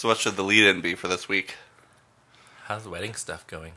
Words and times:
So 0.00 0.08
what 0.08 0.16
should 0.16 0.36
the 0.36 0.42
lead-in 0.42 0.80
be 0.80 0.94
for 0.94 1.08
this 1.08 1.28
week? 1.28 1.56
How's 2.64 2.84
the 2.84 2.88
wedding 2.88 3.12
stuff 3.12 3.46
going? 3.46 3.74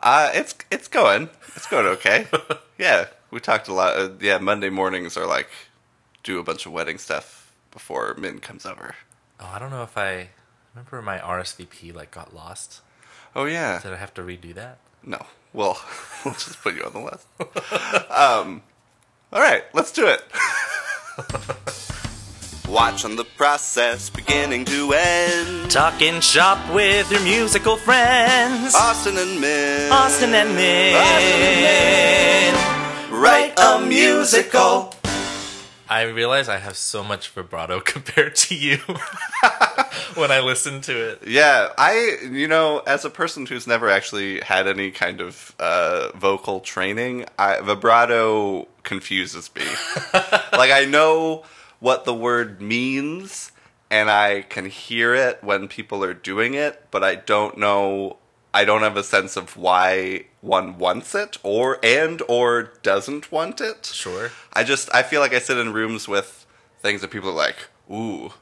Uh, 0.00 0.30
it's 0.32 0.54
it's 0.70 0.86
going. 0.86 1.30
It's 1.56 1.66
going 1.66 1.84
okay. 1.84 2.28
yeah, 2.78 3.06
we 3.32 3.40
talked 3.40 3.66
a 3.66 3.74
lot. 3.74 3.98
Uh, 3.98 4.10
yeah, 4.20 4.38
Monday 4.38 4.70
mornings 4.70 5.16
are 5.16 5.26
like 5.26 5.48
do 6.22 6.38
a 6.38 6.44
bunch 6.44 6.64
of 6.64 6.70
wedding 6.70 6.96
stuff 6.96 7.52
before 7.72 8.14
Min 8.16 8.38
comes 8.38 8.64
over. 8.64 8.94
Oh, 9.40 9.50
I 9.52 9.58
don't 9.58 9.70
know 9.70 9.82
if 9.82 9.98
I 9.98 10.28
remember 10.76 11.02
my 11.02 11.18
RSVP 11.18 11.92
like 11.92 12.12
got 12.12 12.32
lost. 12.32 12.80
Oh 13.34 13.46
yeah. 13.46 13.80
Did 13.82 13.92
I 13.92 13.96
have 13.96 14.14
to 14.14 14.22
redo 14.22 14.54
that? 14.54 14.78
No. 15.02 15.26
Well, 15.52 15.84
we'll 16.24 16.34
just 16.34 16.62
put 16.62 16.76
you 16.76 16.84
on 16.84 16.92
the 16.92 17.00
list. 17.00 17.26
um, 18.12 18.62
all 19.32 19.40
right, 19.40 19.64
let's 19.74 19.90
do 19.90 20.06
it. 20.06 20.22
Watching 22.68 23.16
the 23.16 23.24
process 23.24 24.10
beginning 24.10 24.66
to 24.66 24.92
end. 24.92 25.70
Talking 25.70 26.20
shop 26.20 26.58
with 26.74 27.10
your 27.10 27.22
musical 27.22 27.76
friends. 27.76 28.74
Austin 28.74 29.16
and 29.16 29.40
Min. 29.40 29.90
Austin 29.90 30.34
and 30.34 30.54
Min. 30.54 30.94
Austin 30.94 31.40
and 31.40 33.10
Min. 33.10 33.20
Write 33.20 33.58
a 33.58 33.80
musical. 33.86 34.92
I 35.88 36.02
realize 36.02 36.50
I 36.50 36.58
have 36.58 36.76
so 36.76 37.02
much 37.02 37.30
vibrato 37.30 37.80
compared 37.84 38.36
to 38.36 38.54
you 38.54 38.76
when 40.14 40.30
I 40.30 40.40
listen 40.40 40.82
to 40.82 41.12
it. 41.12 41.26
Yeah, 41.26 41.68
I, 41.78 42.18
you 42.30 42.48
know, 42.48 42.82
as 42.86 43.06
a 43.06 43.10
person 43.10 43.46
who's 43.46 43.66
never 43.66 43.88
actually 43.88 44.40
had 44.40 44.68
any 44.68 44.90
kind 44.90 45.22
of 45.22 45.54
uh, 45.58 46.10
vocal 46.14 46.60
training, 46.60 47.24
I, 47.38 47.60
vibrato 47.62 48.68
confuses 48.82 49.50
me. 49.56 49.62
like, 50.52 50.70
I 50.70 50.84
know 50.86 51.44
what 51.80 52.04
the 52.04 52.14
word 52.14 52.60
means 52.60 53.52
and 53.90 54.10
I 54.10 54.42
can 54.42 54.66
hear 54.66 55.14
it 55.14 55.42
when 55.42 55.66
people 55.68 56.04
are 56.04 56.14
doing 56.14 56.54
it, 56.54 56.86
but 56.90 57.02
I 57.02 57.14
don't 57.14 57.56
know 57.58 58.18
I 58.52 58.64
don't 58.64 58.82
have 58.82 58.96
a 58.96 59.04
sense 59.04 59.36
of 59.36 59.56
why 59.56 60.24
one 60.40 60.78
wants 60.78 61.14
it 61.14 61.36
or 61.42 61.78
and 61.82 62.22
or 62.28 62.72
doesn't 62.82 63.30
want 63.30 63.60
it. 63.60 63.86
Sure. 63.92 64.30
I 64.52 64.64
just 64.64 64.92
I 64.94 65.02
feel 65.02 65.20
like 65.20 65.34
I 65.34 65.38
sit 65.38 65.58
in 65.58 65.72
rooms 65.72 66.08
with 66.08 66.46
things 66.80 67.00
that 67.02 67.10
people 67.10 67.28
are 67.30 67.34
like, 67.34 67.56
"Ooh, 67.90 68.32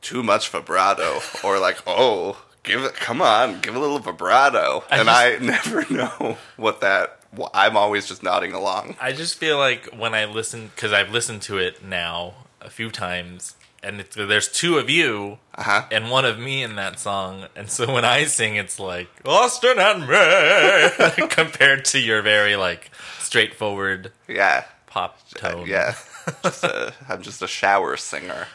too 0.00 0.22
much 0.22 0.48
vibrato," 0.48 1.20
or 1.44 1.58
like, 1.58 1.78
"Oh, 1.86 2.42
give 2.62 2.82
it, 2.82 2.94
come 2.94 3.20
on, 3.22 3.60
give 3.60 3.76
a 3.76 3.78
little 3.78 3.98
vibrato," 3.98 4.84
I 4.90 4.96
and 4.98 5.06
just- 5.08 5.20
I 5.20 5.36
never 5.40 5.92
know 5.94 6.38
what 6.56 6.80
that. 6.80 7.18
I'm 7.54 7.76
always 7.78 8.06
just 8.08 8.22
nodding 8.22 8.52
along. 8.52 8.96
I 9.00 9.12
just 9.12 9.38
feel 9.38 9.56
like 9.58 9.86
when 9.96 10.14
I 10.14 10.26
listen, 10.26 10.70
because 10.74 10.92
I've 10.92 11.10
listened 11.10 11.40
to 11.42 11.56
it 11.58 11.82
now 11.84 12.34
a 12.64 12.70
few 12.70 12.90
times, 12.90 13.56
and 13.82 14.00
it's, 14.00 14.14
there's 14.16 14.48
two 14.48 14.78
of 14.78 14.88
you 14.88 15.38
Uh 15.54 15.62
huh. 15.62 15.84
and 15.90 16.10
one 16.10 16.24
of 16.24 16.38
me 16.38 16.62
in 16.62 16.76
that 16.76 16.98
song, 16.98 17.46
and 17.56 17.68
so 17.70 17.92
when 17.92 18.04
I 18.04 18.24
sing, 18.24 18.56
it's 18.56 18.78
like 18.78 19.08
Austin 19.24 19.78
and 19.78 20.00
me 20.08 21.26
compared 21.28 21.84
to 21.86 21.98
your 21.98 22.22
very 22.22 22.56
like 22.56 22.90
straightforward 23.18 24.12
Yeah. 24.28 24.64
pop 24.86 25.18
tone. 25.30 25.62
Uh, 25.62 25.66
Yeah. 25.66 25.94
just 26.44 26.64
a, 26.64 26.92
I'm 27.08 27.22
just 27.22 27.42
a 27.42 27.48
shower 27.48 27.96
singer. 27.96 28.46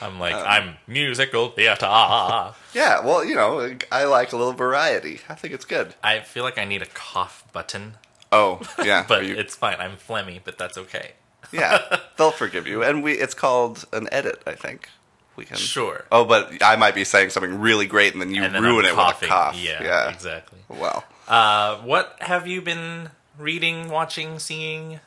I'm 0.00 0.20
like 0.20 0.34
Um, 0.34 0.44
I'm 0.46 0.76
musical 0.86 1.48
theater. 1.48 1.86
Yeah. 2.74 3.00
Well, 3.04 3.24
you 3.24 3.34
know, 3.34 3.74
I 3.90 4.04
like 4.04 4.32
a 4.32 4.36
little 4.36 4.52
variety. 4.52 5.20
I 5.28 5.34
think 5.34 5.54
it's 5.54 5.64
good. 5.64 5.94
I 6.04 6.20
feel 6.20 6.44
like 6.44 6.58
I 6.58 6.64
need 6.66 6.82
a 6.82 6.86
cough 6.86 7.42
button, 7.52 7.94
Oh, 8.30 8.60
yeah. 8.84 9.04
but 9.08 9.24
you- 9.24 9.34
it's 9.36 9.56
fine. 9.56 9.76
I'm 9.80 9.96
phlegmy, 9.96 10.40
but 10.44 10.58
that's 10.58 10.76
okay. 10.76 11.12
Yeah, 11.52 11.98
they'll 12.16 12.30
forgive 12.30 12.66
you. 12.66 12.82
And 12.82 13.02
we 13.02 13.12
it's 13.12 13.34
called 13.34 13.84
an 13.92 14.08
edit, 14.12 14.42
I 14.46 14.54
think. 14.54 14.88
We 15.36 15.44
can 15.44 15.56
Sure. 15.58 16.04
Oh, 16.10 16.24
but 16.24 16.62
I 16.62 16.76
might 16.76 16.94
be 16.94 17.04
saying 17.04 17.30
something 17.30 17.60
really 17.60 17.86
great 17.86 18.14
and 18.14 18.22
then 18.22 18.32
you 18.34 18.42
and 18.42 18.54
then 18.54 18.62
ruin 18.62 18.86
I'm 18.86 18.92
it 18.92 18.94
coughing. 18.94 19.28
with 19.28 19.30
a 19.30 19.34
cough. 19.34 19.62
Yeah, 19.62 20.10
exactly. 20.10 20.58
Well. 20.68 21.04
Uh, 21.28 21.76
what 21.78 22.16
have 22.20 22.46
you 22.46 22.62
been 22.62 23.10
reading, 23.38 23.90
watching, 23.90 24.38
seeing? 24.38 25.00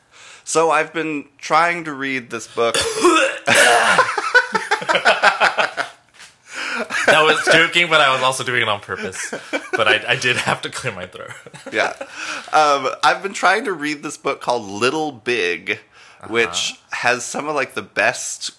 So 0.44 0.70
I've 0.70 0.92
been 0.92 1.26
trying 1.38 1.84
to 1.84 1.92
read 1.92 2.30
this 2.30 2.46
book. 2.46 2.76
That 7.06 7.22
was 7.24 7.44
joking, 7.52 7.88
but 7.88 8.00
I 8.00 8.12
was 8.12 8.22
also 8.22 8.44
doing 8.44 8.62
it 8.62 8.68
on 8.68 8.80
purpose. 8.80 9.34
But 9.72 9.88
I, 9.88 10.12
I 10.12 10.16
did 10.16 10.36
have 10.36 10.62
to 10.62 10.70
clear 10.70 10.92
my 10.94 11.06
throat. 11.06 11.30
yeah. 11.72 11.94
Um, 12.52 12.88
I've 13.02 13.22
been 13.22 13.32
trying 13.32 13.64
to 13.64 13.72
read 13.72 14.02
this 14.02 14.16
book 14.16 14.40
called 14.40 14.64
Little 14.64 15.12
Big, 15.12 15.80
which 16.28 16.80
has 16.90 17.24
some 17.24 17.48
of 17.48 17.54
like 17.54 17.74
the 17.74 17.82
best 17.82 18.52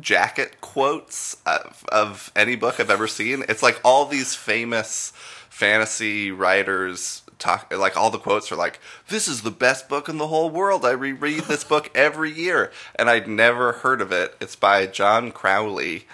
jacket 0.00 0.60
quotes 0.60 1.36
of, 1.44 1.84
of 1.90 2.32
any 2.36 2.56
book 2.56 2.78
I've 2.78 2.90
ever 2.90 3.08
seen. 3.08 3.44
It's 3.48 3.62
like 3.62 3.80
all 3.84 4.06
these 4.06 4.34
famous 4.34 5.12
fantasy 5.50 6.30
writers 6.30 7.22
talk 7.38 7.72
like 7.76 7.96
all 7.96 8.10
the 8.10 8.18
quotes 8.18 8.50
are 8.50 8.56
like 8.56 8.80
this 9.08 9.28
is 9.28 9.42
the 9.42 9.50
best 9.50 9.88
book 9.88 10.08
in 10.08 10.18
the 10.18 10.28
whole 10.28 10.50
world. 10.50 10.84
I 10.84 10.92
reread 10.92 11.44
this 11.44 11.64
book 11.64 11.90
every 11.94 12.32
year 12.32 12.70
and 12.94 13.10
I'd 13.10 13.28
never 13.28 13.72
heard 13.72 14.00
of 14.00 14.12
it. 14.12 14.34
It's 14.40 14.56
by 14.56 14.86
John 14.86 15.32
Crowley. 15.32 16.06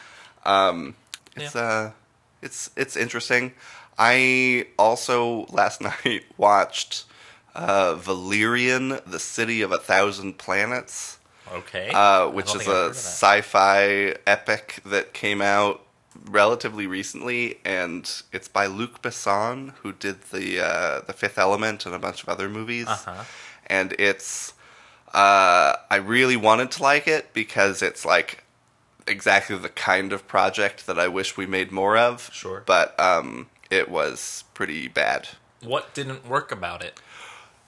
Um 0.44 0.94
it's 1.36 1.54
uh 1.54 1.92
it's 2.40 2.70
it's 2.76 2.96
interesting. 2.96 3.52
I 3.98 4.66
also 4.78 5.46
last 5.50 5.80
night 6.04 6.24
watched 6.36 7.04
uh, 7.54 7.94
Valerian, 7.96 8.98
the 9.06 9.18
City 9.18 9.62
of 9.62 9.72
a 9.72 9.78
Thousand 9.78 10.38
Planets, 10.38 11.18
Okay. 11.52 11.90
uh, 11.92 12.28
which 12.28 12.46
is 12.46 12.52
think 12.52 12.68
I've 12.68 12.74
heard 12.74 12.90
a 12.92 12.94
sci-fi 12.94 14.14
epic 14.26 14.80
that 14.86 15.12
came 15.12 15.42
out 15.42 15.84
relatively 16.26 16.86
recently, 16.86 17.58
and 17.64 18.10
it's 18.32 18.48
by 18.48 18.66
Luc 18.66 19.02
Besson, 19.02 19.72
who 19.82 19.92
did 19.92 20.22
the 20.30 20.60
uh, 20.64 21.00
the 21.06 21.12
Fifth 21.12 21.38
Element 21.38 21.84
and 21.86 21.94
a 21.94 21.98
bunch 21.98 22.22
of 22.22 22.28
other 22.28 22.48
movies. 22.48 22.86
Uh-huh. 22.88 23.24
And 23.66 23.94
it's 23.98 24.54
uh, 25.14 25.76
I 25.90 25.96
really 25.96 26.36
wanted 26.36 26.70
to 26.72 26.82
like 26.82 27.06
it 27.06 27.32
because 27.34 27.82
it's 27.82 28.04
like 28.04 28.44
exactly 29.06 29.56
the 29.58 29.68
kind 29.68 30.12
of 30.12 30.26
project 30.28 30.86
that 30.86 30.98
I 30.98 31.08
wish 31.08 31.36
we 31.36 31.46
made 31.46 31.70
more 31.72 31.96
of. 31.98 32.30
Sure. 32.32 32.62
but 32.66 32.98
um, 33.00 33.48
it 33.70 33.90
was 33.90 34.44
pretty 34.54 34.88
bad. 34.88 35.28
What 35.62 35.94
didn't 35.94 36.26
work 36.28 36.50
about 36.52 36.82
it? 36.82 37.00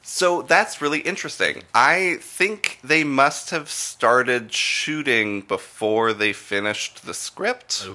So 0.07 0.43
that's 0.43 0.83
really 0.83 1.01
interesting. 1.01 1.63
I 1.75 2.19
think 2.21 2.79
they 2.85 3.05
must 3.05 3.51
have 3.51 3.71
started 3.71 4.53
shooting 4.53 5.41
before 5.41 6.13
they 6.13 6.35
finished 6.35 7.07
the 7.07 7.15
script. 7.15 7.89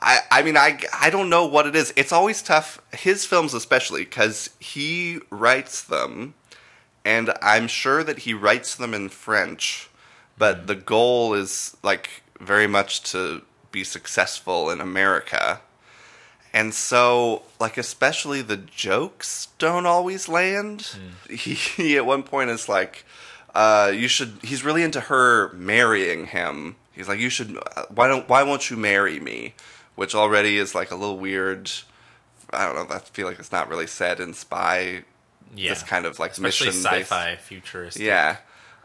I, 0.00 0.20
I 0.30 0.42
mean, 0.42 0.56
I, 0.56 0.80
I 0.98 1.10
don't 1.10 1.28
know 1.28 1.46
what 1.46 1.66
it 1.66 1.76
is. 1.76 1.92
It's 1.96 2.12
always 2.12 2.42
tough, 2.42 2.80
his 2.92 3.26
films 3.26 3.52
especially, 3.52 4.04
because 4.04 4.50
he 4.58 5.20
writes 5.30 5.84
them, 5.84 6.32
and 7.04 7.32
I'm 7.42 7.68
sure 7.68 8.02
that 8.02 8.20
he 8.20 8.32
writes 8.32 8.74
them 8.74 8.94
in 8.94 9.10
French, 9.10 9.90
but 10.38 10.60
hmm. 10.60 10.66
the 10.66 10.74
goal 10.74 11.34
is, 11.34 11.76
like, 11.82 12.22
very 12.40 12.66
much 12.66 13.02
to 13.12 13.42
be 13.70 13.84
successful 13.84 14.70
in 14.70 14.80
America. 14.80 15.60
And 16.54 16.74
so, 16.74 17.42
like, 17.58 17.78
especially 17.78 18.42
the 18.42 18.58
jokes 18.58 19.48
don't 19.58 19.86
always 19.86 20.28
land. 20.28 20.96
He, 21.30 21.54
he 21.54 21.96
at 21.96 22.04
one 22.04 22.22
point 22.22 22.50
is 22.50 22.68
like, 22.68 23.04
uh, 23.54 23.90
you 23.94 24.06
should, 24.08 24.38
he's 24.42 24.62
really 24.62 24.82
into 24.82 25.00
her 25.00 25.52
marrying 25.54 26.26
him. 26.26 26.76
He's 26.92 27.08
like, 27.08 27.18
you 27.20 27.30
should, 27.30 27.56
uh, 27.76 27.84
why 27.88 28.06
don't, 28.06 28.28
why 28.28 28.42
won't 28.42 28.70
you 28.70 28.76
marry 28.76 29.18
me? 29.18 29.54
Which 29.94 30.14
already 30.14 30.58
is 30.58 30.74
like 30.74 30.90
a 30.90 30.94
little 30.94 31.18
weird. 31.18 31.70
I 32.52 32.66
don't 32.66 32.74
know. 32.74 32.94
I 32.94 32.98
feel 32.98 33.26
like 33.26 33.38
it's 33.38 33.52
not 33.52 33.68
really 33.68 33.86
said 33.86 34.20
in 34.20 34.34
Spy. 34.34 35.04
Yeah. 35.54 35.70
This 35.70 35.82
kind 35.82 36.06
of 36.06 36.18
like 36.18 36.32
Especially 36.32 36.68
mission 36.68 36.82
sci-fi, 36.82 37.36
futuristic. 37.36 38.02
yeah. 38.02 38.38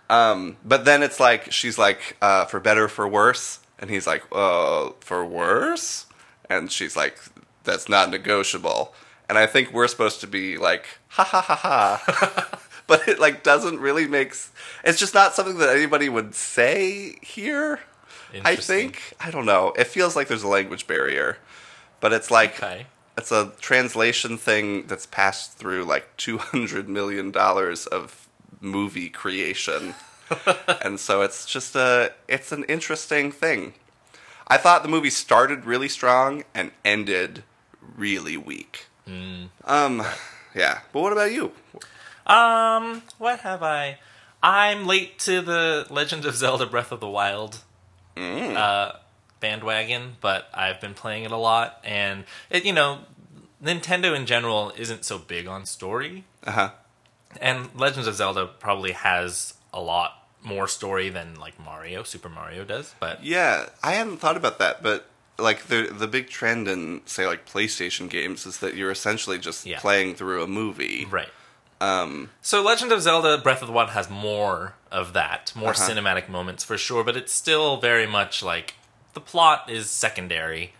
Um, 0.10 0.58
but 0.64 0.86
then 0.86 1.04
it's 1.04 1.20
like 1.20 1.52
she's 1.52 1.78
like, 1.78 2.16
uh, 2.22 2.46
for 2.46 2.60
better, 2.60 2.88
for 2.88 3.08
worse, 3.08 3.60
and 3.80 3.90
he's 3.90 4.08
like, 4.08 4.24
uh, 4.32 4.92
for 5.02 5.26
worse, 5.26 6.06
and 6.50 6.72
she's 6.72 6.96
like, 6.96 7.18
that's 7.68 7.88
not 7.88 8.10
negotiable. 8.10 8.96
And 9.30 9.38
I 9.38 9.46
think 9.46 9.72
we're 9.72 9.88
supposed 9.88 10.22
to 10.22 10.28
be 10.28 10.58
like, 10.58 10.86
ha 11.10 11.24
ha 11.24 11.42
ha 11.42 11.56
ha, 11.56 12.60
but 12.88 13.08
it 13.08 13.19
like 13.19 13.44
doesn't 13.44 13.80
really 13.80 14.08
make. 14.08 14.30
s- 14.31 14.52
It's 14.84 14.98
just 15.00 15.14
not 15.14 15.36
something 15.36 15.58
that 15.60 15.69
anybody 15.75 16.10
would 16.10 16.34
say 16.34 17.18
here. 17.22 17.81
I 18.44 18.56
think 18.56 19.14
I 19.19 19.30
don't 19.31 19.46
know. 19.46 19.74
It 19.78 19.88
feels 19.88 20.16
like 20.16 20.28
there's 20.28 20.44
a 20.44 20.48
language 20.48 20.88
barrier, 20.88 21.38
but 22.00 22.12
it's 22.14 22.30
like 22.31 22.56
Okay. 22.62 22.88
it's 23.18 23.31
a 23.31 23.52
translation 23.62 24.38
thing 24.38 24.88
that's 24.88 25.06
passed 25.06 25.54
through 25.58 25.84
like 25.86 26.16
two 26.18 26.38
hundred 26.38 26.90
million 26.90 27.31
dollars 27.31 27.86
of 27.86 28.28
movie 28.62 29.10
creation, 29.10 29.94
and 30.84 31.00
so 31.00 31.22
it's 31.22 31.46
just 31.46 31.75
a 31.75 32.13
it's 32.28 32.52
an 32.52 32.63
interesting 32.66 33.31
thing. 33.31 33.74
I 34.48 34.58
thought 34.58 34.84
the 34.84 34.90
movie 34.90 35.10
started 35.10 35.66
really 35.66 35.90
strong 35.90 36.44
and 36.54 36.72
ended 36.86 37.44
really 37.95 38.38
weak. 38.38 38.88
Um, 39.63 40.04
yeah. 40.54 40.80
But 40.92 41.01
what 41.01 41.13
about 41.13 41.31
you? 41.31 41.51
Um, 42.25 43.04
what 43.18 43.39
have 43.42 43.63
I? 43.63 44.00
I'm 44.44 44.86
late 44.86 45.18
to 45.19 45.42
the 45.42 45.88
Legend 45.89 46.25
of 46.25 46.36
Zelda: 46.36 46.66
Breath 46.66 46.92
of 46.92 47.00
the 47.00 47.07
Wild. 47.07 47.60
Mm. 48.16 48.56
Uh, 48.56 48.94
bandwagon, 49.39 50.18
but 50.22 50.50
I've 50.54 50.81
been 50.81 50.94
playing 50.94 51.24
it 51.24 51.31
a 51.31 51.38
lot, 51.38 51.80
and 51.84 52.25
it 52.50 52.66
you 52.66 52.74
know 52.74 53.00
Nintendo 53.63 54.16
in 54.16 54.25
general 54.25 54.74
isn't 54.78 55.06
so 55.06 55.18
big 55.19 55.48
on 55.48 55.66
story, 55.66 56.24
Uh 56.45 56.51
huh. 56.51 56.69
and 57.39 57.69
Legends 57.75 58.07
of 58.07 58.16
Zelda 58.16 58.45
probably 58.48 58.92
has 58.94 59.54
a 59.72 59.80
lot 59.81 60.28
more 60.44 60.68
story 60.68 61.10
than 61.10 61.36
like 61.36 61.60
Mario, 61.63 62.01
Super 62.04 62.30
Mario 62.30 62.63
does, 62.66 62.95
but 63.00 63.24
Yeah, 63.24 63.68
I 63.84 63.94
hadn't 63.94 64.18
thought 64.18 64.38
about 64.38 64.57
that, 64.60 64.81
but 64.81 65.06
like 65.39 65.68
the 65.68 65.84
the 65.92 66.07
big 66.07 66.30
trend 66.30 66.68
in 66.68 67.01
say 67.06 67.25
like 67.28 67.45
PlayStation 67.45 68.10
games 68.10 68.45
is 68.45 68.57
that 68.60 68.75
you're 68.75 68.92
essentially 68.92 69.38
just 69.38 69.66
Yeah. 69.66 69.80
playing 69.80 70.16
through 70.16 70.44
a 70.44 70.48
movie. 70.48 71.06
right. 71.10 71.30
Um, 71.80 72.31
So 72.42 72.62
Legend 72.63 72.92
of 72.92 73.01
Zelda 73.04 73.38
Breath 73.38 73.62
of 73.62 73.68
the 73.68 73.72
Wild 73.74 73.92
has 73.92 74.10
more 74.10 74.74
of 74.92 75.13
that, 75.13 75.51
more 75.56 75.72
Uh-huh. 75.72 75.89
cinematic 75.89 76.28
moments 76.28 76.63
for 76.63 76.75
sure, 76.78 77.04
but 77.04 77.16
it's 77.16 77.31
still 77.31 77.78
very 77.78 78.07
much 78.07 78.42
like 78.42 78.75
the 79.13 79.22
plot 79.22 79.69
is 79.69 79.89
secondary. 79.92 80.74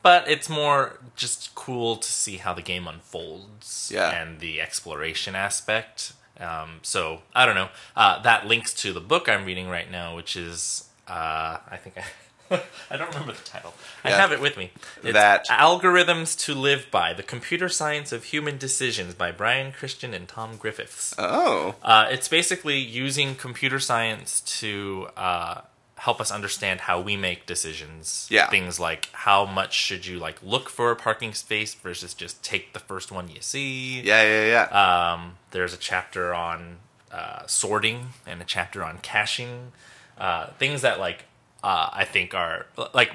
But 0.00 0.28
it's 0.28 0.48
more 0.48 1.00
just 1.16 1.54
cool 1.56 1.96
to 1.96 2.08
see 2.10 2.36
how 2.36 2.54
the 2.54 2.62
game 2.62 2.86
unfolds 2.86 3.90
Yeah. 3.92 4.10
and 4.10 4.38
the 4.38 4.60
exploration 4.60 5.34
aspect. 5.34 6.12
Um, 6.38 6.78
so 6.82 7.22
I 7.34 7.44
don't 7.44 7.56
know. 7.56 7.70
Uh, 7.96 8.20
that 8.22 8.46
links 8.46 8.72
to 8.74 8.92
the 8.92 9.00
book 9.00 9.28
I'm 9.28 9.44
reading 9.44 9.68
right 9.68 9.90
now, 9.90 10.14
which 10.14 10.36
is 10.36 10.84
uh, 11.08 11.58
I 11.68 11.76
think 11.82 11.98
I. 11.98 12.04
I 12.90 12.96
don't 12.96 13.08
remember 13.10 13.32
the 13.32 13.44
title. 13.44 13.74
I 14.04 14.10
Yeah. 14.10 14.16
have 14.20 14.32
it 14.32 14.40
with 14.40 14.56
me. 14.56 14.70
It's 15.02 15.12
That- 15.12 15.46
Algorithms 15.48 16.38
to 16.46 16.54
Live 16.54 16.90
By: 16.90 17.12
The 17.12 17.22
Computer 17.22 17.68
Science 17.68 18.12
of 18.12 18.24
Human 18.24 18.58
Decisions 18.58 19.14
by 19.14 19.30
Brian 19.32 19.72
Christian 19.72 20.14
and 20.14 20.28
Tom 20.28 20.56
Griffiths. 20.56 21.14
oh, 21.18 21.74
Uh, 21.82 22.06
it's 22.10 22.28
basically 22.28 22.78
using 22.78 23.34
computer 23.34 23.78
science 23.78 24.40
to 24.60 25.08
uh, 25.16 25.60
help 25.96 26.20
us 26.20 26.30
understand 26.30 26.82
how 26.82 27.00
we 27.00 27.16
make 27.16 27.44
decisions. 27.44 28.26
Yeah. 28.30 28.48
Things 28.48 28.78
like 28.80 29.08
how 29.12 29.44
much 29.44 29.74
should 29.74 30.06
you 30.06 30.18
like 30.18 30.36
look 30.42 30.68
for 30.70 30.90
a 30.90 30.96
parking 30.96 31.34
space 31.34 31.74
versus 31.74 32.14
just 32.14 32.42
take 32.42 32.72
the 32.72 32.78
first 32.80 33.10
one 33.12 33.28
you 33.28 33.40
see. 33.40 34.00
yeah, 34.00 34.22
yeah, 34.22 34.46
yeah. 34.72 35.12
Um, 35.12 35.38
there's 35.50 35.74
a 35.74 35.76
chapter 35.78 36.32
on 36.34 36.78
uh, 37.12 37.46
sorting 37.46 38.10
and 38.26 38.40
a 38.40 38.44
chapter 38.44 38.84
on 38.84 38.98
caching. 38.98 39.72
Uh, 40.18 40.48
things 40.58 40.82
that 40.82 40.98
like 40.98 41.24
uh, 41.62 41.90
I 41.92 42.04
think 42.04 42.34
are 42.34 42.66
like 42.94 43.12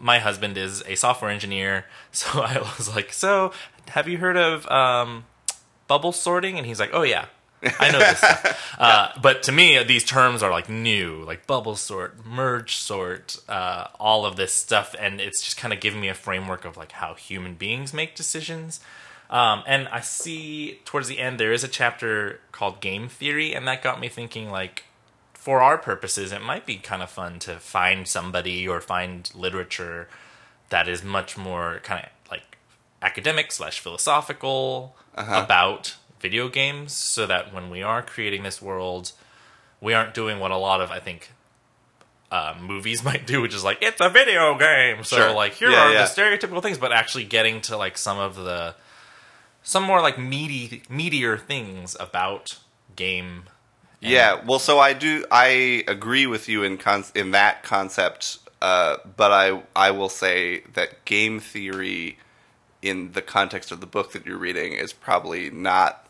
my 0.00 0.18
husband 0.18 0.56
is 0.56 0.82
a 0.86 0.94
software 0.94 1.30
engineer, 1.30 1.86
so 2.12 2.40
I 2.40 2.58
was 2.58 2.94
like, 2.94 3.12
so 3.12 3.52
have 3.88 4.08
you 4.08 4.18
heard 4.18 4.36
of 4.36 4.66
um, 4.68 5.24
bubble 5.88 6.12
sorting? 6.12 6.58
And 6.58 6.66
he's 6.66 6.80
like, 6.80 6.90
oh 6.92 7.02
yeah. 7.02 7.26
I 7.80 7.90
know 7.90 7.98
this 7.98 8.18
stuff. 8.18 8.60
Uh, 8.78 9.08
but 9.22 9.44
to 9.44 9.52
me, 9.52 9.82
these 9.84 10.02
terms 10.02 10.42
are 10.42 10.50
like 10.50 10.68
new, 10.68 11.22
like 11.22 11.46
bubble 11.46 11.76
sort, 11.76 12.26
merge 12.26 12.76
sort, 12.76 13.36
uh, 13.48 13.86
all 14.00 14.26
of 14.26 14.34
this 14.34 14.52
stuff, 14.52 14.96
and 14.98 15.20
it's 15.20 15.40
just 15.40 15.56
kind 15.56 15.72
of 15.72 15.78
giving 15.78 16.00
me 16.00 16.08
a 16.08 16.14
framework 16.14 16.64
of 16.64 16.76
like 16.76 16.90
how 16.90 17.14
human 17.14 17.54
beings 17.54 17.94
make 17.94 18.16
decisions. 18.16 18.80
Um, 19.30 19.62
and 19.66 19.88
I 19.88 20.00
see 20.00 20.80
towards 20.84 21.08
the 21.08 21.18
end 21.20 21.38
there 21.38 21.52
is 21.52 21.62
a 21.62 21.68
chapter 21.68 22.40
called 22.50 22.80
Game 22.80 23.08
Theory, 23.08 23.54
and 23.54 23.66
that 23.68 23.80
got 23.80 24.00
me 24.00 24.08
thinking 24.08 24.50
like, 24.50 24.84
for 25.44 25.60
our 25.60 25.76
purposes, 25.76 26.32
it 26.32 26.40
might 26.42 26.64
be 26.64 26.76
kind 26.76 27.02
of 27.02 27.10
fun 27.10 27.38
to 27.40 27.56
find 27.56 28.08
somebody 28.08 28.66
or 28.66 28.80
find 28.80 29.30
literature 29.34 30.08
that 30.70 30.88
is 30.88 31.04
much 31.04 31.36
more 31.36 31.80
kind 31.84 32.04
of 32.06 32.10
like 32.30 32.56
academic 33.02 33.52
slash 33.52 33.78
philosophical 33.78 34.96
about 35.44 35.96
video 36.20 36.48
games, 36.48 36.92
so 36.94 37.26
that 37.26 37.52
when 37.52 37.68
we 37.68 37.82
are 37.82 38.00
creating 38.02 38.42
this 38.42 38.62
world, 38.62 39.12
we 39.82 39.92
aren't 39.92 40.14
doing 40.14 40.40
what 40.40 40.50
a 40.50 40.56
lot 40.56 40.80
of 40.80 40.90
I 40.90 40.98
think 40.98 41.30
uh, 42.32 42.54
movies 42.60 43.04
might 43.08 43.26
do, 43.26 43.42
which 43.42 43.54
is 43.54 43.62
like 43.62 43.78
it's 43.82 44.00
a 44.00 44.08
video 44.08 44.56
game. 44.58 45.04
So 45.04 45.16
Sure. 45.16 45.32
like 45.34 45.52
here 45.52 45.70
Yeah, 45.70 45.84
are 45.88 45.92
yeah. 45.92 46.06
the 46.06 46.08
stereotypical 46.22 46.62
things, 46.62 46.78
but 46.78 46.90
actually 46.90 47.24
getting 47.24 47.60
to 47.68 47.76
like 47.76 47.98
some 47.98 48.18
of 48.18 48.34
the 48.36 48.74
some 49.62 49.82
more 49.82 50.00
like 50.00 50.18
meaty 50.18 50.82
meatier 50.90 51.38
things 51.38 51.96
about 52.00 52.58
game. 52.96 53.44
Yeah, 54.04 54.40
well, 54.44 54.58
so 54.58 54.78
I 54.78 54.92
do. 54.92 55.24
I 55.30 55.84
agree 55.88 56.26
with 56.26 56.48
you 56.48 56.62
in 56.62 56.78
con- 56.78 57.04
in 57.14 57.30
that 57.32 57.62
concept, 57.62 58.38
uh, 58.60 58.98
but 59.16 59.32
I 59.32 59.62
I 59.74 59.90
will 59.90 60.08
say 60.08 60.62
that 60.74 61.04
game 61.04 61.40
theory, 61.40 62.18
in 62.82 63.12
the 63.12 63.22
context 63.22 63.72
of 63.72 63.80
the 63.80 63.86
book 63.86 64.12
that 64.12 64.26
you're 64.26 64.38
reading, 64.38 64.72
is 64.72 64.92
probably 64.92 65.50
not 65.50 66.06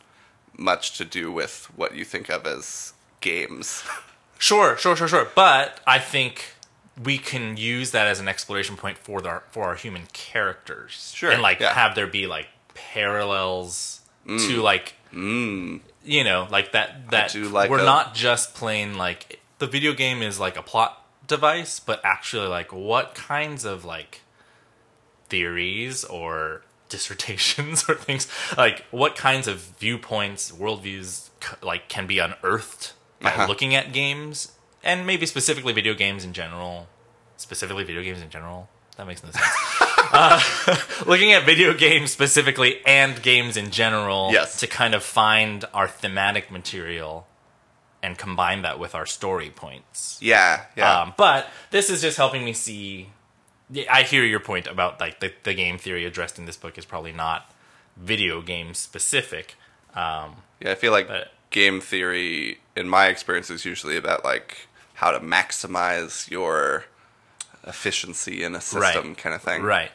much 0.57 0.97
to 0.99 1.05
do 1.05 1.33
with 1.33 1.67
what 1.77 1.95
you 1.95 2.05
think 2.05 2.29
of 2.29 2.47
as 2.47 2.93
games. 3.21 3.83
Sure, 4.37 4.77
sure, 4.77 4.95
sure, 4.95 5.09
sure. 5.09 5.29
But 5.35 5.81
I 5.87 5.99
think 5.99 6.55
we 7.03 7.17
can 7.17 7.57
use 7.57 7.93
that 7.93 8.07
as 8.07 8.21
an 8.21 8.29
exploration 8.29 8.77
point 8.77 8.99
for 8.99 9.23
the 9.23 9.43
for 9.51 9.65
our 9.65 9.75
human 9.75 10.03
characters. 10.13 11.13
Sure, 11.15 11.31
and 11.31 11.41
like 11.41 11.61
yeah. 11.61 11.73
have 11.73 11.95
there 11.95 12.07
be 12.07 12.27
like 12.27 12.49
parallels 12.75 14.01
to 14.27 14.61
like 14.61 14.95
you 16.05 16.23
know 16.25 16.47
like 16.51 16.73
that 16.73 17.11
that 17.11 17.35
like 17.35 17.71
we're 17.71 17.81
a- 17.81 17.85
not 17.85 18.15
just 18.15 18.55
playing 18.55 18.95
like 18.95 19.41
the 19.59 19.67
video 19.67 19.93
game 19.95 20.23
is 20.23 20.39
like 20.39 20.57
a 20.57 20.63
plot 20.63 21.01
device, 21.27 21.81
but 21.81 22.01
actually 22.05 22.47
like 22.49 22.73
what 22.73 23.15
kinds 23.15 23.65
of 23.65 23.85
like 23.85 24.21
theories 25.29 26.05
or 26.05 26.63
dissertations 26.89 27.89
or 27.89 27.95
things 27.95 28.29
like 28.57 28.85
what 28.91 29.17
kinds 29.17 29.49
of 29.49 29.59
viewpoints 29.79 30.53
worldviews 30.53 31.31
like 31.63 31.89
can 31.89 32.07
be 32.07 32.19
unearthed 32.19 32.93
by 33.21 33.31
Uh-huh. 33.31 33.47
looking 33.49 33.75
at 33.75 33.93
games 33.93 34.53
and 34.83 35.07
maybe 35.07 35.25
specifically 35.27 35.73
video 35.73 35.95
games 35.95 36.25
in 36.25 36.33
general 36.35 36.87
specifically 37.37 37.83
video 37.85 38.03
games 38.03 38.21
in 38.21 38.29
general 38.31 38.69
that 38.97 39.07
makes 39.07 39.25
no 39.25 39.31
sense 39.31 39.45
uh, 40.15 40.41
looking 41.07 41.33
at 41.33 41.45
video 41.45 41.75
games 41.75 42.11
specifically 42.11 42.81
and 42.87 43.21
games 43.23 43.57
in 43.57 43.71
general 43.71 44.31
Yes. 44.33 44.61
to 44.61 44.67
kind 44.67 44.95
of 44.95 45.03
find 45.03 45.65
our 45.75 45.89
thematic 45.89 46.51
material 46.51 47.27
and 48.03 48.17
combine 48.19 48.63
that 48.63 48.79
with 48.79 48.95
our 48.95 49.07
story 49.07 49.51
points 49.51 50.19
Yeah, 50.21 50.65
yeah, 50.77 51.01
um, 51.03 51.15
but 51.17 51.49
this 51.71 51.91
is 51.91 52.01
just 52.03 52.17
helping 52.17 52.45
me 52.45 52.53
see. 52.53 53.09
I 53.91 54.03
hear 54.03 54.25
your 54.25 54.41
point 54.41 54.67
about 54.67 55.01
like 55.01 55.21
the, 55.21 55.33
the 55.43 55.55
game 55.55 55.79
theory 55.79 56.05
addressed 56.05 56.39
in 56.39 56.45
this 56.47 56.57
book 56.57 56.77
is 56.79 56.85
probably 56.85 57.13
not 57.13 57.51
video 57.97 58.43
game 58.43 58.75
specific. 58.75 59.55
Um, 59.95 60.37
yeah. 60.61 60.73
I 60.73 60.75
feel 60.75 60.93
like 60.93 61.09
but- 61.09 61.33
game 61.51 61.81
theory, 61.81 62.59
in 62.77 62.89
my 62.89 63.07
experience, 63.07 63.49
is 63.51 63.65
usually 63.65 63.97
about 63.97 64.23
like 64.25 64.69
how 64.95 65.11
to 65.13 65.19
maximize 65.21 66.31
your 66.31 66.85
efficiency 67.67 68.43
in 68.45 68.55
a 68.55 68.61
system, 68.61 69.09
Right. 69.09 69.17
kind 69.19 69.35
of 69.35 69.43
thing. 69.43 69.63
right. 69.63 69.91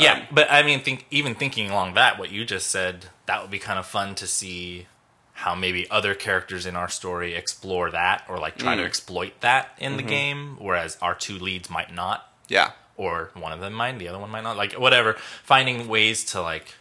Yeah, 0.00 0.12
um, 0.12 0.22
but 0.30 0.50
I 0.50 0.62
mean, 0.62 0.80
think 0.80 1.06
even 1.10 1.34
thinking 1.34 1.70
along 1.70 1.94
that, 1.94 2.18
what 2.18 2.30
you 2.30 2.44
just 2.44 2.68
said, 2.68 3.06
that 3.26 3.42
would 3.42 3.50
be 3.50 3.58
kind 3.58 3.78
of 3.78 3.86
fun 3.86 4.14
to 4.16 4.26
see 4.26 4.86
how 5.34 5.54
maybe 5.54 5.90
other 5.90 6.14
characters 6.14 6.64
in 6.64 6.76
our 6.76 6.88
story 6.88 7.34
explore 7.34 7.90
that 7.90 8.24
or 8.28 8.38
like 8.38 8.56
try 8.56 8.76
to 8.76 8.82
mm. 8.82 8.86
exploit 8.86 9.40
that 9.40 9.70
in 9.78 9.96
the 9.96 10.02
mm-hmm. 10.02 10.08
game, 10.08 10.56
whereas 10.58 10.96
our 11.02 11.14
two 11.14 11.38
leads 11.38 11.68
might 11.68 11.92
not. 11.92 12.28
Yeah, 12.48 12.72
or 12.96 13.30
one 13.34 13.52
of 13.52 13.60
them 13.60 13.72
might, 13.72 13.98
the 13.98 14.08
other 14.08 14.18
one 14.18 14.30
might 14.30 14.42
not. 14.44 14.56
Like 14.56 14.74
whatever, 14.74 15.14
finding 15.42 15.88
ways 15.88 16.24
to 16.26 16.40
like 16.40 16.74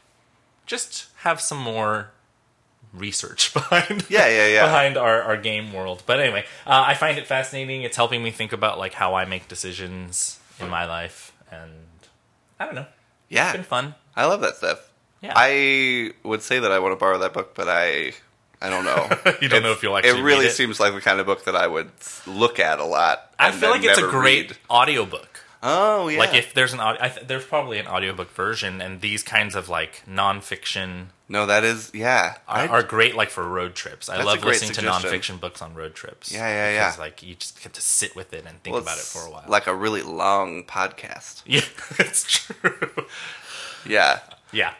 just 0.65 1.07
have 1.17 1.41
some 1.41 1.57
more 1.57 2.11
research 2.93 3.53
behind 3.53 4.05
Yeah, 4.09 4.27
yeah, 4.27 4.47
yeah. 4.47 4.65
behind 4.65 4.97
our, 4.97 5.21
our 5.21 5.37
game 5.37 5.73
world. 5.73 6.03
But 6.05 6.19
anyway, 6.19 6.45
uh, 6.65 6.83
I 6.87 6.93
find 6.93 7.17
it 7.17 7.27
fascinating. 7.27 7.83
It's 7.83 7.97
helping 7.97 8.23
me 8.23 8.31
think 8.31 8.53
about 8.53 8.77
like 8.77 8.93
how 8.93 9.15
I 9.15 9.25
make 9.25 9.47
decisions 9.47 10.39
in 10.59 10.69
my 10.69 10.85
life, 10.85 11.33
and 11.51 11.71
I 12.59 12.65
don't 12.65 12.75
know, 12.75 12.85
yeah. 13.33 13.47
it's 13.49 13.57
been 13.57 13.63
fun. 13.63 13.95
I 14.15 14.25
love 14.25 14.41
that 14.41 14.55
stuff. 14.55 14.89
Yeah. 15.21 15.33
I 15.35 16.11
would 16.23 16.41
say 16.41 16.59
that 16.59 16.71
I 16.71 16.79
want 16.79 16.91
to 16.91 16.97
borrow 16.97 17.17
that 17.19 17.33
book, 17.33 17.55
but 17.55 17.67
I 17.69 18.13
I 18.61 18.69
don't 18.69 18.85
know. 18.85 19.09
You 19.41 19.49
don't 19.49 19.63
know 19.63 19.71
if 19.71 19.81
you'll 19.83 19.97
actually 19.97 20.19
It 20.19 20.23
really 20.23 20.45
it? 20.47 20.51
seems 20.51 20.79
like 20.79 20.93
the 20.93 21.01
kind 21.01 21.19
of 21.19 21.25
book 21.25 21.45
that 21.45 21.55
I 21.55 21.67
would 21.67 21.91
look 22.27 22.59
at 22.59 22.79
a 22.79 22.85
lot. 22.85 23.33
I 23.39 23.51
feel 23.51 23.69
like 23.71 23.83
it's 23.83 23.97
a 23.99 24.07
great 24.07 24.49
read. 24.51 24.57
audiobook. 24.69 25.39
Oh 25.65 26.09
yeah. 26.09 26.19
Like 26.19 26.33
if 26.33 26.53
there's 26.53 26.73
an 26.73 26.79
aud- 26.81 26.97
I 26.99 27.07
th- 27.09 27.27
there's 27.27 27.45
probably 27.45 27.79
an 27.79 27.87
audiobook 27.87 28.31
version, 28.31 28.81
and 28.81 28.99
these 29.01 29.23
kinds 29.23 29.55
of 29.55 29.69
like 29.69 30.03
nonfiction 30.07 31.07
no, 31.33 31.47
that 31.47 31.63
is 31.63 31.89
yeah. 31.95 32.35
are, 32.47 32.69
are 32.69 32.83
great 32.83 33.15
like 33.15 33.31
for 33.31 33.43
road 33.49 33.73
trips. 33.73 34.07
I 34.07 34.17
That's 34.17 34.23
a 34.23 34.27
love 34.27 34.41
great 34.41 34.51
listening 34.61 34.73
suggestion. 34.75 35.09
to 35.11 35.17
nonfiction 35.17 35.41
books 35.41 35.63
on 35.63 35.73
road 35.73 35.95
trips. 35.95 36.31
Yeah, 36.31 36.47
yeah, 36.47 36.71
yeah. 36.73 36.85
Because 36.85 36.99
like 36.99 37.23
you 37.23 37.33
just 37.33 37.61
get 37.63 37.73
to 37.73 37.81
sit 37.81 38.15
with 38.15 38.33
it 38.33 38.45
and 38.47 38.61
think 38.61 38.75
Well, 38.75 38.83
about 38.83 38.97
it 38.97 38.99
it's 38.99 39.11
for 39.19 39.27
a 39.27 39.31
while. 39.31 39.43
Like 39.47 39.65
a 39.65 39.73
really 39.73 40.03
long 40.03 40.63
podcast. 40.63 41.41
yeah, 41.47 41.61
it's 41.97 42.23
true. 42.23 42.87
Yeah. 43.83 44.19
yeah. 44.51 44.73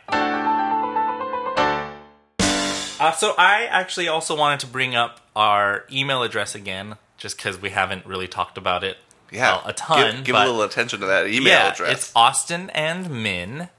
Uh, 3.00 3.12
so 3.13 3.33
I 3.38 3.65
actually 3.69 4.07
also 4.07 4.38
wanted 4.38 4.60
to 4.62 4.67
bring 4.67 4.95
up 4.95 5.22
our 5.36 5.86
email 5.91 6.22
address 6.22 6.53
again, 6.53 6.98
just 7.17 7.36
because 7.36 7.60
we 7.60 7.72
haven't 7.72 8.05
really 8.05 8.27
talked 8.27 8.60
about 8.60 8.83
it 8.83 8.98
Yeah. 9.31 9.53
well, 9.53 9.63
a 9.65 9.74
ton. 9.74 10.15
Give, 10.17 10.24
give 10.25 10.33
but 10.33 10.45
a 10.45 10.51
little 10.51 10.62
attention 10.62 11.00
to 11.00 11.07
that 11.07 11.25
email 11.25 11.48
yeah, 11.53 11.72
address. 11.72 11.91
it's 11.98 12.12
Austin 12.15 12.69
and 12.69 13.10
Min 13.10 13.69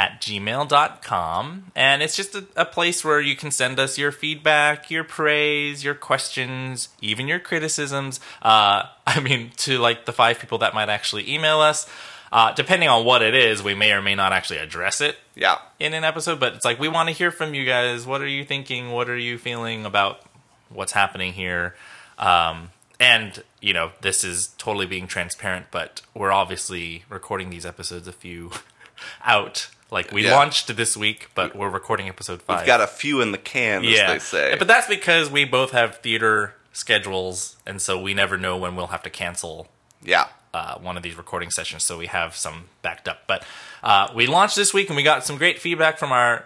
at 0.00 0.18
gmail.com. 0.22 1.72
And 1.76 2.02
it's 2.02 2.16
just 2.16 2.34
a, 2.34 2.44
a 2.56 2.64
place 2.64 3.04
where 3.04 3.20
you 3.20 3.36
can 3.36 3.50
send 3.50 3.78
us 3.78 3.98
your 3.98 4.12
feedback, 4.12 4.90
your 4.90 5.04
praise, 5.04 5.84
your 5.84 5.94
questions, 5.94 6.88
even 7.02 7.28
your 7.28 7.38
criticisms. 7.38 8.18
Uh, 8.40 8.84
I 9.06 9.20
mean, 9.20 9.50
to 9.58 9.78
like 9.78 10.06
the 10.06 10.12
five 10.12 10.38
people 10.38 10.56
that 10.58 10.72
might 10.72 10.88
actually 10.88 11.30
email 11.30 11.60
us. 11.60 11.86
Uh, 12.32 12.52
depending 12.54 12.88
on 12.88 13.04
what 13.04 13.20
it 13.22 13.34
is, 13.34 13.62
we 13.62 13.74
may 13.74 13.92
or 13.92 14.00
may 14.00 14.14
not 14.14 14.32
actually 14.32 14.58
address 14.60 15.00
it 15.00 15.18
Yeah. 15.34 15.58
in 15.80 15.92
an 15.94 16.04
episode, 16.04 16.38
but 16.40 16.54
it's 16.54 16.64
like 16.64 16.78
we 16.78 16.88
want 16.88 17.08
to 17.08 17.14
hear 17.14 17.30
from 17.32 17.52
you 17.54 17.64
guys. 17.66 18.06
What 18.06 18.22
are 18.22 18.26
you 18.28 18.44
thinking? 18.44 18.92
What 18.92 19.10
are 19.10 19.18
you 19.18 19.36
feeling 19.36 19.84
about 19.84 20.22
what's 20.70 20.92
happening 20.92 21.32
here? 21.34 21.74
Um, 22.18 22.70
and 23.00 23.42
you 23.60 23.74
know, 23.74 23.90
this 24.00 24.22
is 24.24 24.48
totally 24.58 24.86
being 24.86 25.08
transparent, 25.08 25.66
but 25.72 26.02
we're 26.14 26.30
obviously 26.32 27.04
recording 27.10 27.50
these 27.50 27.66
episodes 27.66 28.06
a 28.06 28.12
few 28.12 28.52
out. 29.24 29.68
Like 29.90 30.12
we 30.12 30.24
Yeah. 30.24 30.34
launched 30.36 30.74
this 30.76 30.96
week, 30.96 31.28
but 31.34 31.56
we're 31.56 31.68
recording 31.68 32.08
episode 32.08 32.42
5 32.42 32.58
We've 32.60 32.66
got 32.66 32.80
a 32.80 32.86
few 32.86 33.20
in 33.20 33.32
the 33.32 33.38
can, 33.38 33.84
as 33.84 33.98
they 34.06 34.18
say. 34.18 34.56
but 34.58 34.68
that's 34.68 34.86
because 34.86 35.30
we 35.30 35.44
both 35.44 35.72
have 35.72 35.96
theater 35.98 36.54
schedules, 36.72 37.56
and 37.66 37.82
so 37.82 38.00
we 38.00 38.14
never 38.14 38.38
know 38.38 38.56
when 38.56 38.76
we'll 38.76 38.88
have 38.88 39.02
to 39.02 39.10
cancel 39.10 39.66
yeah. 40.02 40.28
uh, 40.54 40.78
one 40.78 40.96
of 40.96 41.02
these 41.02 41.16
recording 41.16 41.50
sessions, 41.50 41.82
so 41.82 41.98
we 41.98 42.06
have 42.06 42.36
some 42.36 42.66
backed 42.82 43.08
up. 43.08 43.22
But 43.26 43.44
uh, 43.82 44.08
we 44.14 44.26
launched 44.26 44.54
this 44.56 44.72
week, 44.72 44.88
and 44.88 44.96
we 44.96 45.02
got 45.02 45.24
some 45.24 45.36
great 45.36 45.58
feedback 45.58 45.98
from 45.98 46.12
our 46.12 46.44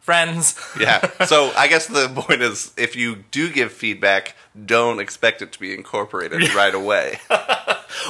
friends. 0.00 0.58
Yeah. 0.78 1.00
So 1.26 1.52
I 1.56 1.68
guess 1.68 1.86
the 1.86 2.08
point 2.08 2.42
is 2.42 2.72
if 2.76 2.96
you 2.96 3.24
do 3.30 3.48
give 3.48 3.72
feedback, 3.72 4.34
don't 4.66 4.98
expect 4.98 5.40
it 5.40 5.52
to 5.52 5.60
be 5.60 5.72
incorporated 5.72 6.52
right 6.54 6.74
away. 6.74 7.20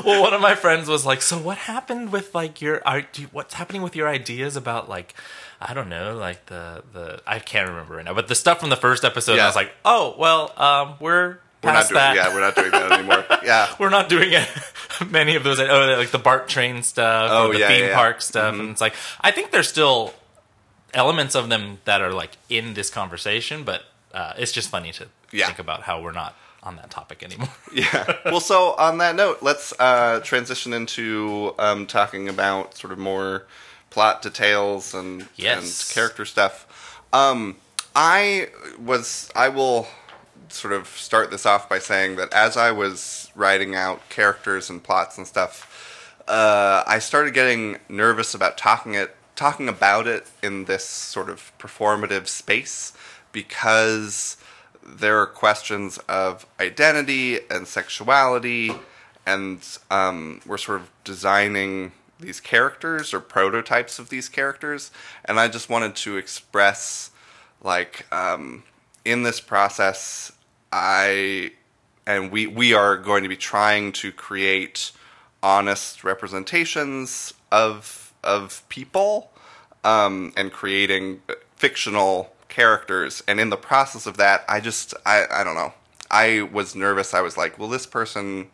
well, 0.04 0.22
one 0.22 0.32
of 0.34 0.40
my 0.40 0.54
friends 0.54 0.88
was 0.88 1.04
like, 1.06 1.22
"So 1.22 1.38
what 1.38 1.58
happened 1.58 2.12
with 2.12 2.34
like 2.34 2.60
your 2.60 2.82
do 3.12 3.22
you, 3.22 3.28
what's 3.32 3.54
happening 3.54 3.82
with 3.82 3.94
your 3.96 4.08
ideas 4.08 4.56
about 4.56 4.88
like 4.88 5.14
I 5.60 5.74
don't 5.74 5.88
know, 5.88 6.16
like 6.16 6.46
the 6.46 6.82
the 6.92 7.20
I 7.26 7.38
can't 7.38 7.68
remember 7.68 7.96
right 7.96 8.04
now, 8.04 8.14
but 8.14 8.28
the 8.28 8.34
stuff 8.34 8.60
from 8.60 8.70
the 8.70 8.76
first 8.76 9.04
episode." 9.04 9.36
Yeah. 9.36 9.44
I 9.44 9.46
was 9.46 9.56
like, 9.56 9.72
"Oh, 9.84 10.14
well, 10.18 10.52
um, 10.56 10.94
we're 11.00 11.38
We're 11.62 11.72
not 11.72 11.88
doing 11.88 11.94
that. 11.98 12.16
yeah, 12.16 12.34
we're 12.34 12.40
not 12.40 12.54
doing 12.56 12.70
that 12.72 12.92
anymore. 12.98 13.24
Yeah. 13.44 13.74
We're 13.78 13.90
not 13.90 14.08
doing 14.08 14.32
it. 14.32 14.48
many 15.10 15.36
of 15.36 15.44
those, 15.44 15.58
oh, 15.60 15.94
like 15.96 16.10
the 16.10 16.18
BART 16.18 16.48
train 16.48 16.82
stuff, 16.82 17.28
Oh, 17.32 17.52
the 17.52 17.58
yeah, 17.60 17.68
theme 17.68 17.84
yeah, 17.86 17.94
park 17.94 18.20
stuff, 18.20 18.54
and 18.54 18.70
it's 18.70 18.80
like 18.80 18.94
I 19.20 19.30
think 19.30 19.50
there's 19.52 19.68
still 19.68 20.12
elements 20.94 21.34
of 21.34 21.48
them 21.48 21.78
that 21.84 22.00
are 22.02 22.12
like 22.12 22.32
in 22.48 22.74
this 22.74 22.90
conversation, 22.90 23.64
but 23.64 23.82
uh, 24.12 24.34
it's 24.36 24.52
just 24.52 24.68
funny 24.70 24.92
to 24.92 25.06
Yeah. 25.30 25.46
think 25.46 25.58
about 25.58 25.82
how 25.82 26.02
we're 26.02 26.12
not 26.12 26.36
on 26.62 26.76
that 26.76 26.90
topic 26.90 27.22
anymore. 27.22 27.48
Yeah. 27.72 28.18
Well, 28.26 28.40
so 28.40 28.74
on 28.74 28.98
that 28.98 29.16
note, 29.16 29.38
let's 29.42 29.72
uh, 29.78 30.20
transition 30.20 30.72
into 30.74 31.54
um, 31.58 31.86
talking 31.86 32.28
about 32.28 32.76
sort 32.76 32.92
of 32.92 32.98
more 32.98 33.46
plot 33.90 34.20
details 34.22 34.94
and, 34.94 35.26
Yes. 35.36 35.88
and 35.88 35.94
character 35.94 36.24
stuff. 36.26 37.00
Um, 37.12 37.56
I 37.96 38.48
was. 38.78 39.30
I 39.34 39.48
will 39.48 39.86
sort 40.48 40.72
of 40.74 40.86
start 40.88 41.30
this 41.30 41.46
off 41.46 41.68
by 41.68 41.78
saying 41.78 42.16
that 42.16 42.32
as 42.34 42.56
I 42.58 42.72
was 42.72 43.30
writing 43.34 43.74
out 43.74 44.06
characters 44.10 44.68
and 44.70 44.82
plots 44.82 45.16
and 45.18 45.26
stuff, 45.26 46.14
uh, 46.28 46.82
I 46.86 46.98
started 46.98 47.32
getting 47.34 47.78
nervous 47.88 48.34
about 48.34 48.56
talking 48.58 48.94
it, 48.94 49.14
talking 49.34 49.68
about 49.68 50.06
it 50.06 50.26
in 50.42 50.64
this 50.66 50.84
sort 50.84 51.28
of 51.30 51.52
performative 51.58 52.28
space 52.28 52.92
because 53.32 54.36
there 54.84 55.20
are 55.20 55.26
questions 55.26 55.98
of 56.08 56.46
identity 56.60 57.40
and 57.50 57.66
sexuality, 57.66 58.72
and 59.26 59.78
um, 59.90 60.40
we're 60.46 60.58
sort 60.58 60.80
of 60.80 60.90
designing 61.04 61.92
these 62.18 62.40
characters 62.40 63.12
or 63.12 63.20
prototypes 63.20 63.98
of 63.98 64.08
these 64.08 64.28
characters, 64.28 64.90
and 65.24 65.40
I 65.40 65.48
just 65.48 65.68
wanted 65.68 65.96
to 65.96 66.16
express, 66.16 67.10
like, 67.62 68.06
um, 68.12 68.64
in 69.04 69.22
this 69.22 69.40
process, 69.40 70.32
I 70.72 71.52
and 72.06 72.32
we 72.32 72.46
we 72.46 72.74
are 72.74 72.96
going 72.96 73.22
to 73.22 73.28
be 73.28 73.36
trying 73.36 73.92
to 73.92 74.12
create 74.12 74.92
honest 75.42 76.04
representations 76.04 77.34
of 77.50 78.12
of 78.22 78.62
people 78.68 79.32
um, 79.84 80.32
and 80.36 80.52
creating 80.52 81.20
fictional 81.56 82.32
characters. 82.52 83.22
And 83.26 83.40
in 83.40 83.50
the 83.50 83.56
process 83.56 84.06
of 84.06 84.18
that, 84.18 84.44
I 84.48 84.60
just 84.60 84.94
I 85.06 85.24
I 85.30 85.42
don't 85.42 85.54
know. 85.54 85.72
I 86.10 86.42
was 86.42 86.76
nervous. 86.76 87.14
I 87.14 87.22
was 87.22 87.36
like, 87.36 87.58
well, 87.58 87.68
this 87.68 87.86
person 87.86 88.50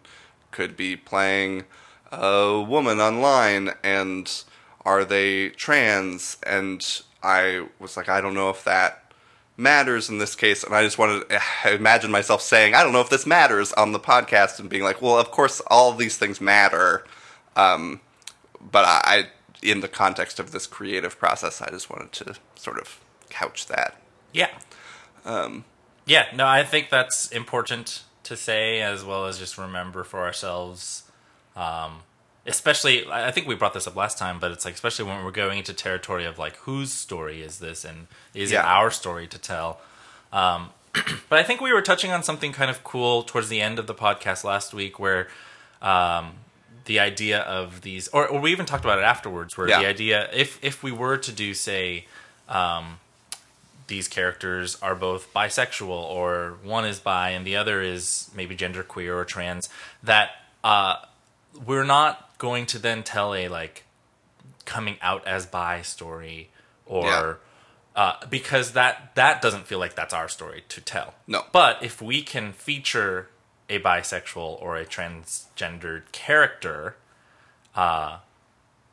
could 0.52 0.76
be 0.76 0.96
playing 0.96 1.64
a 2.12 2.60
woman 2.60 3.00
online, 3.00 3.72
and 3.82 4.44
are 4.84 5.04
they 5.04 5.50
trans? 5.50 6.38
And 6.44 6.86
I 7.22 7.66
was 7.80 7.96
like, 7.96 8.08
I 8.08 8.20
don't 8.20 8.34
know 8.34 8.50
if 8.50 8.62
that 8.64 9.04
matters 9.60 10.08
in 10.08 10.18
this 10.18 10.36
case 10.36 10.62
and 10.62 10.72
i 10.72 10.84
just 10.84 10.98
wanted 10.98 11.28
to 11.28 11.40
imagine 11.74 12.12
myself 12.12 12.40
saying 12.40 12.74
i 12.74 12.82
don't 12.84 12.92
know 12.92 13.00
if 13.00 13.10
this 13.10 13.26
matters 13.26 13.72
on 13.72 13.90
the 13.90 13.98
podcast 13.98 14.60
and 14.60 14.70
being 14.70 14.84
like 14.84 15.02
well 15.02 15.18
of 15.18 15.32
course 15.32 15.60
all 15.66 15.92
these 15.92 16.16
things 16.16 16.40
matter 16.40 17.04
um, 17.56 18.00
but 18.70 18.84
I, 18.84 19.00
I 19.04 19.24
in 19.60 19.80
the 19.80 19.88
context 19.88 20.38
of 20.38 20.52
this 20.52 20.68
creative 20.68 21.18
process 21.18 21.60
i 21.60 21.68
just 21.70 21.90
wanted 21.90 22.12
to 22.12 22.36
sort 22.54 22.78
of 22.78 23.00
couch 23.30 23.66
that 23.66 23.96
Yeah. 24.32 24.50
Um, 25.24 25.64
yeah, 26.06 26.26
no, 26.34 26.46
I 26.46 26.64
think 26.64 26.88
that's 26.90 27.30
important 27.30 28.02
to 28.24 28.36
say 28.36 28.80
as 28.80 29.04
well 29.04 29.26
as 29.26 29.38
just 29.38 29.58
remember 29.58 30.04
for 30.04 30.20
ourselves. 30.20 31.02
Um, 31.56 32.00
especially, 32.46 33.06
I 33.10 33.30
think 33.30 33.46
we 33.46 33.54
brought 33.54 33.74
this 33.74 33.86
up 33.86 33.94
last 33.96 34.16
time, 34.16 34.38
but 34.38 34.50
it's 34.50 34.64
like, 34.64 34.74
especially 34.74 35.04
when 35.04 35.22
we're 35.24 35.30
going 35.30 35.58
into 35.58 35.74
territory 35.74 36.24
of 36.24 36.38
like, 36.38 36.56
whose 36.58 36.92
story 36.92 37.42
is 37.42 37.58
this 37.58 37.84
and 37.84 38.06
is 38.32 38.52
it 38.52 38.56
our 38.64 38.90
story 38.90 39.26
to 39.26 39.38
tell? 39.38 39.80
Um, 40.32 40.70
but 41.28 41.38
I 41.38 41.42
think 41.42 41.60
we 41.60 41.72
were 41.72 41.82
touching 41.82 42.10
on 42.10 42.22
something 42.22 42.52
kind 42.52 42.70
of 42.70 42.82
cool 42.84 43.22
towards 43.22 43.48
the 43.50 43.60
end 43.60 43.78
of 43.78 43.86
the 43.86 43.94
podcast 43.94 44.44
last 44.44 44.72
week 44.72 44.98
where 44.98 45.28
um, 45.82 46.32
the 46.86 46.98
idea 47.00 47.40
of 47.40 47.82
these, 47.82 48.08
or, 48.08 48.26
or 48.26 48.40
we 48.40 48.50
even 48.50 48.64
talked 48.64 48.84
about 48.84 48.98
it 48.98 49.04
afterwards, 49.04 49.58
where 49.58 49.68
Yeah. 49.68 49.80
the 49.80 49.86
idea, 49.86 50.30
if, 50.32 50.58
if 50.64 50.82
we 50.82 50.90
were 50.92 51.18
to 51.18 51.32
do, 51.32 51.52
say, 51.52 52.06
these 53.88 54.06
characters 54.08 54.76
are 54.80 54.94
both 54.94 55.32
bisexual 55.34 55.88
or 55.90 56.58
one 56.62 56.84
is 56.84 57.00
bi 57.00 57.30
and 57.30 57.46
the 57.46 57.56
other 57.56 57.82
is 57.82 58.30
maybe 58.34 58.56
genderqueer 58.56 59.14
or 59.16 59.24
trans 59.24 59.68
that 60.02 60.30
uh, 60.62 60.96
we're 61.66 61.84
not 61.84 62.36
going 62.38 62.66
to 62.66 62.78
then 62.78 63.02
tell 63.02 63.34
a 63.34 63.48
like 63.48 63.84
coming 64.64 64.96
out 65.02 65.26
as 65.26 65.46
bi 65.46 65.82
story 65.82 66.50
or 66.86 67.04
Yeah. 67.06 67.34
uh, 67.96 68.26
because 68.30 68.72
that 68.72 69.14
that 69.14 69.42
doesn't 69.42 69.66
feel 69.66 69.78
like 69.78 69.94
that's 69.94 70.14
our 70.14 70.28
story 70.28 70.64
to 70.68 70.80
tell 70.80 71.14
No. 71.26 71.44
but 71.52 71.82
if 71.82 72.00
we 72.02 72.22
can 72.22 72.52
feature 72.52 73.28
a 73.70 73.78
bisexual 73.80 74.62
or 74.62 74.76
a 74.76 74.84
transgendered 74.86 76.10
character 76.12 76.96
uh, 77.74 78.18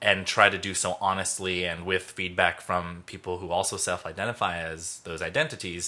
and 0.07 0.17
try 0.35 0.47
to 0.55 0.57
do 0.69 0.73
so 0.73 0.89
honestly 1.09 1.57
and 1.69 1.85
with 1.91 2.03
feedback 2.19 2.55
from 2.67 2.83
people 3.13 3.33
who 3.39 3.49
also 3.57 3.75
self-identify 3.89 4.53
as 4.73 4.99
those 5.07 5.21
identities 5.31 5.83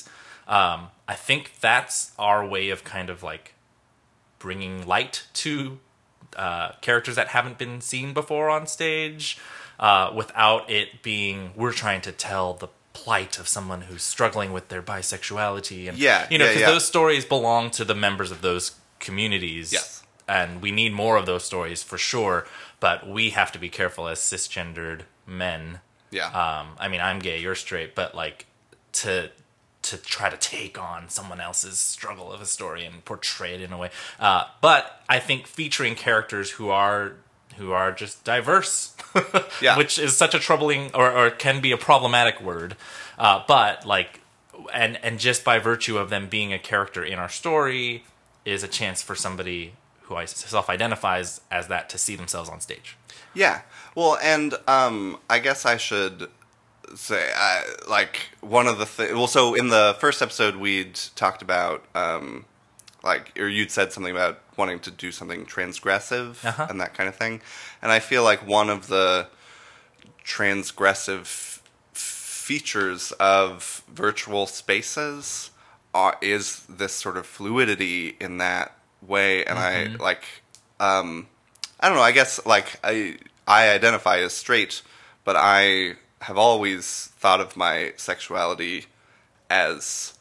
um, 0.58 0.80
i 1.08 1.16
think 1.28 1.42
that's 1.68 1.98
our 2.18 2.42
way 2.54 2.66
of 2.76 2.80
kind 2.96 3.10
of 3.14 3.18
like 3.32 3.54
bringing 4.40 4.86
light 4.88 5.16
to 5.34 5.80
uh, 6.36 6.72
characters 6.82 7.16
that 7.16 7.30
haven't 7.30 7.58
been 7.58 7.82
seen 7.82 8.14
before 8.14 8.50
on 8.50 8.68
stage 8.68 9.38
uh, 9.80 10.12
without 10.16 10.70
it 10.70 11.02
being 11.04 11.52
we're 11.56 11.72
trying 11.72 12.02
to 12.02 12.12
tell 12.12 12.54
the 12.54 12.68
plight 12.94 13.38
of 13.40 13.48
someone 13.48 13.82
who's 13.82 14.02
struggling 14.04 14.52
with 14.52 14.70
their 14.70 14.82
bisexuality 14.82 15.88
and 15.88 15.98
Yeah, 15.98 16.26
you 16.32 16.38
know 16.40 16.46
yeah, 16.46 16.52
because 16.52 16.62
yeah. 16.62 16.72
those 16.72 16.86
stories 16.86 17.26
belong 17.26 17.70
to 17.72 17.86
the 17.86 17.94
members 17.96 18.32
of 18.32 18.42
those 18.42 18.66
communities 19.00 19.72
Yes. 19.72 20.04
and 20.28 20.62
we 20.62 20.72
need 20.72 20.94
more 20.94 21.16
of 21.18 21.26
those 21.26 21.44
stories 21.44 21.84
for 21.84 21.98
sure 21.98 22.46
but 22.80 23.08
we 23.08 23.32
have 23.32 23.52
to 23.52 23.60
be 23.60 23.70
careful 23.70 24.08
as 24.08 24.20
cisgendered 24.20 25.02
men 25.26 25.80
yeah 26.12 26.28
um, 26.28 26.68
I 26.80 26.88
mean, 26.88 27.02
I'm 27.02 27.20
gay, 27.20 27.40
you're 27.40 27.56
straight, 27.56 27.96
but 27.96 28.16
like 28.16 28.46
to 28.94 29.30
to 29.84 29.98
try 29.98 30.30
to 30.30 30.38
take 30.38 30.78
on 30.82 31.08
someone 31.10 31.40
else's 31.40 31.80
struggle 31.80 32.32
of 32.32 32.42
a 32.42 32.46
story 32.46 32.84
and 32.86 33.06
portray 33.06 33.54
it 33.56 33.62
in 33.62 33.72
a 33.72 33.78
way. 33.78 33.90
Uh, 34.20 34.44
but 34.60 35.02
I 35.08 35.20
think 35.20 35.48
featuring 35.48 35.96
characters 35.96 36.52
who 36.52 36.70
are 36.70 37.14
who 37.58 37.72
are 37.72 37.92
just 37.92 38.24
diverse, 38.24 38.96
Yeah. 39.62 39.78
which 39.78 39.98
is 39.98 40.16
such 40.16 40.34
a 40.36 40.40
troubling 40.40 40.92
or, 40.94 41.12
or 41.12 41.30
can 41.30 41.60
be 41.62 41.72
a 41.72 41.78
problematic 41.78 42.42
word. 42.42 42.76
Uh, 43.18 43.44
but 43.48 43.86
like, 43.86 44.22
and 44.74 44.98
and 45.04 45.20
just 45.20 45.44
by 45.44 45.60
virtue 45.60 45.98
of 45.98 46.10
them 46.10 46.28
being 46.28 46.54
a 46.54 46.60
character 46.60 47.04
in 47.04 47.18
our 47.20 47.30
story 47.30 48.04
is 48.46 48.64
a 48.64 48.68
chance 48.68 49.02
for 49.02 49.16
somebody 49.16 49.74
who 50.08 50.16
I 50.16 50.26
self-identifies 50.26 51.42
as 51.52 51.68
that 51.68 51.90
to 51.90 51.98
see 51.98 52.16
themselves 52.16 52.50
on 52.50 52.60
stage. 52.62 52.98
Yeah. 53.34 53.62
Well, 53.96 54.18
and 54.22 54.56
um, 54.68 55.18
I 55.30 55.40
guess 55.40 55.66
I 55.66 55.78
should 55.78 56.30
say, 56.96 57.32
uh, 57.36 57.62
like, 57.90 58.30
one 58.42 58.68
of 58.68 58.78
the 58.80 58.86
things. 58.86 59.14
Well, 59.14 59.28
so 59.28 59.54
in 59.54 59.70
the 59.70 59.96
first 60.00 60.22
episode, 60.22 60.56
we'd 60.56 60.96
talked 61.16 61.42
about, 61.42 61.84
um, 61.94 62.46
like, 63.04 63.38
or 63.38 63.48
you'd 63.48 63.72
said 63.72 63.92
something 63.92 64.12
about 64.16 64.40
wanting 64.56 64.80
to 64.80 64.92
do 64.92 65.12
something 65.12 65.46
transgressive 65.46 66.44
Uh-huh. 66.46 66.68
and 66.70 66.80
that 66.82 66.94
kind 66.94 67.10
of 67.10 67.16
thing. 67.16 67.42
And 67.82 67.92
I 67.92 68.00
feel 68.00 68.24
like 68.24 68.48
one 68.48 68.70
of 68.70 68.88
the 68.88 69.28
transgressive 70.26 71.22
f- 71.22 71.62
features 71.94 73.12
of 73.20 73.84
virtual 73.94 74.46
spaces 74.48 75.52
are, 75.94 76.18
is 76.22 76.64
this 76.70 76.94
sort 76.94 77.18
of 77.18 77.26
fluidity 77.26 78.16
in 78.20 78.38
that 78.38 78.77
way, 79.02 79.44
and 79.46 79.58
I 79.60 79.88
like. 80.00 80.24
Um, 80.80 81.28
I 81.80 81.88
don't 81.88 81.98
know. 81.98 82.04
I 82.04 82.12
guess 82.12 82.46
like 82.46 82.80
I 82.84 83.18
I 83.48 83.70
identify 83.70 84.18
as 84.20 84.34
straight, 84.34 84.82
but 85.24 85.36
I 85.38 85.96
have 86.22 86.38
always 86.38 87.12
thought 87.20 87.40
of 87.42 87.56
my 87.56 87.94
sexuality 87.98 88.86
as 89.50 90.14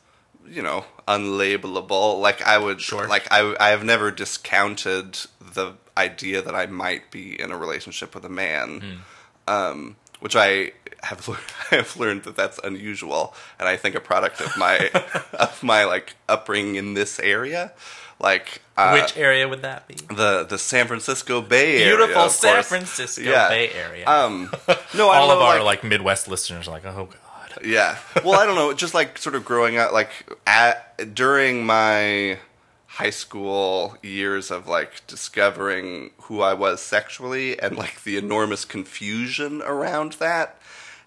you 0.47 0.63
know 0.63 0.85
unlabelable. 1.09 2.21
Like 2.21 2.43
I 2.43 2.59
would 2.59 2.81
Sure. 2.81 3.07
like 3.09 3.27
I 3.31 3.55
I 3.61 3.69
have 3.71 3.85
never 3.85 4.11
discounted 4.11 5.19
the 5.41 5.75
idea 5.97 6.43
that 6.43 6.55
I 6.55 6.67
might 6.67 7.11
be 7.11 7.41
in 7.41 7.51
a 7.51 7.57
relationship 7.57 8.15
with 8.15 8.25
a 8.25 8.29
man, 8.31 9.01
um, 9.49 9.97
which 10.21 10.37
I 10.37 10.73
have 11.03 11.27
lear- 11.29 11.39
I 11.71 11.77
have 11.77 11.97
learned 11.97 12.25
that 12.25 12.37
that's 12.37 12.59
unusual, 12.65 13.35
and 13.59 13.69
I 13.69 13.77
think 13.77 13.95
a 13.95 14.01
product 14.01 14.41
of 14.41 14.57
my 14.57 14.91
of 15.33 15.63
my 15.63 15.85
like 15.85 16.15
upbringing 16.29 16.77
in 16.77 16.95
this 16.95 17.19
area. 17.21 17.73
Like 18.19 18.63
uh, 18.79 18.93
Which 18.99 19.17
area 19.17 19.47
would 19.47 19.63
that 19.63 19.87
be? 19.89 19.95
the 19.95 20.45
the 20.49 20.57
San 20.59 20.87
Francisco 20.87 21.43
Bay 21.43 21.83
Area, 21.83 21.97
Beautiful 21.97 22.29
San 22.31 22.55
course. 22.55 22.69
Francisco 22.69 23.23
Yeah. 23.23 23.49
Bay 23.49 23.71
Area. 23.71 24.07
Um, 24.09 24.51
no, 24.95 25.09
I 25.11 25.19
All 25.19 25.29
don't 25.29 25.37
of 25.37 25.41
know, 25.41 25.47
our 25.47 25.63
like, 25.63 25.83
like 25.83 25.85
Midwest 25.85 26.27
listeners 26.29 26.67
are 26.67 26.71
like, 26.71 26.87
oh 26.87 27.07
god. 27.11 27.61
yeah. 27.65 27.99
Well, 28.25 28.41
I 28.41 28.47
don't 28.47 28.55
know. 28.55 28.73
Just 28.73 28.95
like 28.95 29.19
sort 29.19 29.35
of 29.35 29.45
growing 29.45 29.77
up, 29.77 29.93
like 29.93 30.11
at 30.47 31.15
during 31.15 31.67
my 31.67 32.39
high 32.87 33.11
school 33.11 33.99
years 34.03 34.51
of 34.51 34.67
like 34.67 35.07
discovering 35.07 36.11
who 36.23 36.41
I 36.41 36.55
was 36.55 36.81
sexually 36.81 37.61
and 37.61 37.77
like 37.77 38.03
the 38.05 38.17
enormous 38.17 38.65
confusion 38.65 39.61
around 39.61 40.13
that. 40.15 40.59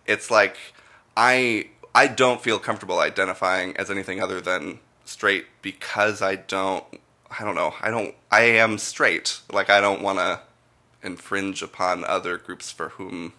It's 0.05 0.29
like 0.29 0.57
I 1.17 1.69
I 1.95 2.05
don't 2.05 2.39
feel 2.41 2.59
comfortable 2.59 2.99
identifying 2.99 3.75
as 3.77 3.89
anything 3.89 4.21
other 4.21 4.39
than 4.39 4.79
straight 5.05 5.45
because 5.63 6.21
I 6.21 6.35
don't 6.35 6.83
I 7.37 7.43
don't 7.43 7.55
know. 7.55 7.73
I 7.81 7.89
don't 7.89 8.15
I 8.31 8.41
am 8.41 8.77
straight. 8.77 9.39
Like 9.51 9.69
I 9.69 9.81
don't 9.81 10.01
want 10.01 10.19
to 10.19 10.41
infringe 11.03 11.61
upon 11.61 12.03
other 12.03 12.37
groups 12.37 12.71
for 12.71 12.89
whom 12.89 13.33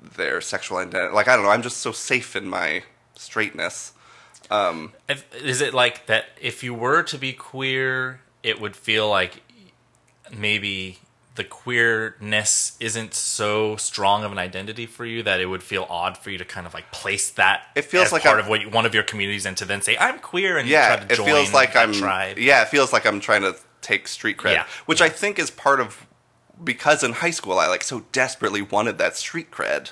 their 0.00 0.40
sexual 0.40 0.78
identity. 0.78 1.14
Like 1.14 1.28
I 1.28 1.36
don't 1.36 1.44
know. 1.44 1.50
I'm 1.50 1.62
just 1.62 1.78
so 1.78 1.92
safe 1.92 2.36
in 2.36 2.48
my 2.48 2.84
straightness. 3.14 3.92
Um, 4.50 4.92
if, 5.08 5.34
is 5.34 5.60
it 5.60 5.72
like 5.72 6.06
that? 6.06 6.26
If 6.40 6.62
you 6.62 6.74
were 6.74 7.02
to 7.04 7.18
be 7.18 7.32
queer, 7.32 8.20
it 8.42 8.60
would 8.60 8.76
feel 8.76 9.08
like 9.08 9.42
maybe 10.30 10.98
the 11.36 11.44
queerness 11.44 12.76
isn't 12.78 13.12
so 13.12 13.74
strong 13.76 14.22
of 14.22 14.30
an 14.30 14.38
identity 14.38 14.86
for 14.86 15.04
you 15.04 15.22
that 15.24 15.40
it 15.40 15.46
would 15.46 15.62
feel 15.64 15.84
odd 15.90 16.16
for 16.16 16.30
you 16.30 16.38
to 16.38 16.44
kind 16.44 16.64
of 16.66 16.74
like 16.74 16.92
place 16.92 17.30
that. 17.30 17.64
It 17.74 17.84
feels 17.86 18.06
as 18.06 18.12
like 18.12 18.22
part 18.22 18.36
I'm- 18.36 18.44
of 18.44 18.48
what 18.48 18.60
you, 18.60 18.70
one 18.70 18.86
of 18.86 18.94
your 18.94 19.02
communities, 19.02 19.44
and 19.44 19.56
to 19.56 19.64
then 19.64 19.82
say 19.82 19.96
I'm 19.98 20.20
queer 20.20 20.58
and 20.58 20.68
Yeah, 20.68 20.96
try 20.96 21.06
to 21.06 21.12
it 21.12 21.16
join 21.16 21.26
feels 21.26 21.52
like 21.52 21.74
I'm. 21.74 21.92
tribe. 21.92 22.38
Yeah, 22.38 22.62
it 22.62 22.68
feels 22.68 22.92
like 22.92 23.04
I'm 23.04 23.18
trying 23.20 23.42
to 23.42 23.56
take 23.80 24.06
street 24.08 24.36
cred, 24.36 24.52
Yeah. 24.54 24.66
which 24.86 25.00
I 25.02 25.08
think 25.08 25.38
is 25.40 25.50
part 25.50 25.80
of 25.80 26.06
because 26.62 27.02
in 27.02 27.12
high 27.14 27.32
school 27.32 27.58
I 27.58 27.66
like 27.66 27.82
so 27.82 28.04
desperately 28.12 28.62
wanted 28.62 28.98
that 28.98 29.16
street 29.16 29.50
cred. 29.50 29.90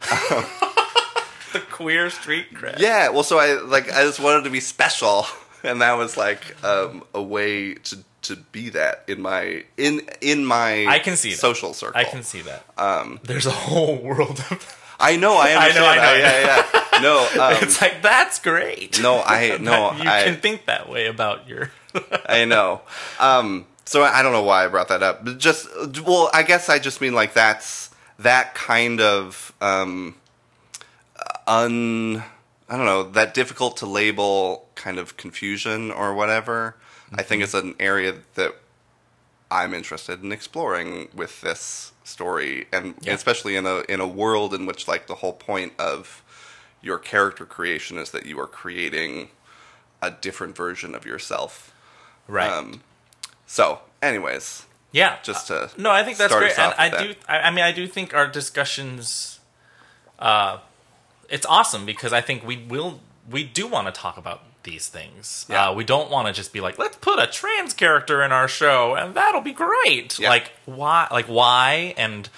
the 1.52 1.60
queer 1.70 2.08
street 2.10 2.52
cred. 2.54 2.78
Yeah, 2.78 3.08
well, 3.10 3.22
so 3.22 3.38
I 3.38 3.60
like 3.60 3.92
I 3.92 4.02
just 4.04 4.20
wanted 4.20 4.44
to 4.44 4.50
be 4.50 4.60
special, 4.60 5.26
and 5.62 5.82
that 5.82 5.92
was 5.98 6.16
like 6.16 6.62
um, 6.64 7.04
a 7.14 7.22
way 7.22 7.74
to 7.74 7.98
to 8.28 8.36
be 8.36 8.70
that 8.70 9.04
in 9.08 9.20
my 9.20 9.64
in 9.76 10.02
in 10.20 10.44
my 10.44 10.86
I 10.86 10.98
can 10.98 11.16
see 11.16 11.30
that. 11.30 11.38
social 11.38 11.74
circle. 11.74 12.00
I 12.00 12.04
can 12.04 12.22
see 12.22 12.42
that. 12.42 12.64
Um, 12.76 13.20
There's 13.24 13.46
a 13.46 13.50
whole 13.50 13.96
world 13.96 14.42
of. 14.50 14.84
I 15.00 15.16
know. 15.16 15.36
I 15.36 15.52
understand. 15.54 15.84
I 15.84 15.94
know, 15.94 16.02
that. 16.02 16.20
Yeah, 16.20 16.80
yeah. 16.92 17.00
No, 17.02 17.18
um, 17.42 17.56
it's 17.62 17.80
like 17.80 18.02
that's 18.02 18.38
great. 18.38 19.00
no. 19.00 19.22
I 19.24 19.58
no. 19.58 19.92
you 19.92 20.08
I, 20.08 20.24
can 20.24 20.36
think 20.36 20.66
that 20.66 20.88
way 20.88 21.06
about 21.06 21.48
your. 21.48 21.70
I 22.26 22.44
know. 22.44 22.82
Um, 23.18 23.66
so 23.84 24.02
I 24.02 24.20
I 24.20 24.22
don't 24.22 24.32
know 24.32 24.42
why 24.42 24.64
I 24.64 24.68
brought 24.68 24.88
that 24.88 25.02
up. 25.02 25.24
But 25.24 25.38
just 25.38 25.68
well, 26.02 26.30
I 26.32 26.42
guess 26.42 26.68
I 26.68 26.78
just 26.78 27.00
mean 27.00 27.14
like 27.14 27.32
that's 27.34 27.90
that 28.18 28.54
kind 28.54 29.00
of 29.00 29.52
um, 29.60 30.14
un. 31.46 32.22
I 32.70 32.76
don't 32.76 32.84
know 32.84 33.04
that 33.04 33.32
difficult 33.32 33.78
to 33.78 33.86
label 33.86 34.66
kind 34.74 34.98
of 34.98 35.16
confusion 35.16 35.90
or 35.90 36.14
whatever. 36.14 36.76
I 37.14 37.22
think 37.22 37.42
it's 37.42 37.54
an 37.54 37.74
area 37.80 38.14
that 38.34 38.54
I'm 39.50 39.72
interested 39.72 40.22
in 40.22 40.30
exploring 40.32 41.08
with 41.14 41.40
this 41.40 41.92
story, 42.04 42.66
and 42.72 42.94
Yeah. 43.00 43.14
especially 43.14 43.56
in 43.56 43.66
a 43.66 43.78
in 43.88 44.00
a 44.00 44.06
world 44.06 44.52
in 44.54 44.66
which 44.66 44.86
like 44.86 45.06
the 45.06 45.16
whole 45.16 45.32
point 45.32 45.72
of 45.78 46.22
your 46.82 46.98
character 46.98 47.44
creation 47.46 47.98
is 47.98 48.10
that 48.10 48.26
you 48.26 48.38
are 48.40 48.46
creating 48.46 49.30
a 50.02 50.10
different 50.10 50.54
version 50.56 50.94
of 50.94 51.04
yourself. 51.04 51.72
right. 52.28 52.50
Um, 52.50 52.82
so, 53.46 53.80
anyways, 54.02 54.64
Yeah, 54.92 55.16
just 55.22 55.46
to 55.48 55.70
no, 55.78 55.90
I 55.90 56.04
think 56.04 56.18
that's 56.18 56.34
great, 56.34 56.58
and 56.58 56.74
I 56.76 56.88
with 56.90 57.16
do. 57.16 57.20
I, 57.26 57.38
I 57.40 57.50
mean, 57.50 57.64
I 57.64 57.72
do 57.72 57.86
think 57.86 58.12
our 58.14 58.26
discussions, 58.26 59.40
uh, 60.18 60.58
it's 61.30 61.46
awesome 61.46 61.86
because 61.86 62.12
I 62.12 62.20
think 62.20 62.44
we 62.44 62.56
will. 62.58 63.00
We 63.30 63.44
do 63.44 63.66
want 63.66 63.86
to 63.86 63.92
talk 63.92 64.16
about 64.16 64.42
these 64.64 64.88
things. 64.88 65.46
Yeah. 65.48 65.68
Uh, 65.70 65.74
we 65.74 65.84
don't 65.84 66.10
want 66.10 66.26
to 66.26 66.32
just 66.32 66.52
be 66.52 66.60
like, 66.60 66.78
let's 66.78 66.96
put 66.96 67.18
a 67.18 67.26
trans 67.26 67.72
character 67.74 68.22
in 68.22 68.32
our 68.32 68.48
show, 68.48 68.94
and 68.94 69.14
that'll 69.14 69.40
be 69.40 69.52
great. 69.52 70.18
Yeah. 70.18 70.28
Like 70.30 70.52
why? 70.66 71.08
Like 71.10 71.26
why? 71.26 71.94
And 71.96 72.28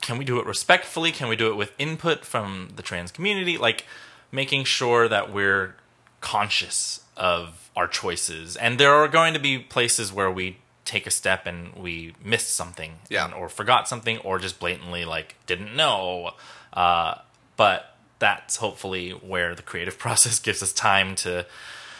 can 0.00 0.18
we 0.18 0.24
do 0.24 0.38
it 0.40 0.46
respectfully? 0.46 1.12
Can 1.12 1.28
we 1.28 1.36
do 1.36 1.48
it 1.50 1.54
with 1.56 1.72
input 1.78 2.24
from 2.24 2.70
the 2.76 2.82
trans 2.82 3.12
community? 3.12 3.56
Like 3.58 3.86
making 4.32 4.64
sure 4.64 5.08
that 5.08 5.32
we're 5.32 5.76
conscious 6.20 7.00
of 7.16 7.70
our 7.76 7.86
choices. 7.86 8.56
And 8.56 8.78
there 8.78 8.92
are 8.94 9.08
going 9.08 9.34
to 9.34 9.40
be 9.40 9.58
places 9.58 10.12
where 10.12 10.30
we 10.30 10.58
take 10.84 11.06
a 11.06 11.10
step 11.10 11.46
and 11.46 11.74
we 11.74 12.14
missed 12.24 12.54
something 12.54 12.98
Yeah. 13.08 13.26
and- 13.26 13.34
or 13.34 13.48
forgot 13.48 13.86
something 13.88 14.18
or 14.18 14.38
just 14.38 14.58
blatantly 14.58 15.04
like 15.04 15.36
didn't 15.46 15.76
know. 15.76 16.32
Uh, 16.72 17.16
but 17.56 17.91
that's 18.22 18.56
hopefully 18.56 19.10
where 19.10 19.54
the 19.54 19.62
creative 19.62 19.98
process 20.06 20.38
gives 20.38 20.62
us 20.62 20.72
time 20.72 21.14
to 21.16 21.44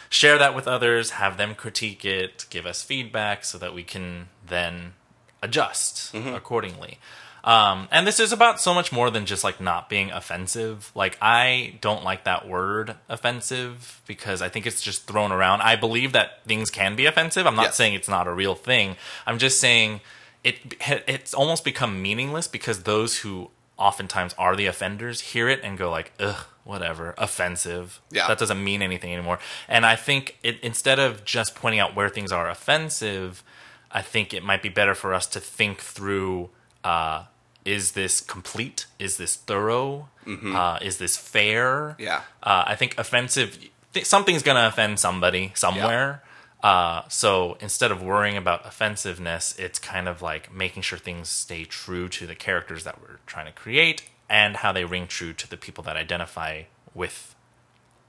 share 0.09 0.37
that 0.37 0.55
with 0.55 0.67
others, 0.67 1.11
have 1.11 1.37
them 1.37 1.53
critique 1.53 2.05
it, 2.05 2.45
give 2.49 2.65
us 2.65 2.81
feedback 2.81 3.43
so 3.43 3.57
that 3.57 3.73
we 3.73 3.83
can 3.83 4.29
then 4.47 4.93
adjust 5.41 6.13
accordingly. 6.15 6.97
Um, 7.43 7.89
and 7.91 8.07
this 8.07 8.21
is 8.21 8.31
about 8.31 8.61
so 8.61 8.73
much 8.73 8.93
more 8.93 9.09
than 9.11 9.25
just 9.25 9.43
like 9.43 9.59
not 9.59 9.89
being 9.89 10.11
offensive. 10.11 10.91
Like 10.95 11.17
I 11.21 11.77
don't 11.81 12.03
like 12.03 12.23
that 12.23 12.47
word 12.47 12.95
offensive 13.09 14.01
because 14.07 14.41
I 14.41 14.47
think 14.47 14.65
it's 14.65 14.81
just 14.81 15.07
thrown 15.07 15.31
around. 15.33 15.61
I 15.61 15.75
believe 15.75 16.13
that 16.13 16.45
things 16.45 16.69
can 16.69 16.95
be 16.95 17.05
offensive. 17.05 17.45
I'm 17.45 17.55
not 17.57 17.63
Yes. 17.63 17.75
saying 17.75 17.95
it's 17.95 18.07
not 18.07 18.27
a 18.27 18.31
real 18.31 18.55
thing. 18.55 18.95
I'm 19.27 19.39
just 19.39 19.59
saying 19.59 19.99
it 20.45 20.75
it's 21.07 21.33
almost 21.33 21.65
become 21.65 22.01
meaningless 22.01 22.47
because 22.47 22.83
those 22.83 23.17
who 23.19 23.49
oftentimes 23.83 24.33
are 24.37 24.55
the 24.55 24.65
offenders 24.65 25.19
hear 25.21 25.49
it 25.49 25.59
and 25.63 25.77
go 25.77 25.91
like, 25.91 26.13
ugh, 26.19 26.45
whatever, 26.63 27.13
offensive. 27.17 27.99
Yeah. 28.11 28.27
That 28.27 28.39
doesn't 28.39 28.63
mean 28.63 28.81
anything 28.81 29.13
anymore. 29.13 29.39
And 29.67 29.85
I 29.85 29.95
think 29.95 30.37
it, 30.41 30.59
instead 30.61 30.99
of 30.99 31.25
just 31.25 31.53
pointing 31.53 31.79
out 31.79 31.95
where 31.95 32.09
things 32.09 32.31
are 32.31 32.49
offensive, 32.49 33.43
I 33.91 34.01
think 34.01 34.33
it 34.33 34.43
might 34.43 34.61
be 34.61 34.69
better 34.69 34.95
for 34.95 35.13
us 35.13 35.27
to 35.27 35.39
think 35.39 35.79
through 35.79 36.49
uh, 36.83 37.23
is 37.65 37.91
this 37.91 38.21
complete? 38.21 38.85
Is 38.99 39.17
this 39.17 39.35
thorough? 39.35 40.09
Uh, 40.55 40.79
is 40.81 40.97
this 40.97 41.17
fair? 41.17 41.95
Yeah. 41.99 42.21
Uh, 42.41 42.63
I 42.67 42.75
think 42.75 42.97
offensive, 42.97 43.59
th- 43.93 44.05
something's 44.05 44.43
going 44.43 44.55
to 44.57 44.67
offend 44.67 44.99
somebody 44.99 45.51
somewhere. 45.55 46.23
Uh, 46.63 47.01
so 47.09 47.57
instead 47.59 47.91
of 47.91 48.01
worrying 48.01 48.37
about 48.37 48.65
offensiveness, 48.65 49.53
it's 49.59 49.77
kind 49.79 50.07
of 50.07 50.21
like 50.21 50.51
making 50.53 50.81
sure 50.81 50.97
things 50.97 51.27
stay 51.27 51.65
true 51.65 52.07
to 52.07 52.25
the 52.25 52.35
characters 52.35 52.85
that 52.85 53.01
we're 53.01 53.17
trying 53.27 53.45
to 53.45 53.51
create 53.51 54.03
and 54.29 54.55
how 54.57 54.71
they 54.71 54.85
ring 54.85 55.05
true 55.05 55.33
to 55.33 55.49
the 55.49 55.57
people 55.57 55.83
that 55.83 55.97
identify 55.97 56.63
with 56.95 57.35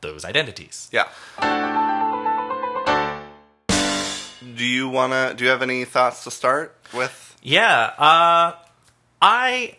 those 0.02 0.24
identities. 0.24 0.88
yeah. 0.92 1.08
Do 4.56 4.64
you 4.64 4.88
wanna? 4.88 5.34
Do 5.34 5.42
you 5.44 5.50
have 5.50 5.62
any 5.62 5.84
thoughts 5.84 6.22
to 6.24 6.30
start 6.30 6.76
with? 6.92 7.36
Yeah, 7.42 7.92
uh, 7.98 8.54
I, 9.20 9.76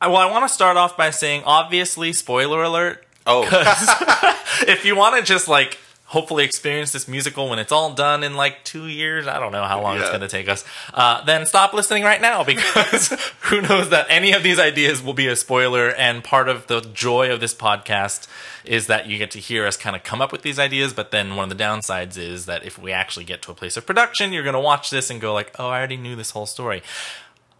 I 0.00 0.08
well, 0.08 0.16
I 0.16 0.30
want 0.30 0.46
to 0.46 0.52
start 0.52 0.76
off 0.76 0.96
by 0.96 1.10
saying, 1.10 1.44
obviously, 1.46 2.12
spoiler 2.12 2.62
alert. 2.62 3.06
Oh, 3.26 3.44
If 4.68 4.84
you 4.84 4.96
want 4.96 5.16
to 5.16 5.22
just 5.22 5.48
like 5.48 5.78
hopefully 6.08 6.42
experience 6.42 6.92
this 6.92 7.06
musical 7.06 7.50
when 7.50 7.58
it's 7.58 7.70
all 7.70 7.92
done 7.92 8.24
in 8.24 8.34
like 8.34 8.64
two 8.64 8.86
years, 8.86 9.26
I 9.26 9.38
don't 9.38 9.52
know 9.52 9.64
how 9.64 9.82
long 9.82 9.98
it's 9.98 10.08
going 10.08 10.22
to 10.22 10.28
take 10.28 10.48
us. 10.48 10.64
Uh, 10.94 11.22
then 11.24 11.44
stop 11.44 11.74
listening 11.74 12.02
right 12.02 12.20
now 12.20 12.44
because 12.44 13.08
who 13.42 13.60
knows 13.60 13.90
that 13.90 14.06
any 14.08 14.32
of 14.32 14.42
these 14.42 14.58
ideas 14.58 15.02
will 15.02 15.12
be 15.12 15.28
a 15.28 15.36
spoiler. 15.36 15.90
And 15.90 16.24
part 16.24 16.48
of 16.48 16.66
the 16.66 16.80
joy 16.80 17.30
of 17.30 17.40
this 17.40 17.54
podcast 17.54 18.26
is 18.64 18.86
that 18.86 19.06
you 19.06 19.18
get 19.18 19.30
to 19.32 19.38
hear 19.38 19.66
us 19.66 19.76
kind 19.76 19.94
of 19.94 20.02
come 20.02 20.22
up 20.22 20.32
with 20.32 20.40
these 20.40 20.58
ideas. 20.58 20.94
But 20.94 21.10
then 21.10 21.36
one 21.36 21.52
of 21.52 21.56
the 21.56 21.62
downsides 21.62 22.16
is 22.16 22.46
that 22.46 22.64
if 22.64 22.78
we 22.78 22.90
actually 22.90 23.26
get 23.26 23.42
to 23.42 23.52
a 23.52 23.54
place 23.54 23.76
of 23.76 23.84
production, 23.84 24.32
you're 24.32 24.44
going 24.44 24.54
to 24.54 24.60
watch 24.60 24.88
this 24.88 25.10
and 25.10 25.20
go 25.20 25.34
like, 25.34 25.54
"Oh, 25.58 25.68
I 25.68 25.78
already 25.78 25.98
knew 25.98 26.16
this 26.16 26.30
whole 26.30 26.46
story." 26.46 26.82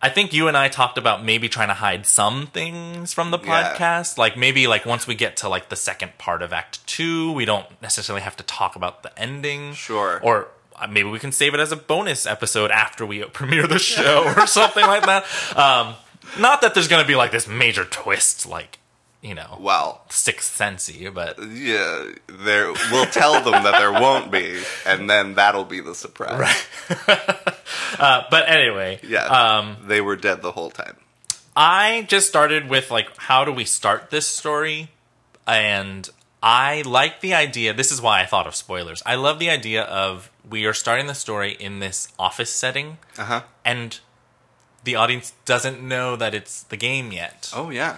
I 0.01 0.09
think 0.11 0.33
you 0.33 0.47
and 0.47 0.57
I 0.57 0.69
talked 0.69 0.97
about 0.97 1.25
maybe 1.25 1.49
trying 1.49 1.69
to 1.69 1.75
hide 1.75 2.07
some 2.07 2.47
things 2.47 3.13
from 3.13 3.31
the 3.33 3.39
Yeah. 3.39 3.75
podcast. 3.75 4.17
Like 4.17 4.37
maybe 4.37 4.67
like 4.67 4.87
once 4.87 5.07
we 5.07 5.15
get 5.15 5.37
to 5.39 5.49
like 5.49 5.69
the 5.71 5.77
second 5.77 6.17
part 6.19 6.41
of 6.43 6.53
Act 6.53 6.87
Two, 6.87 7.33
we 7.33 7.45
don't 7.45 7.67
necessarily 7.83 8.23
have 8.23 8.37
to 8.37 8.45
talk 8.45 8.77
about 8.77 9.03
the 9.03 9.19
ending. 9.19 9.73
Sure. 9.75 10.21
Or 10.23 10.49
uh, 10.77 10.87
maybe 10.87 11.09
we 11.11 11.19
can 11.19 11.33
save 11.33 11.53
it 11.55 11.59
as 11.61 11.73
a 11.73 11.77
bonus 11.77 12.27
episode 12.27 12.71
after 12.71 13.05
we 13.05 13.25
premiere 13.41 13.67
the 13.67 13.81
show 13.81 14.33
or 14.37 14.47
something 14.47 14.87
like 14.87 15.05
that. 15.07 15.25
Um, 15.57 15.95
not 16.39 16.61
that 16.61 16.75
there's 16.75 16.87
going 16.89 17.03
to 17.03 17.09
be 17.09 17.17
like 17.17 17.33
this 17.33 17.49
major 17.49 17.85
twist, 17.85 18.47
like 18.47 18.79
you 19.23 19.35
know, 19.35 19.57
Well, 19.61 20.03
Sixth 20.11 20.57
Sensey, 20.59 21.13
but 21.13 21.39
yeah, 21.49 22.13
there 22.29 22.73
we'll 22.93 23.07
tell 23.07 23.35
them 23.43 23.63
that 23.65 23.79
there 23.79 23.93
won't 23.93 24.31
be, 24.31 24.63
and 24.87 25.11
then 25.11 25.35
that'll 25.35 25.65
be 25.65 25.81
the 25.81 25.95
surprise. 25.95 26.65
uh, 27.99 28.23
but 28.31 28.49
anyway, 28.49 29.01
Yeah. 29.03 29.25
Um, 29.27 29.77
they 29.87 30.01
were 30.01 30.17
dead 30.17 30.43
the 30.43 30.53
whole 30.53 30.71
time. 30.71 30.97
I 31.57 32.07
just 32.09 32.29
started 32.29 32.69
with 32.69 32.91
like 32.91 33.09
how 33.17 33.45
do 33.45 33.53
we 33.53 33.65
start 33.65 34.11
this 34.11 34.27
story 34.29 34.91
and 35.47 36.09
I 36.41 36.83
like 36.83 37.21
the 37.21 37.35
idea 37.35 37.75
this 37.75 37.91
is 37.91 38.01
why 38.01 38.21
I 38.23 38.27
thought 38.27 38.47
of 38.47 38.55
spoilers. 38.55 39.03
I 39.05 39.17
love 39.17 39.41
the 39.41 39.51
idea 39.51 39.83
of 39.83 40.31
we 40.49 40.67
are 40.67 40.73
starting 40.75 41.07
the 41.09 41.15
story 41.15 41.53
in 41.59 41.81
this 41.81 42.09
office 42.19 42.51
setting 42.51 42.99
Uh 43.19 43.25
huh. 43.25 43.43
and 43.65 43.99
the 44.85 44.95
audience 44.95 45.33
doesn't 45.45 45.83
know 45.83 46.15
that 46.15 46.33
it's 46.33 46.63
the 46.63 46.77
game 46.77 47.11
yet. 47.11 47.51
Oh 47.55 47.71
yeah. 47.71 47.97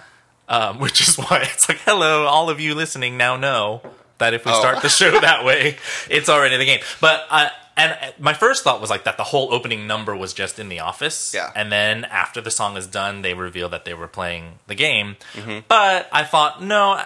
Um, 0.51 0.79
which 0.83 0.99
is 1.01 1.15
why 1.15 1.39
it's 1.51 1.67
like 1.69 1.79
hello 1.85 2.25
all 2.25 2.49
of 2.49 2.59
you 2.59 2.75
listening 2.75 3.15
now 3.17 3.37
know 3.37 3.81
that 4.17 4.33
if 4.33 4.45
we 4.45 4.51
Oh. 4.51 4.59
start 4.59 4.81
the 4.81 4.89
show 4.89 5.11
that 5.19 5.45
way 5.45 5.77
it's 6.09 6.27
already 6.29 6.57
the 6.57 6.65
game. 6.65 6.81
But 6.99 7.25
uh 7.29 7.49
and 7.77 7.93
uh, 7.93 8.11
my 8.19 8.33
first 8.33 8.63
thought 8.65 8.81
was 8.81 8.89
like 8.89 9.05
that 9.05 9.15
the 9.15 9.23
whole 9.23 9.53
opening 9.53 9.87
number 9.87 10.13
was 10.15 10.33
just 10.33 10.59
in 10.59 10.67
the 10.67 10.81
office. 10.81 11.33
Yeah. 11.33 11.51
And 11.55 11.71
then 11.71 12.03
after 12.03 12.41
the 12.41 12.51
song 12.51 12.75
is 12.75 12.85
done, 12.85 13.21
they 13.21 13.33
reveal 13.33 13.69
that 13.69 13.85
they 13.85 13.93
were 13.93 14.09
playing 14.09 14.59
the 14.67 14.75
game. 14.75 15.15
Mm-hmm. 15.33 15.59
But 15.69 16.09
I 16.11 16.25
thought, 16.25 16.61
no, 16.61 17.01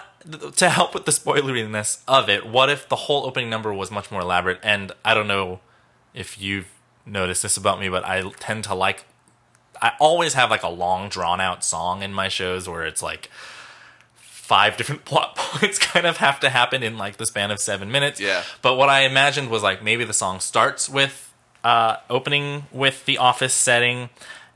to 0.56 0.68
help 0.68 0.92
with 0.92 1.04
the 1.04 1.12
spoileriness 1.12 2.02
of 2.08 2.28
it, 2.28 2.44
what 2.48 2.68
if 2.68 2.88
the 2.88 2.96
whole 2.96 3.26
opening 3.26 3.48
number 3.48 3.72
was 3.72 3.92
much 3.92 4.10
more 4.10 4.20
elaborate? 4.22 4.58
And 4.64 4.90
I 5.04 5.14
don't 5.14 5.28
know 5.28 5.60
if 6.12 6.38
you've 6.42 6.68
noticed 7.06 7.44
this 7.44 7.56
about 7.56 7.78
me, 7.78 7.88
but 7.88 8.04
I 8.04 8.28
tend 8.40 8.64
to 8.64 8.74
like. 8.74 9.04
I 9.82 9.92
always 10.00 10.34
have 10.34 10.50
like 10.50 10.62
a 10.62 10.68
long, 10.68 11.08
drawn 11.08 11.40
out 11.40 11.64
song 11.64 12.02
in 12.02 12.12
my 12.12 12.28
shows 12.28 12.68
where 12.68 12.84
it's 12.86 13.02
like 13.02 13.30
five 14.16 14.76
different 14.76 15.04
plot 15.04 15.36
points 15.36 15.78
kind 15.78 16.06
of 16.06 16.18
have 16.18 16.38
to 16.40 16.48
happen 16.50 16.82
in 16.82 16.96
like 16.98 17.16
the 17.16 17.26
span 17.26 17.50
of 17.50 17.58
seven 17.60 17.90
minutes. 17.90 18.20
Yeah. 18.20 18.42
But 18.62 18.76
what 18.76 18.88
I 18.88 19.00
imagined 19.00 19.50
was 19.50 19.62
like 19.62 19.82
maybe 19.82 20.04
the 20.04 20.12
song 20.12 20.40
starts 20.40 20.88
with 20.88 21.32
uh, 21.64 21.96
opening 22.08 22.66
with 22.72 23.04
the 23.06 23.18
office 23.18 23.52
setting, 23.54 24.08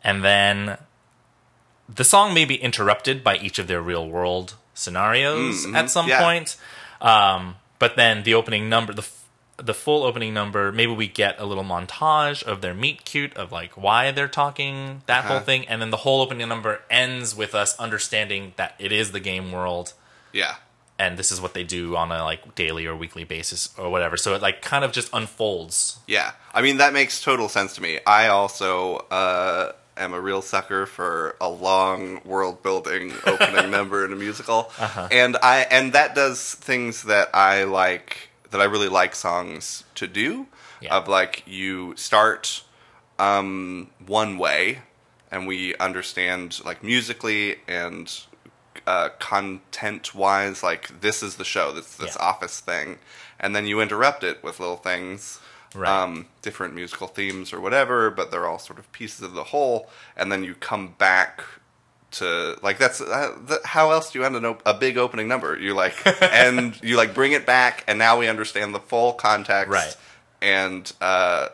and 0.05 0.23
then 0.23 0.79
the 1.93 2.05
song 2.05 2.33
may 2.35 2.45
be 2.45 2.55
interrupted 2.55 3.25
by 3.25 3.37
each 3.39 3.59
of 3.59 3.67
their 3.67 3.81
real 3.83 4.09
world 4.09 4.55
scenarios 4.75 5.67
Mm, 5.67 5.75
at 5.75 5.91
some 5.91 6.09
yeah. 6.09 6.23
point. 6.23 6.57
Um, 7.01 7.57
but 7.81 7.97
then 7.97 8.23
the 8.23 8.35
opening 8.35 8.69
number, 8.69 8.93
the 8.93 9.03
the 9.63 9.75
full 9.75 10.03
opening 10.05 10.33
number, 10.35 10.73
maybe 10.73 10.93
we 10.93 11.07
get 11.09 11.39
a 11.39 11.45
little 11.45 11.65
montage 11.65 12.43
of 12.43 12.61
their 12.63 12.75
meet 12.75 13.05
cute 13.05 13.37
of 13.37 13.53
like 13.53 13.73
why 13.77 14.11
they're 14.11 14.29
talking, 14.29 15.03
that 15.07 15.25
whole 15.25 15.37
Uh-huh. 15.37 15.45
thing, 15.45 15.69
and 15.69 15.81
then 15.83 15.91
the 15.91 15.99
whole 15.99 16.21
opening 16.23 16.49
number 16.49 16.81
ends 16.91 17.35
with 17.37 17.55
us 17.55 17.77
understanding 17.79 18.53
that 18.57 18.75
it 18.79 18.91
is 18.93 19.13
the 19.13 19.21
game 19.21 19.53
world 19.53 19.93
Yeah. 20.33 20.55
and 20.99 21.19
this 21.19 21.31
is 21.33 21.41
what 21.41 21.55
they 21.55 21.65
do 21.65 21.97
on 21.97 22.11
a 22.13 22.25
like 22.25 22.55
daily 22.55 22.87
or 22.87 22.95
weekly 22.97 23.25
basis 23.25 23.71
or 23.79 23.91
whatever. 23.91 24.17
So 24.17 24.35
it 24.35 24.43
like 24.43 24.63
kind 24.63 24.85
of 24.85 24.93
just 24.93 25.09
unfolds. 25.13 25.99
Yeah. 26.07 26.33
I 26.55 26.63
mean 26.63 26.79
that 26.79 26.93
makes 26.93 27.21
total 27.23 27.49
sense 27.49 27.75
to 27.75 27.83
me. 27.83 28.01
I 28.07 28.29
also 28.29 28.97
uh, 29.11 29.73
am 29.97 30.15
a 30.15 30.21
real 30.21 30.41
sucker 30.43 30.87
for 30.87 31.37
a 31.41 31.49
long 31.51 32.21
world 32.25 32.63
building 32.63 33.13
opening 33.27 33.71
number 33.79 34.05
in 34.07 34.13
a 34.13 34.17
musical, 34.17 34.71
Uh-huh. 34.79 35.09
and 35.11 35.37
I 35.43 35.67
and 35.71 35.93
that 35.93 36.15
does 36.15 36.55
things 36.55 37.03
that 37.05 37.29
I 37.35 37.65
like 37.65 38.30
that 38.51 38.61
I 38.61 38.65
really 38.65 38.89
like 38.89 39.15
songs 39.15 39.85
to 39.97 40.07
do. 40.07 40.47
Yeah. 40.81 40.97
Of 40.97 41.09
like 41.09 41.43
you 41.47 41.95
start 41.97 42.63
um, 43.19 43.91
one 44.07 44.39
way, 44.39 44.79
and 45.31 45.47
we 45.47 45.77
understand 45.77 46.61
like 46.65 46.83
musically 46.83 47.57
and 47.69 48.11
uh, 48.87 49.11
content 49.19 50.15
wise, 50.15 50.63
like 50.63 51.01
this 51.03 51.23
is 51.23 51.37
the 51.37 51.45
show, 51.45 51.71
this 51.73 51.95
this 51.97 52.17
Yeah. 52.19 52.23
office 52.27 52.61
thing, 52.61 52.99
and 53.39 53.55
then 53.55 53.67
you 53.67 53.81
interrupt 53.81 54.25
it 54.25 54.43
with 54.43 54.59
little 54.59 54.77
things, 54.79 55.39
Right. 55.75 55.89
um, 55.89 56.27
different 56.43 56.75
musical 56.75 57.07
themes 57.07 57.53
or 57.53 57.61
whatever, 57.61 58.11
but 58.11 58.31
they're 58.31 58.47
all 58.47 58.59
sort 58.59 58.79
of 58.79 58.91
pieces 58.91 59.21
of 59.21 59.35
the 59.35 59.45
whole, 59.45 59.89
and 60.17 60.33
then 60.33 60.43
you 60.43 60.55
come 60.55 60.95
back 60.99 61.43
to 62.13 62.59
like 62.63 62.79
that's 62.79 63.01
uh, 63.01 63.37
th- 63.47 63.61
how 63.65 63.91
else 63.93 64.11
do 64.11 64.19
you 64.19 64.25
end 64.25 64.37
an 64.37 64.45
op- 64.45 64.63
a 64.67 64.75
big 64.75 64.99
opening 64.99 65.29
number? 65.29 65.59
You 65.59 65.75
like 65.75 65.95
and 66.23 66.81
you 66.83 66.97
like 66.97 67.15
bring 67.15 67.33
it 67.33 67.47
back, 67.47 67.85
and 67.87 67.99
now 67.99 68.19
we 68.19 68.29
understand 68.29 68.75
the 68.75 68.81
full 68.81 69.13
context, 69.13 69.71
Right. 69.71 69.97
And 70.43 70.91
uh, 71.01 71.49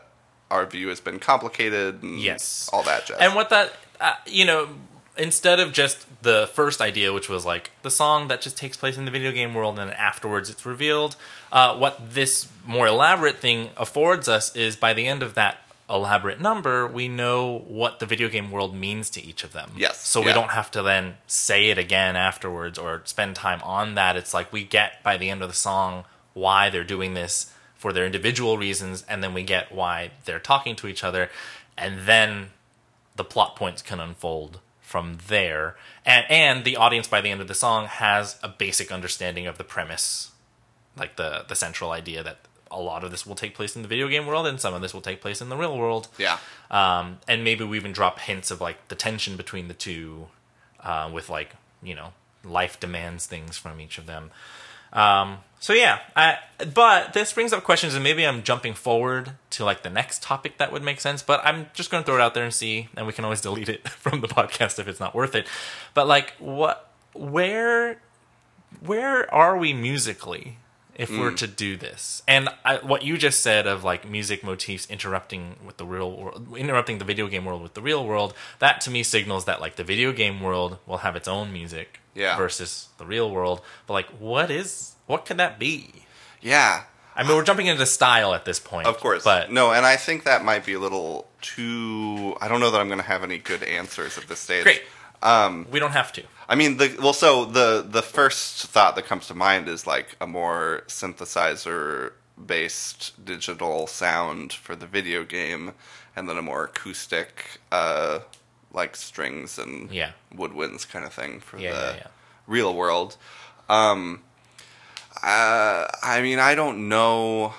our 0.49 0.65
view 0.65 0.87
has 0.87 0.99
been 1.01 1.19
complicated, 1.19 2.01
and 2.03 2.19
Yes. 2.19 2.69
all 2.71 2.83
that 2.83 3.05
jazz. 3.05 3.17
And 3.19 3.35
what 3.35 3.49
that 3.49 3.73
uh, 3.99 4.13
you 4.25 4.45
know, 4.45 4.69
instead 5.17 5.59
of 5.59 5.73
just 5.73 6.05
the 6.23 6.49
first 6.53 6.81
idea, 6.81 7.11
which 7.13 7.29
was 7.29 7.45
like 7.45 7.71
the 7.83 7.91
song 7.91 8.27
that 8.29 8.41
just 8.41 8.57
takes 8.57 8.77
place 8.77 8.97
in 8.97 9.05
the 9.05 9.11
video 9.11 9.31
game 9.31 9.53
world, 9.53 9.77
and 9.77 9.89
then 9.89 9.97
afterwards 9.97 10.49
it's 10.49 10.65
revealed. 10.65 11.15
Uh, 11.51 11.75
what 11.77 12.13
this 12.13 12.47
more 12.65 12.87
elaborate 12.87 13.37
thing 13.37 13.69
affords 13.77 14.27
us 14.27 14.55
is 14.55 14.75
by 14.75 14.93
the 14.93 15.05
end 15.07 15.21
of 15.23 15.33
that 15.35 15.57
elaborate 15.89 16.41
number, 16.41 16.85
we 16.85 17.07
know 17.07 17.59
what 17.67 17.99
the 17.99 18.05
video 18.05 18.27
game 18.27 18.51
world 18.51 18.75
means 18.75 19.09
to 19.11 19.23
each 19.23 19.43
of 19.43 19.53
them. 19.53 19.71
Yes, 19.77 20.05
So 20.05 20.21
we 20.21 20.33
don't 20.33 20.51
have 20.51 20.69
to 20.71 20.81
then 20.81 21.15
say 21.27 21.69
it 21.69 21.77
again 21.77 22.15
afterwards 22.15 22.77
or 22.77 23.01
spend 23.05 23.35
time 23.35 23.61
on 23.63 23.95
that. 23.95 24.17
It's 24.17 24.33
like 24.33 24.51
we 24.51 24.63
get 24.63 25.01
by 25.03 25.17
the 25.17 25.29
end 25.29 25.41
of 25.41 25.47
the 25.47 25.55
song 25.55 26.03
why 26.33 26.69
they're 26.69 26.83
doing 26.83 27.13
this 27.13 27.53
for 27.75 27.93
their 27.93 28.05
individual 28.05 28.57
reasons, 28.57 29.05
and 29.07 29.23
then 29.23 29.33
we 29.33 29.43
get 29.43 29.71
why 29.71 30.11
they're 30.25 30.39
talking 30.39 30.75
to 30.75 30.87
each 30.87 31.03
other, 31.03 31.29
and 31.77 32.05
then 32.05 32.47
the 33.15 33.23
plot 33.23 33.55
points 33.55 33.81
can 33.81 33.99
unfold 33.99 34.59
from 34.81 35.19
there. 35.27 35.75
And 36.05 36.25
and 36.29 36.65
the 36.65 36.75
audience 36.75 37.07
by 37.07 37.21
the 37.21 37.29
end 37.29 37.41
of 37.41 37.47
the 37.47 37.53
song 37.53 37.85
has 37.85 38.37
a 38.41 38.47
basic 38.49 38.91
understanding 38.91 39.47
of 39.47 39.57
the 39.57 39.63
premise, 39.63 40.31
like 40.97 41.15
the 41.17 41.45
the 41.47 41.55
central 41.55 41.91
idea 41.91 42.23
that 42.23 42.39
a 42.71 42.79
lot 42.79 43.03
of 43.03 43.11
this 43.11 43.25
will 43.25 43.35
take 43.35 43.55
place 43.55 43.75
in 43.75 43.81
the 43.81 43.87
video 43.87 44.07
game 44.07 44.25
world 44.25 44.47
and 44.47 44.59
some 44.59 44.73
of 44.73 44.81
this 44.81 44.93
will 44.93 45.01
take 45.01 45.21
place 45.21 45.41
in 45.41 45.49
the 45.49 45.57
real 45.57 45.77
world. 45.77 46.07
yeah, 46.17 46.37
Um, 46.69 47.19
and 47.27 47.43
maybe 47.43 47.63
we 47.63 47.77
even 47.77 47.91
drop 47.91 48.19
hints 48.19 48.51
of 48.51 48.61
like 48.61 48.87
the 48.87 48.95
tension 48.95 49.37
between 49.37 49.67
the 49.67 49.73
two, 49.73 50.27
uh, 50.81 51.09
with 51.11 51.29
like 51.29 51.55
you 51.81 51.95
know 51.95 52.13
life 52.43 52.79
demands 52.79 53.25
things 53.25 53.57
from 53.57 53.79
each 53.79 53.97
of 53.97 54.05
them. 54.05 54.31
Um, 54.93 55.39
so 55.59 55.73
yeah, 55.73 55.99
I, 56.15 56.37
but 56.73 57.13
this 57.13 57.33
brings 57.33 57.51
up 57.51 57.63
questions, 57.63 57.93
and 57.95 58.03
maybe 58.03 58.25
I'm 58.25 58.43
jumping 58.43 58.73
forward 58.73 59.31
to 59.51 59.65
like 59.65 59.83
the 59.83 59.89
next 59.89 60.21
topic 60.21 60.57
that 60.59 60.71
would 60.71 60.83
make 60.83 60.99
sense. 60.99 61.21
But 61.23 61.41
I'm 61.43 61.67
just 61.73 61.89
going 61.89 62.03
to 62.03 62.05
throw 62.05 62.15
it 62.15 62.21
out 62.21 62.33
there 62.33 62.43
and 62.43 62.53
see, 62.53 62.89
and 62.95 63.07
we 63.07 63.13
can 63.13 63.25
always 63.25 63.41
delete 63.41 63.69
it 63.69 63.87
from 63.89 64.21
the 64.21 64.27
podcast 64.27 64.79
if 64.79 64.87
it's 64.87 64.99
not 64.99 65.15
worth 65.15 65.35
it. 65.35 65.47
But 65.93 66.07
like, 66.07 66.33
what, 66.39 66.91
where, 67.13 67.99
where 68.79 69.33
are 69.33 69.57
we 69.57 69.73
musically 69.73 70.57
if 70.97 71.09
we're 71.09 71.31
mm. 71.31 71.37
to 71.37 71.47
do 71.47 71.77
this? 71.77 72.23
And 72.27 72.49
I, 72.65 72.77
what 72.77 73.03
you 73.03 73.17
just 73.17 73.41
said 73.41 73.67
of 73.67 73.83
like 73.83 74.09
music 74.09 74.43
motifs 74.43 74.89
interrupting 74.89 75.55
with 75.65 75.77
the 75.77 75.85
real 75.85 76.11
world, 76.11 76.57
interrupting 76.57 76.97
the 76.97 77.05
video 77.05 77.27
game 77.27 77.45
world 77.45 77.61
with 77.61 77.75
the 77.75 77.81
real 77.81 78.05
world, 78.05 78.33
that 78.59 78.81
to 78.81 78.91
me 78.91 79.03
signals 79.03 79.45
that 79.45 79.61
like 79.61 79.75
the 79.75 79.83
video 79.83 80.11
game 80.11 80.41
world 80.41 80.79
will 80.85 80.97
have 80.97 81.15
its 81.15 81.27
own 81.27 81.53
music 81.53 81.99
Yeah. 82.15 82.35
versus 82.35 82.89
the 82.97 83.05
real 83.05 83.29
world. 83.31 83.61
But 83.85 83.93
like, 83.93 84.07
what 84.19 84.51
is 84.51 84.95
what 85.05 85.25
can 85.25 85.37
that 85.37 85.57
be? 85.59 86.03
yeah. 86.41 86.83
I 87.15 87.23
mean, 87.23 87.35
we're 87.35 87.43
jumping 87.43 87.65
into 87.65 87.83
style 87.87 88.35
at 88.35 88.45
this 88.45 88.59
point, 88.59 88.85
Of 88.85 88.99
course. 88.99 89.23
but 89.23 89.51
no, 89.51 89.71
and 89.71 89.87
I 89.87 89.95
think 89.95 90.23
that 90.25 90.45
might 90.45 90.63
be 90.63 90.73
a 90.73 90.79
little 90.79 91.27
too. 91.41 92.35
I 92.39 92.47
don't 92.47 92.59
know 92.59 92.69
that 92.69 92.79
I'm 92.79 92.87
going 92.89 92.99
to 92.99 93.05
have 93.07 93.23
any 93.23 93.39
good 93.39 93.63
answers 93.63 94.19
at 94.19 94.27
this 94.27 94.39
stage. 94.39 94.61
great. 94.61 94.83
Um, 95.21 95.67
we 95.71 95.79
don't 95.79 95.91
have 95.93 96.11
to. 96.13 96.23
I 96.49 96.55
mean, 96.55 96.77
the 96.77 96.95
well, 97.01 97.13
so 97.13 97.43
the 97.45 97.85
the 97.87 98.01
first 98.01 98.67
thought 98.67 98.95
that 98.95 99.05
comes 99.05 99.27
to 99.27 99.33
mind 99.33 99.67
is 99.67 99.85
like 99.87 100.15
a 100.21 100.27
more 100.27 100.83
synthesizer 100.87 102.13
based 102.45 103.25
digital 103.25 103.87
sound 103.87 104.53
for 104.53 104.75
the 104.75 104.85
video 104.85 105.23
game, 105.23 105.73
and 106.15 106.29
then 106.29 106.37
a 106.37 106.41
more 106.41 106.65
acoustic, 106.65 107.59
uh, 107.71 108.19
like 108.71 108.95
strings 108.95 109.57
and 109.57 109.91
Yeah. 109.91 110.11
woodwinds 110.33 110.87
kind 110.87 111.03
of 111.03 111.13
thing 111.13 111.39
for 111.39 111.57
Yeah, 111.59 111.73
the 111.73 111.95
yeah, 111.97 112.07
real 112.45 112.73
world. 112.75 113.17
Um, 113.67 114.21
uh, 115.23 115.87
I 116.03 116.21
mean, 116.21 116.39
I 116.39 116.53
don't 116.55 116.87
know 116.87 117.55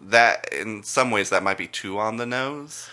that 0.00 0.52
in 0.52 0.82
some 0.82 1.10
ways 1.10 1.30
that 1.30 1.42
might 1.42 1.58
be 1.58 1.68
too 1.68 1.98
on 1.98 2.16
the 2.16 2.26
nose. 2.26 2.88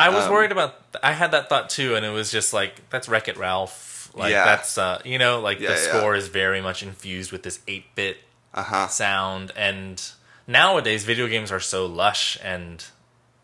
I 0.00 0.08
was 0.08 0.24
Um, 0.24 0.32
worried 0.32 0.50
about. 0.52 0.74
I 1.02 1.12
had 1.12 1.30
that 1.32 1.48
thought 1.48 1.70
too, 1.70 1.94
and 1.94 2.04
it 2.06 2.10
was 2.10 2.30
just 2.32 2.52
like 2.52 2.88
that's 2.90 3.08
Wreck 3.08 3.28
It 3.28 3.36
Ralph. 3.36 4.10
Like 4.14 4.32
Yeah. 4.32 4.44
that's 4.44 4.76
uh, 4.78 5.00
you 5.04 5.18
know, 5.18 5.40
like 5.40 5.60
Yeah, 5.60 5.68
the 5.72 5.76
score 5.76 6.14
is 6.16 6.26
very 6.28 6.60
much 6.60 6.82
infused 6.82 7.30
with 7.32 7.42
this 7.44 7.60
eight 7.68 7.94
bit 7.94 8.16
Uh 8.54 8.62
huh. 8.64 8.86
sound, 8.88 9.52
and 9.56 10.02
nowadays 10.46 11.04
video 11.04 11.26
games 11.28 11.52
are 11.52 11.60
so 11.60 11.86
lush 11.86 12.36
and 12.42 12.84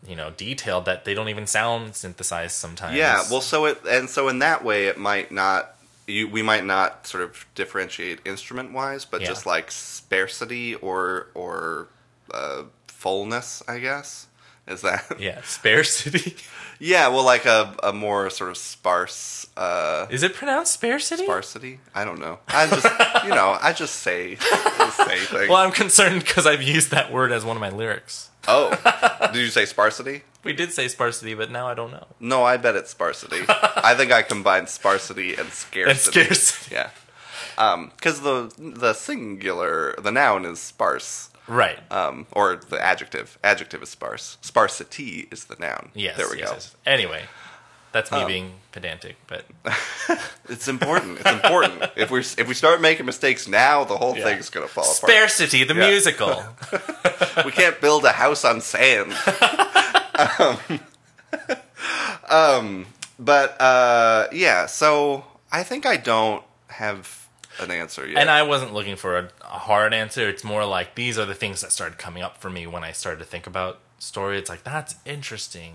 you 0.05 0.15
know 0.15 0.31
detailed 0.31 0.85
that 0.85 1.05
they 1.05 1.13
don't 1.13 1.29
even 1.29 1.47
sound 1.47 1.95
synthesized 1.95 2.55
sometimes. 2.55 2.97
Yeah, 2.97 3.23
well, 3.31 3.41
so 3.41 3.65
it 3.65 3.79
and 3.89 4.09
so 4.09 4.27
in 4.27 4.39
that 4.39 4.63
way, 4.63 4.87
it 4.87 4.97
might 4.97 5.31
not. 5.31 5.75
You, 6.09 6.27
we 6.29 6.41
might 6.41 6.63
not 6.65 7.05
sort 7.05 7.21
of 7.23 7.45
differentiate 7.53 8.19
instrument 8.25 8.71
wise, 8.71 9.03
but 9.05 9.21
Yeah. 9.21 9.27
just 9.27 9.45
like 9.45 9.69
sparsity 9.71 10.75
or 10.75 11.27
or 11.33 11.87
uh, 12.33 12.63
fullness, 12.87 13.61
I 13.67 13.79
guess. 13.79 14.27
Is 14.67 14.81
that? 14.81 15.05
yeah, 15.19 15.41
sparsity. 15.43 16.35
Yeah, 16.79 17.07
well, 17.07 17.23
like 17.23 17.45
a, 17.45 17.73
a 17.81 17.91
more 17.93 18.29
sort 18.29 18.51
of 18.51 18.57
sparse 18.57 19.47
uh, 19.57 20.05
Is 20.11 20.21
it 20.21 20.35
pronounced 20.35 20.73
sparsity? 20.73 21.23
sparsity. 21.23 21.79
I 21.95 22.05
don't 22.05 22.19
know. 22.19 22.37
I 22.49 22.67
just 22.67 22.85
you 23.23 23.29
know 23.29 23.57
I 23.61 23.73
just 23.73 23.95
say 23.95 24.35
just 24.35 24.97
say 24.97 25.17
things. 25.25 25.49
Well, 25.49 25.57
I'm 25.57 25.71
concerned 25.71 26.19
because 26.23 26.45
I've 26.45 26.61
used 26.61 26.91
that 26.91 27.11
word 27.11 27.31
as 27.31 27.43
one 27.43 27.57
of 27.57 27.61
my 27.61 27.69
lyrics. 27.71 28.29
Oh, 28.47 28.69
did 29.33 29.41
you 29.41 29.47
say 29.49 29.65
sparsity? 29.65 30.21
We 30.43 30.53
did 30.53 30.71
say 30.71 30.87
sparsity, 30.87 31.33
but 31.33 31.51
now 31.51 31.67
I 31.67 31.73
don't 31.73 31.91
know. 31.91 32.05
No, 32.19 32.43
I 32.43 32.55
bet 32.57 32.75
it's 32.75 32.91
sparsity. 32.91 33.41
I 33.49 33.93
think 33.97 34.11
I 34.13 34.21
combined 34.21 34.69
sparsity 34.69 35.31
and 35.31 35.41
And 35.41 35.51
scarcity. 35.51 36.23
scarcity. 36.23 36.75
Yeah. 36.75 36.89
Because 37.95 38.21
the 38.21 38.53
the 38.57 38.93
singular, 38.93 39.95
the 39.97 40.11
noun 40.11 40.45
is 40.45 40.59
sparse, 40.59 41.29
Right. 41.47 41.79
um, 41.91 42.27
or 42.31 42.55
the 42.57 42.83
adjective. 42.83 43.37
Adjective 43.43 43.81
is 43.83 43.89
sparse. 43.89 44.37
Sparsity 44.41 45.27
is 45.31 45.45
the 45.45 45.55
noun. 45.59 45.91
yes. 45.93 46.17
There 46.17 46.27
we 46.29 46.39
yes, 46.39 46.47
go. 46.49 46.53
yes. 46.55 46.75
Anyway, 46.85 47.23
that's 47.93 48.11
Um, 48.11 48.19
me 48.21 48.27
being 48.27 48.51
pedantic, 48.71 49.15
but 49.27 49.45
It's 50.49 50.67
important. 50.67 51.19
It's 51.19 51.29
important. 51.29 51.83
if 51.95 52.11
we 52.11 52.19
if 52.19 52.47
we 52.47 52.53
start 52.53 52.81
making 52.81 53.05
mistakes 53.05 53.47
now, 53.47 53.83
the 53.85 53.97
whole 53.97 54.15
Yeah. 54.17 54.23
thing's 54.25 54.49
gonna 54.49 54.67
fall 54.67 54.83
apart. 54.83 54.95
sparsity, 55.11 55.63
the 55.63 55.73
Yeah. 55.75 55.87
musical. 55.89 56.43
we 57.45 57.51
can't 57.51 57.79
build 57.81 58.03
a 58.05 58.11
house 58.11 58.43
on 58.45 58.61
sand. 58.61 59.13
um, 60.39 60.79
um, 62.29 62.85
but 63.19 63.59
uh, 63.61 64.27
yeah, 64.31 64.65
so 64.65 65.25
I 65.51 65.63
think 65.63 65.85
I 65.85 65.97
don't 65.97 66.43
have 66.67 67.26
an 67.59 67.71
answer 67.71 68.07
yet. 68.07 68.17
And 68.19 68.29
I 68.29 68.43
wasn't 68.43 68.73
looking 68.73 68.95
for 68.95 69.17
a, 69.17 69.29
a 69.41 69.59
hard 69.59 69.93
answer. 69.93 70.27
It's 70.29 70.43
more 70.43 70.65
like 70.65 70.95
these 70.95 71.17
are 71.17 71.25
the 71.25 71.35
things 71.35 71.61
that 71.61 71.71
started 71.71 71.97
coming 71.97 72.23
up 72.23 72.37
for 72.37 72.49
me 72.49 72.67
when 72.67 72.83
I 72.83 72.91
started 72.91 73.19
to 73.19 73.25
think 73.25 73.47
about 73.47 73.79
story. 73.99 74.37
It's 74.37 74.49
like 74.49 74.63
that's 74.63 74.95
interesting. 75.05 75.73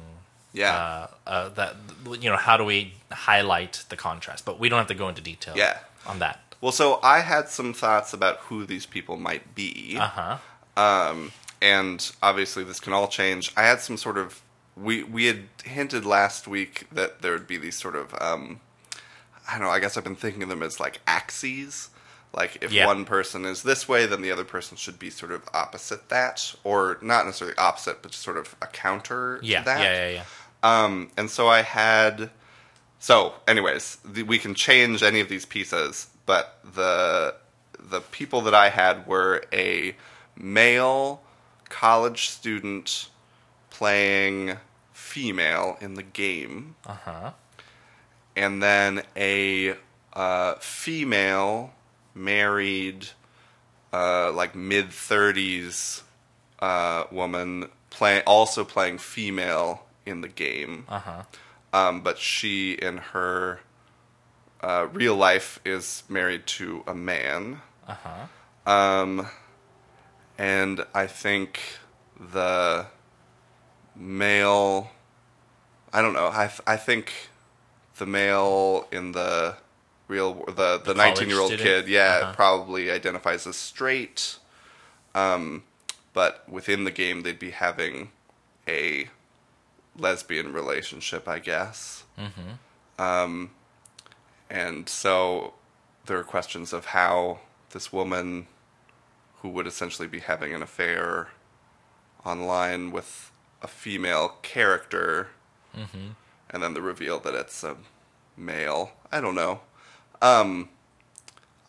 yeah, 0.52 0.74
Uh, 0.74 1.06
uh, 1.30 1.48
that 1.50 1.76
you 2.20 2.30
know, 2.30 2.36
how 2.36 2.56
do 2.56 2.64
we 2.64 2.94
highlight 3.10 3.84
the 3.88 3.96
contrast? 3.96 4.44
But 4.44 4.58
we 4.60 4.68
don't 4.68 4.78
have 4.78 4.88
to 4.88 4.94
go 4.94 5.08
into 5.08 5.22
detail. 5.22 5.54
Yeah. 5.56 5.78
on 6.06 6.18
that. 6.18 6.40
well, 6.60 6.72
so 6.72 6.98
I 7.02 7.20
had 7.20 7.48
some 7.48 7.72
thoughts 7.72 8.12
about 8.12 8.36
who 8.48 8.64
these 8.66 8.86
people 8.86 9.16
might 9.16 9.54
be. 9.54 9.96
Uh 9.98 10.08
huh. 10.08 10.38
um, 10.76 11.32
and 11.60 12.10
obviously 12.22 12.64
this 12.64 12.80
can 12.80 12.92
all 12.92 13.06
change. 13.08 13.52
I 13.56 13.62
had 13.62 13.80
some 13.80 13.96
sort 13.96 14.18
of 14.18 14.42
we 14.76 15.02
we 15.04 15.26
had 15.26 15.42
hinted 15.64 16.04
last 16.04 16.48
week 16.48 16.86
that 16.90 17.22
there 17.22 17.32
would 17.32 17.46
be 17.46 17.56
these 17.56 17.76
sort 17.76 17.94
of 17.94 18.14
um, 18.20 18.60
I 19.48 19.58
don't 19.58 19.62
know. 19.66 19.70
I 19.72 19.80
guess 19.80 19.96
I've 19.96 20.04
been 20.04 20.16
thinking 20.16 20.42
of 20.42 20.48
them 20.48 20.62
as 20.62 20.78
like 20.80 21.00
axes. 21.06 21.90
Like 22.34 22.58
if 22.62 22.72
Yeah. 22.72 22.86
one 22.86 23.04
person 23.04 23.44
is 23.44 23.62
this 23.62 23.88
way, 23.88 24.06
then 24.06 24.22
the 24.22 24.30
other 24.30 24.44
person 24.44 24.76
should 24.76 24.98
be 24.98 25.10
sort 25.10 25.32
of 25.32 25.42
opposite 25.52 26.08
that, 26.08 26.54
or 26.64 26.96
not 27.02 27.26
necessarily 27.26 27.56
opposite, 27.58 28.00
but 28.02 28.12
just 28.12 28.22
sort 28.24 28.38
of 28.38 28.54
a 28.62 28.66
counter 28.68 29.38
Yeah, 29.42 29.58
to 29.60 29.64
that. 29.66 29.80
yeah, 29.80 30.08
yeah, 30.08 30.08
yeah. 30.08 30.24
Um, 30.84 31.10
and 31.16 31.28
so 31.30 31.48
I 31.48 31.62
had. 31.62 32.30
So, 33.00 33.34
anyways, 33.48 33.98
the, 34.04 34.22
we 34.22 34.38
can 34.38 34.54
change 34.54 35.02
any 35.02 35.20
of 35.20 35.28
these 35.28 35.44
pieces, 35.44 36.08
but 36.24 36.58
the 36.74 37.34
the 37.78 38.00
people 38.00 38.40
that 38.42 38.54
I 38.54 38.68
had 38.70 39.06
were 39.08 39.44
a 39.52 39.96
male 40.36 41.20
college 41.68 42.28
student 42.30 43.08
playing 43.70 44.56
female 44.92 45.76
in 45.80 45.94
the 45.94 46.02
game, 46.02 46.76
Uh 46.86 46.94
huh. 47.04 47.30
And 48.36 48.62
then 48.62 49.02
a 49.16 49.76
uh, 50.12 50.54
female 50.56 51.72
married, 52.14 53.08
uh, 53.92 54.32
like 54.32 54.54
mid 54.54 54.90
thirties 54.92 56.02
uh, 56.60 57.04
woman 57.10 57.68
play 57.90 58.22
also 58.24 58.64
playing 58.64 58.98
female 58.98 59.84
in 60.06 60.20
the 60.22 60.28
game 60.28 60.84
Uh 60.88 60.98
huh. 60.98 61.22
um, 61.72 62.00
but 62.00 62.18
she 62.18 62.72
in 62.72 62.96
her 62.98 63.60
uh, 64.60 64.86
real 64.92 65.14
life 65.16 65.60
is 65.64 66.02
married 66.08 66.46
to 66.46 66.82
a 66.86 66.94
man. 66.94 67.60
Uh 67.86 67.94
huh. 68.64 68.70
Um, 68.72 69.26
and 70.38 70.84
I 70.94 71.06
think 71.06 71.60
the 72.18 72.86
male, 73.96 74.90
I 75.92 76.00
don't 76.02 76.12
know. 76.14 76.28
I 76.28 76.50
I 76.66 76.76
think 76.76 77.12
the 78.02 78.06
male 78.06 78.88
in 78.90 79.12
the 79.12 79.54
real 80.08 80.34
the 80.46 80.78
the 80.84 80.92
nineteen 80.94 81.28
year 81.28 81.38
old 81.40 81.56
kid, 81.56 81.86
yeah, 81.88 82.18
Uh-huh. 82.22 82.32
probably 82.34 82.90
identifies 82.90 83.46
as 83.46 83.56
straight. 83.56 84.38
Um, 85.14 85.62
but 86.12 86.32
within 86.48 86.82
the 86.84 86.90
game, 86.90 87.22
they'd 87.22 87.38
be 87.38 87.52
having 87.52 88.10
a 88.66 89.08
lesbian 89.96 90.52
relationship, 90.52 91.28
I 91.28 91.38
guess. 91.38 92.04
Mm-hmm. 92.18 93.00
Um, 93.00 93.50
and 94.50 94.88
so 94.88 95.54
there 96.06 96.18
are 96.18 96.24
questions 96.24 96.72
of 96.72 96.86
how 96.86 97.38
this 97.70 97.92
woman, 97.92 98.46
who 99.40 99.48
would 99.50 99.66
essentially 99.66 100.08
be 100.08 100.20
having 100.20 100.52
an 100.54 100.62
affair 100.62 101.28
online 102.24 102.90
with 102.90 103.30
a 103.62 103.68
female 103.68 104.28
character, 104.42 105.28
Mm-hmm. 105.76 106.08
and 106.50 106.62
then 106.62 106.74
the 106.74 106.82
reveal 106.82 107.18
that 107.20 107.34
it's 107.34 107.64
a 107.64 107.76
male. 108.36 108.92
I 109.10 109.20
don't 109.20 109.34
know. 109.34 109.60
Um, 110.20 110.68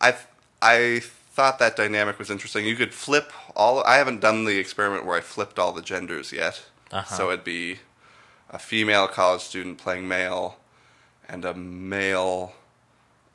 I 0.00 0.12
th- 0.12 0.26
I 0.62 1.00
thought 1.02 1.58
that 1.58 1.76
dynamic 1.76 2.18
was 2.18 2.30
interesting. 2.30 2.66
You 2.66 2.76
could 2.76 2.94
flip 2.94 3.32
all. 3.56 3.82
I 3.84 3.96
haven't 3.96 4.20
done 4.20 4.44
the 4.44 4.58
experiment 4.58 5.04
where 5.04 5.16
I 5.16 5.20
flipped 5.20 5.58
all 5.58 5.72
the 5.72 5.82
genders 5.82 6.32
yet. 6.32 6.64
Uh-huh. 6.92 7.14
So 7.16 7.30
it'd 7.30 7.44
be 7.44 7.78
a 8.50 8.58
female 8.58 9.08
college 9.08 9.42
student 9.42 9.78
playing 9.78 10.06
male, 10.06 10.56
and 11.28 11.44
a 11.44 11.54
male 11.54 12.52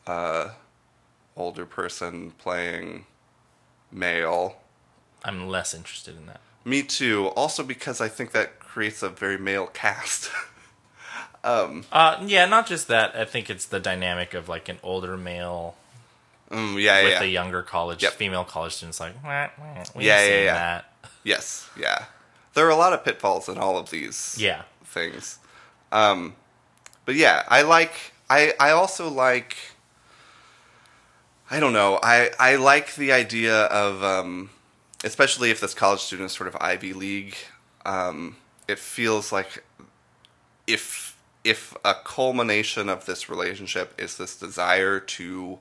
uh, 0.08 0.52
older 1.36 1.66
person 1.66 2.32
playing 2.32 3.06
male. 3.92 4.58
I'm 5.24 5.48
less 5.48 5.74
interested 5.74 6.16
in 6.18 6.26
that. 6.28 6.40
Me 6.64 6.84
too. 6.84 7.28
Also 7.30 7.64
because 7.64 8.00
I 8.00 8.08
think 8.08 8.32
that 8.32 8.60
creates 8.60 9.02
a 9.04 9.10
very 9.10 9.38
male 9.38 9.68
cast. 9.68 10.30
um, 11.44 11.86
Uh, 11.92 12.24
yeah, 12.26 12.46
not 12.46 12.68
just 12.68 12.88
that. 12.88 13.16
I 13.16 13.26
think 13.26 13.50
it's 13.50 13.66
the 13.66 13.80
dynamic 13.80 14.34
of 14.34 14.50
like 14.50 14.70
an 14.70 14.80
older 14.84 15.18
male 15.18 15.76
mm, 16.52 16.82
yeah, 16.82 17.04
with 17.04 17.12
yeah. 17.14 17.22
a 17.24 17.26
younger 17.26 17.62
college 17.62 18.04
Yep. 18.04 18.14
female 18.14 18.44
college 18.44 18.74
students. 18.74 19.00
Like, 19.00 19.14
wah, 19.24 19.50
wah, 19.58 19.84
we 19.96 20.06
Yeah, 20.06 20.26
yeah, 20.26 20.44
yeah. 20.44 20.54
That. 20.54 20.94
Yes, 21.24 21.70
yeah. 21.78 22.06
There 22.54 22.66
are 22.66 22.72
a 22.72 22.76
lot 22.76 22.94
of 22.94 23.04
pitfalls 23.06 23.48
in 23.48 23.58
all 23.58 23.78
of 23.78 23.90
these 23.90 24.36
Yeah. 24.38 24.64
things. 24.84 25.38
Um, 25.92 26.36
but 27.06 27.16
yeah, 27.16 27.44
I 27.48 27.62
like. 27.64 27.94
I 28.30 28.54
I 28.60 28.72
also 28.72 29.10
like. 29.10 29.56
I 31.52 31.60
don't 31.60 31.74
know. 31.74 32.00
I 32.04 32.30
I 32.40 32.56
like 32.58 32.96
the 32.96 33.12
idea 33.12 33.64
of, 33.66 34.04
um, 34.04 34.52
especially 35.04 35.50
if 35.50 35.60
this 35.60 35.74
college 35.74 36.02
student 36.02 36.28
is 36.28 36.32
sort 36.34 36.48
of 36.48 36.56
Ivy 36.62 36.94
League. 36.94 37.36
Um, 37.86 38.36
it 38.68 38.78
feels 38.78 39.32
like 39.32 39.64
if 40.68 41.16
if 41.44 41.76
a 41.86 41.94
culmination 41.94 42.90
of 42.90 43.06
this 43.06 43.30
relationship 43.30 43.94
is 44.00 44.18
this 44.18 44.38
desire 44.38 45.00
to 45.00 45.60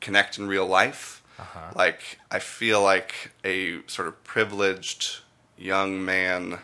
connect 0.00 0.38
in 0.38 0.46
real 0.46 0.66
life. 0.66 1.22
Uh-huh. 1.38 1.72
Like 1.74 2.18
I 2.30 2.38
feel 2.38 2.82
like 2.82 3.32
a 3.44 3.80
sort 3.86 4.08
of 4.08 4.22
privileged 4.24 5.20
young 5.58 6.04
man 6.04 6.58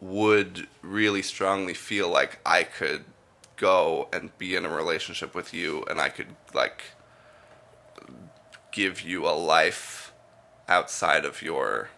would 0.00 0.66
really 0.82 1.22
strongly 1.22 1.74
feel 1.74 2.08
like 2.08 2.40
I 2.44 2.64
could 2.64 3.04
go 3.56 4.08
and 4.12 4.36
be 4.38 4.56
in 4.56 4.64
a 4.64 4.68
relationship 4.68 5.34
with 5.34 5.54
you 5.54 5.84
and 5.88 6.00
I 6.00 6.08
could 6.08 6.34
like 6.52 6.82
give 8.72 9.02
you 9.02 9.28
a 9.28 9.30
life 9.30 10.12
outside 10.68 11.24
of 11.24 11.42
your 11.42 11.90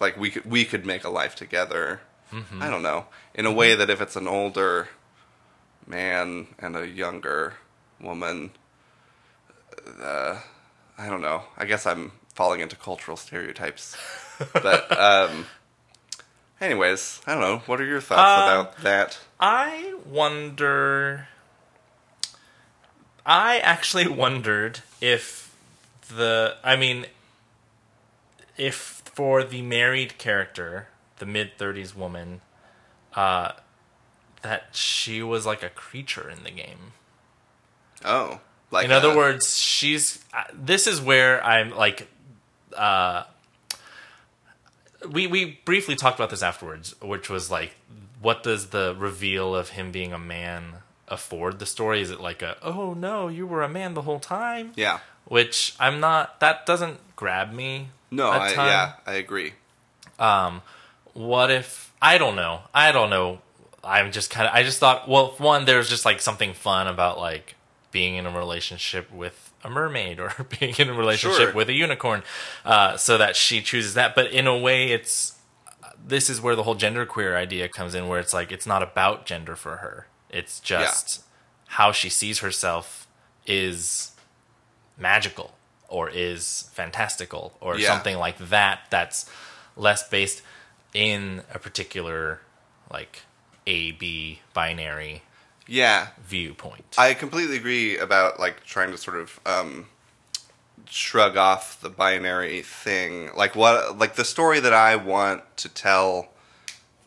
like 0.00 0.16
we 0.16 0.30
could 0.30 0.44
we 0.44 0.64
could 0.64 0.84
make 0.84 1.04
a 1.04 1.08
life 1.08 1.34
together. 1.36 2.00
I 2.32 2.68
don't 2.70 2.82
know. 2.82 3.06
In 3.34 3.46
a 3.46 3.52
way 3.52 3.74
that 3.74 3.88
if 3.88 4.00
it's 4.00 4.16
an 4.16 4.26
older 4.28 4.88
man 5.86 6.48
and 6.58 6.76
a 6.76 6.86
younger 6.86 7.54
woman 8.00 8.50
uh, 10.02 10.40
I 10.98 11.08
don't 11.08 11.20
know. 11.22 11.42
I 11.56 11.64
guess 11.64 11.86
I'm 11.86 12.12
falling 12.34 12.60
into 12.60 12.76
cultural 12.76 13.16
stereotypes. 13.16 13.96
but 14.52 14.98
um 14.98 15.46
anyways, 16.60 17.20
I 17.26 17.32
don't 17.32 17.40
know. 17.42 17.58
What 17.66 17.80
are 17.80 17.84
your 17.86 18.00
thoughts 18.00 18.40
Um, 18.42 18.48
about 18.60 18.76
that? 18.82 19.18
I 19.38 19.94
wonder. 20.06 21.28
I 23.24 23.58
actually 23.58 24.08
wondered 24.24 24.80
if 25.00 25.54
the. 26.08 26.56
I 26.64 26.76
mean, 26.76 27.06
if 28.56 29.02
for 29.04 29.42
the 29.44 29.62
married 29.62 30.18
character, 30.18 30.88
the 31.18 31.26
mid 31.26 31.58
30s 31.58 31.94
woman 31.94 32.40
uh, 33.14 33.52
that 34.42 34.64
she 34.72 35.22
was 35.22 35.46
like 35.46 35.62
a 35.62 35.70
creature 35.70 36.28
in 36.28 36.44
the 36.44 36.50
game. 36.50 36.92
Oh, 38.04 38.40
like 38.70 38.84
in 38.84 38.92
other 38.92 39.10
uh, 39.10 39.16
words, 39.16 39.56
she's. 39.58 40.24
Uh, 40.32 40.44
this 40.52 40.86
is 40.86 41.00
where 41.00 41.42
I'm 41.44 41.70
like. 41.70 42.08
Uh, 42.74 43.24
we 45.10 45.26
we 45.26 45.60
briefly 45.64 45.96
talked 45.96 46.18
about 46.18 46.30
this 46.30 46.42
afterwards, 46.42 46.94
which 47.00 47.30
was 47.30 47.50
like, 47.50 47.74
what 48.20 48.42
does 48.42 48.68
the 48.68 48.94
reveal 48.98 49.54
of 49.54 49.70
him 49.70 49.90
being 49.92 50.12
a 50.12 50.18
man 50.18 50.76
afford 51.08 51.58
the 51.58 51.66
story? 51.66 52.00
Is 52.00 52.10
it 52.10 52.20
like 52.20 52.42
a 52.42 52.56
oh 52.62 52.94
no, 52.94 53.28
you 53.28 53.46
were 53.46 53.62
a 53.62 53.68
man 53.68 53.94
the 53.94 54.02
whole 54.02 54.20
time? 54.20 54.72
Yeah. 54.76 55.00
Which 55.26 55.74
I'm 55.80 55.98
not. 55.98 56.38
That 56.40 56.66
doesn't 56.66 56.98
grab 57.16 57.52
me. 57.52 57.88
No, 58.10 58.26
a 58.28 58.38
I, 58.38 58.50
yeah, 58.52 58.92
I 59.04 59.14
agree. 59.14 59.54
What 61.16 61.50
if 61.50 61.92
I 62.00 62.18
don't 62.18 62.36
know. 62.36 62.60
I 62.74 62.92
don't 62.92 63.10
know. 63.10 63.40
I'm 63.82 64.12
just 64.12 64.30
kind 64.30 64.46
of 64.48 64.54
I 64.54 64.62
just 64.62 64.78
thought 64.78 65.08
well 65.08 65.34
one 65.38 65.64
there's 65.64 65.88
just 65.88 66.04
like 66.04 66.20
something 66.20 66.52
fun 66.54 66.86
about 66.88 67.18
like 67.18 67.54
being 67.92 68.16
in 68.16 68.26
a 68.26 68.30
relationship 68.30 69.10
with 69.12 69.52
a 69.64 69.70
mermaid 69.70 70.20
or 70.20 70.32
being 70.60 70.74
in 70.78 70.88
a 70.90 70.92
relationship 70.92 71.38
Sure. 71.48 71.52
with 71.54 71.68
a 71.68 71.72
unicorn 71.72 72.22
uh, 72.64 72.96
so 72.96 73.16
that 73.16 73.36
she 73.36 73.62
chooses 73.62 73.94
that 73.94 74.14
but 74.14 74.30
in 74.30 74.46
a 74.46 74.56
way 74.56 74.90
it's 74.92 75.38
this 76.04 76.28
is 76.28 76.40
where 76.40 76.54
the 76.54 76.64
whole 76.64 76.76
genderqueer 76.76 77.34
idea 77.34 77.68
comes 77.68 77.94
in 77.94 78.06
where 78.08 78.20
it's 78.20 78.34
like 78.34 78.52
it's 78.52 78.66
not 78.66 78.82
about 78.82 79.24
gender 79.24 79.56
for 79.56 79.76
her 79.78 80.06
it's 80.30 80.60
just 80.60 81.22
how 81.68 81.90
she 81.92 82.08
sees 82.10 82.40
herself 82.40 83.06
is 83.46 84.10
magical 84.98 85.54
or 85.88 86.10
is 86.10 86.68
fantastical 86.72 87.56
or 87.60 87.78
Yeah. 87.78 87.88
something 87.88 88.18
like 88.18 88.38
that 88.38 88.80
that's 88.90 89.30
less 89.76 90.06
based 90.08 90.42
in 90.96 91.42
a 91.52 91.58
particular 91.58 92.40
like 92.90 93.22
A 93.66 93.92
B 93.92 94.40
binary 94.54 95.22
Yeah, 95.68 96.08
viewpoint. 96.24 96.94
I 96.96 97.12
completely 97.14 97.56
agree 97.56 97.98
about 97.98 98.40
like 98.40 98.64
trying 98.64 98.90
to 98.92 98.98
sort 98.98 99.16
of 99.18 99.38
um, 99.44 99.86
shrug 100.88 101.36
off 101.36 101.80
the 101.80 101.90
binary 101.90 102.62
thing. 102.62 103.30
Like 103.36 103.54
what, 103.54 103.98
like 103.98 104.14
the 104.16 104.24
story 104.24 104.58
that 104.60 104.72
I 104.72 104.96
want 104.96 105.42
to 105.58 105.68
tell 105.68 106.28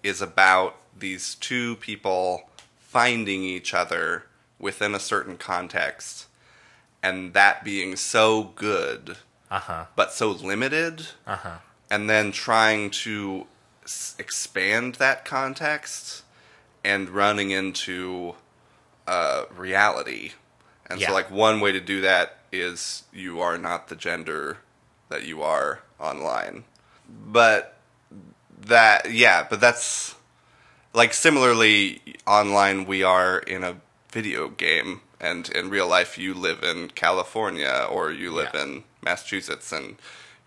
is 0.03 0.21
about 0.21 0.75
these 0.97 1.35
two 1.35 1.77
people 1.77 2.49
finding 2.79 3.43
each 3.43 3.73
other 3.73 4.25
within 4.59 4.93
a 4.93 4.99
certain 4.99 5.37
context, 5.37 6.27
and 7.01 7.33
that 7.33 7.63
being 7.63 7.95
so 7.95 8.43
good, 8.55 9.15
Uh 9.49 9.59
huh. 9.59 9.85
but 9.95 10.11
so 10.11 10.31
limited, 10.31 11.07
Uh 11.25 11.37
huh. 11.37 11.57
and 11.89 12.09
then 12.09 12.31
trying 12.33 12.89
to 12.91 13.47
s- 13.89 14.15
expand 14.19 14.95
that 14.95 15.25
context 15.25 16.23
and 16.83 17.09
running 17.09 17.51
into 17.51 18.35
uh, 19.07 19.45
reality. 19.55 20.33
And 20.85 20.99
Yeah. 21.01 21.07
so, 21.07 21.13
like, 21.13 21.31
one 21.31 21.59
way 21.59 21.71
to 21.71 21.79
do 21.79 22.01
that 22.01 22.37
is 22.51 23.03
you 23.11 23.41
are 23.41 23.57
not 23.57 23.87
the 23.87 23.95
gender 23.95 24.57
that 25.09 25.23
you 25.23 25.41
are 25.41 25.79
online. 25.99 26.63
But 27.09 27.75
that, 28.61 29.11
yeah, 29.11 29.45
but 29.49 29.59
that's 29.59 30.15
like 30.93 31.13
similarly 31.13 32.01
online 32.25 32.85
we 32.85 33.03
are 33.03 33.39
in 33.39 33.63
a 33.63 33.77
video 34.11 34.47
game 34.49 35.01
and 35.19 35.47
in 35.49 35.69
real 35.69 35.87
life 35.87 36.17
you 36.17 36.33
live 36.33 36.63
in 36.63 36.89
California 36.89 37.85
or 37.89 38.11
you 38.11 38.31
live 38.31 38.49
Yeah. 38.53 38.63
in 38.63 38.83
Massachusetts 39.03 39.71
and 39.71 39.97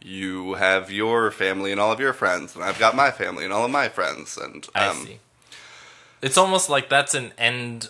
you 0.04 0.54
have 0.54 0.90
your 0.90 1.30
family 1.30 1.70
and 1.72 1.80
all 1.80 1.92
of 1.92 2.00
your 2.00 2.12
friends 2.12 2.54
and 2.54 2.64
I've 2.64 2.78
got 2.78 2.94
my 2.96 3.10
family 3.10 3.44
and 3.44 3.52
all 3.52 3.64
of 3.64 3.70
my 3.70 3.88
friends 3.88 4.36
and 4.36 4.66
I 4.74 4.86
um, 4.88 4.96
see. 5.06 5.18
It's 6.20 6.36
almost 6.36 6.68
like 6.68 6.88
that's 6.88 7.14
an 7.14 7.32
end 7.38 7.88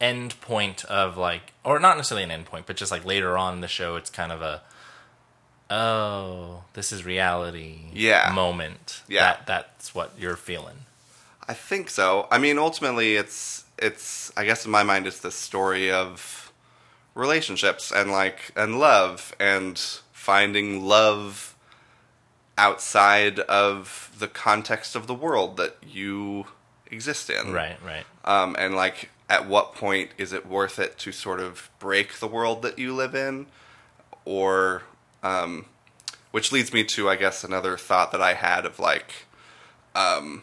end 0.00 0.40
point 0.40 0.84
of 0.86 1.16
like 1.16 1.52
or 1.64 1.78
not 1.78 1.96
necessarily 1.96 2.24
an 2.24 2.30
end 2.30 2.46
point, 2.46 2.66
but 2.66 2.76
just 2.76 2.90
like 2.90 3.04
later 3.04 3.36
on 3.36 3.54
in 3.54 3.60
the 3.60 3.68
show 3.68 3.96
it's 3.96 4.10
kind 4.10 4.32
of 4.32 4.42
a 4.42 4.62
oh, 5.70 6.64
this 6.74 6.92
is 6.92 7.04
reality 7.04 7.90
Yeah. 7.92 8.30
moment. 8.34 9.02
Yeah. 9.08 9.20
That 9.20 9.46
that's 9.46 9.94
what 9.94 10.12
you're 10.18 10.36
feeling. 10.36 10.76
I 11.46 11.54
think 11.54 11.90
so. 11.90 12.26
I 12.30 12.38
mean, 12.38 12.58
ultimately, 12.58 13.16
it's 13.16 13.64
it's. 13.78 14.30
I 14.36 14.44
guess 14.44 14.64
in 14.66 14.70
my 14.70 14.82
mind, 14.82 15.06
it's 15.06 15.20
the 15.20 15.30
story 15.30 15.90
of 15.90 16.52
relationships 17.14 17.90
and 17.90 18.10
like 18.12 18.52
and 18.54 18.78
love 18.78 19.34
and 19.40 19.80
finding 20.28 20.84
love 20.84 21.56
outside 22.58 23.38
of 23.40 24.10
the 24.18 24.28
context 24.28 24.94
of 24.94 25.06
the 25.06 25.14
world 25.14 25.56
that 25.56 25.74
you 25.82 26.44
exist 26.90 27.30
in. 27.30 27.50
Right, 27.50 27.78
right. 27.82 28.04
Um, 28.26 28.54
and 28.58 28.74
like, 28.74 29.08
at 29.30 29.48
what 29.48 29.74
point 29.74 30.10
is 30.18 30.34
it 30.34 30.46
worth 30.46 30.78
it 30.78 30.98
to 30.98 31.12
sort 31.12 31.40
of 31.40 31.70
break 31.78 32.18
the 32.18 32.26
world 32.26 32.60
that 32.60 32.78
you 32.78 32.94
live 32.94 33.14
in, 33.14 33.46
or, 34.26 34.82
um, 35.22 35.64
which 36.30 36.52
leads 36.52 36.74
me 36.74 36.84
to, 36.84 37.08
I 37.08 37.16
guess, 37.16 37.42
another 37.42 37.78
thought 37.78 38.12
that 38.12 38.20
I 38.20 38.34
had 38.34 38.66
of 38.66 38.78
like, 38.78 39.10
um, 39.94 40.42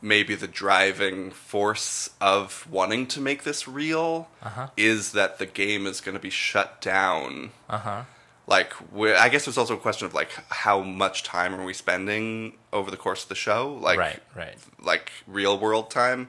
maybe 0.00 0.34
the 0.34 0.48
driving 0.48 1.30
force 1.30 2.10
of 2.20 2.66
wanting 2.68 3.06
to 3.06 3.20
make 3.20 3.44
this 3.44 3.68
real 3.68 4.28
Uh-huh. 4.42 4.66
is 4.76 5.12
that 5.12 5.38
the 5.38 5.46
game 5.46 5.86
is 5.86 6.00
going 6.00 6.16
to 6.16 6.20
be 6.20 6.30
shut 6.30 6.80
down. 6.80 7.52
Uh-huh. 7.70 8.02
Like, 8.46 8.72
I 8.96 9.28
guess 9.28 9.44
there's 9.44 9.56
also 9.58 9.74
a 9.74 9.78
question 9.78 10.06
of 10.06 10.14
like, 10.14 10.30
how 10.50 10.80
much 10.80 11.22
time 11.22 11.54
are 11.54 11.64
we 11.64 11.72
spending 11.72 12.54
over 12.72 12.90
the 12.90 12.96
course 12.96 13.22
of 13.22 13.28
the 13.28 13.34
show? 13.34 13.78
Like, 13.80 13.98
right, 13.98 14.20
right. 14.34 14.56
like 14.82 15.12
real 15.26 15.58
world 15.58 15.90
time. 15.90 16.28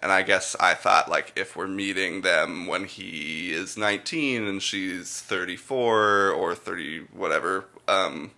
And 0.00 0.10
I 0.10 0.22
guess 0.22 0.56
I 0.58 0.74
thought 0.74 1.08
like 1.08 1.32
if 1.36 1.54
we're 1.54 1.68
meeting 1.68 2.22
them 2.22 2.66
when 2.66 2.86
he 2.86 3.52
is 3.52 3.76
19 3.76 4.44
and 4.48 4.60
she's 4.60 5.20
34 5.20 6.30
or 6.30 6.54
30 6.56 7.06
whatever, 7.12 7.66
um, 7.86 8.32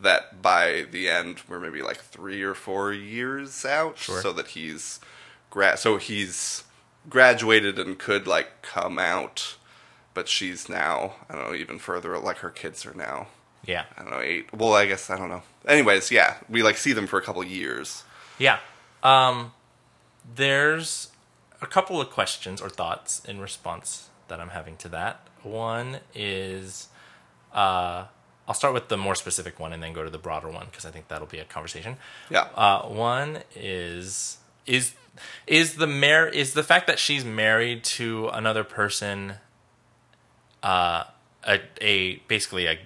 that 0.00 0.40
by 0.40 0.86
the 0.90 1.10
end 1.10 1.42
we're 1.46 1.60
maybe 1.60 1.82
like 1.82 1.98
three 1.98 2.42
or 2.42 2.54
four 2.54 2.94
years 2.94 3.66
out, 3.66 3.98
Sure. 3.98 4.22
so 4.22 4.32
that 4.32 4.48
he's 4.48 4.98
gra- 5.50 5.76
so 5.76 5.98
he's 5.98 6.64
graduated 7.10 7.78
and 7.78 7.98
could 7.98 8.26
like 8.26 8.62
come 8.62 8.98
out, 8.98 9.56
but 10.14 10.28
she's 10.28 10.68
now 10.68 11.14
I 11.28 11.34
don't 11.34 11.48
know 11.50 11.54
even 11.54 11.78
further 11.78 12.16
like 12.18 12.38
her 12.38 12.50
kids 12.50 12.86
are 12.86 12.94
now 12.94 13.26
Yeah. 13.66 13.84
I 13.96 14.02
don't 14.02 14.10
know 14.10 14.20
eight. 14.20 14.52
Well, 14.54 14.74
I 14.74 14.86
guess 14.86 15.10
I 15.10 15.16
don't 15.18 15.28
know. 15.28 15.42
Anyways, 15.66 16.10
yeah, 16.10 16.36
we 16.48 16.62
like 16.62 16.76
see 16.76 16.92
them 16.92 17.06
for 17.06 17.18
a 17.18 17.22
couple 17.22 17.42
years. 17.44 18.04
Yeah. 18.38 18.58
Um, 19.02 19.52
there's 20.34 21.10
a 21.60 21.66
couple 21.66 22.00
of 22.00 22.10
questions 22.10 22.60
or 22.60 22.68
thoughts 22.68 23.22
in 23.24 23.40
response 23.40 24.08
that 24.28 24.40
I'm 24.40 24.50
having 24.50 24.76
to 24.78 24.88
that. 24.90 25.26
One 25.42 25.98
is, 26.14 26.88
uh, 27.52 28.06
I'll 28.48 28.54
start 28.54 28.74
with 28.74 28.88
the 28.88 28.96
more 28.96 29.14
specific 29.14 29.58
one 29.60 29.72
and 29.72 29.82
then 29.82 29.92
go 29.92 30.02
to 30.02 30.10
the 30.10 30.18
broader 30.18 30.48
one 30.50 30.66
because 30.70 30.84
I 30.84 30.90
think 30.90 31.08
that'll 31.08 31.26
be 31.26 31.38
a 31.38 31.44
conversation. 31.44 31.96
Yeah. 32.30 32.48
Uh, 32.54 32.82
one 32.88 33.40
is 33.54 34.38
is 34.66 34.94
is 35.46 35.74
the 35.76 35.86
mar- 35.86 36.28
is 36.28 36.54
the 36.54 36.62
fact 36.62 36.86
that 36.86 36.98
she's 36.98 37.24
married 37.24 37.84
to 37.84 38.28
another 38.28 38.64
person, 38.64 39.34
uh, 40.64 41.04
a 41.46 41.60
a 41.80 42.16
basically 42.26 42.66
a 42.66 42.78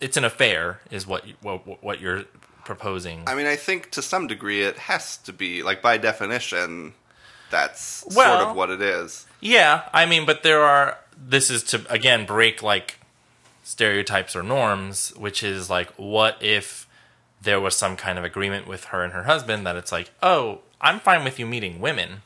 it's 0.00 0.16
an 0.16 0.24
affair 0.24 0.80
is 0.90 1.06
what 1.06 1.24
what 1.42 1.82
what 1.82 2.00
you're 2.00 2.24
proposing. 2.64 3.24
I 3.26 3.34
mean, 3.34 3.46
I 3.46 3.56
think 3.56 3.90
to 3.90 4.02
some 4.02 4.26
degree 4.26 4.62
it 4.62 4.78
has 4.78 5.16
to 5.18 5.32
be 5.32 5.62
like 5.62 5.82
by 5.82 5.98
definition, 5.98 6.94
that's 7.50 8.04
sort 8.12 8.26
of 8.26 8.56
what 8.56 8.70
it 8.70 8.80
is. 8.80 9.26
Yeah, 9.40 9.82
I 9.92 10.06
mean, 10.06 10.24
but 10.24 10.42
there 10.42 10.62
are. 10.62 10.98
This 11.16 11.50
is 11.50 11.62
to 11.64 11.84
again 11.90 12.26
break 12.26 12.62
like 12.62 12.98
stereotypes 13.62 14.34
or 14.36 14.42
norms, 14.42 15.12
which 15.16 15.42
is 15.42 15.70
like, 15.70 15.90
what 15.96 16.36
if 16.40 16.88
there 17.40 17.60
was 17.60 17.76
some 17.76 17.96
kind 17.96 18.18
of 18.18 18.24
agreement 18.24 18.66
with 18.66 18.86
her 18.86 19.02
and 19.02 19.12
her 19.12 19.24
husband 19.24 19.66
that 19.66 19.76
it's 19.76 19.92
like, 19.92 20.10
oh, 20.22 20.60
I'm 20.80 21.00
fine 21.00 21.24
with 21.24 21.38
you 21.38 21.46
meeting 21.46 21.80
women. 21.80 22.22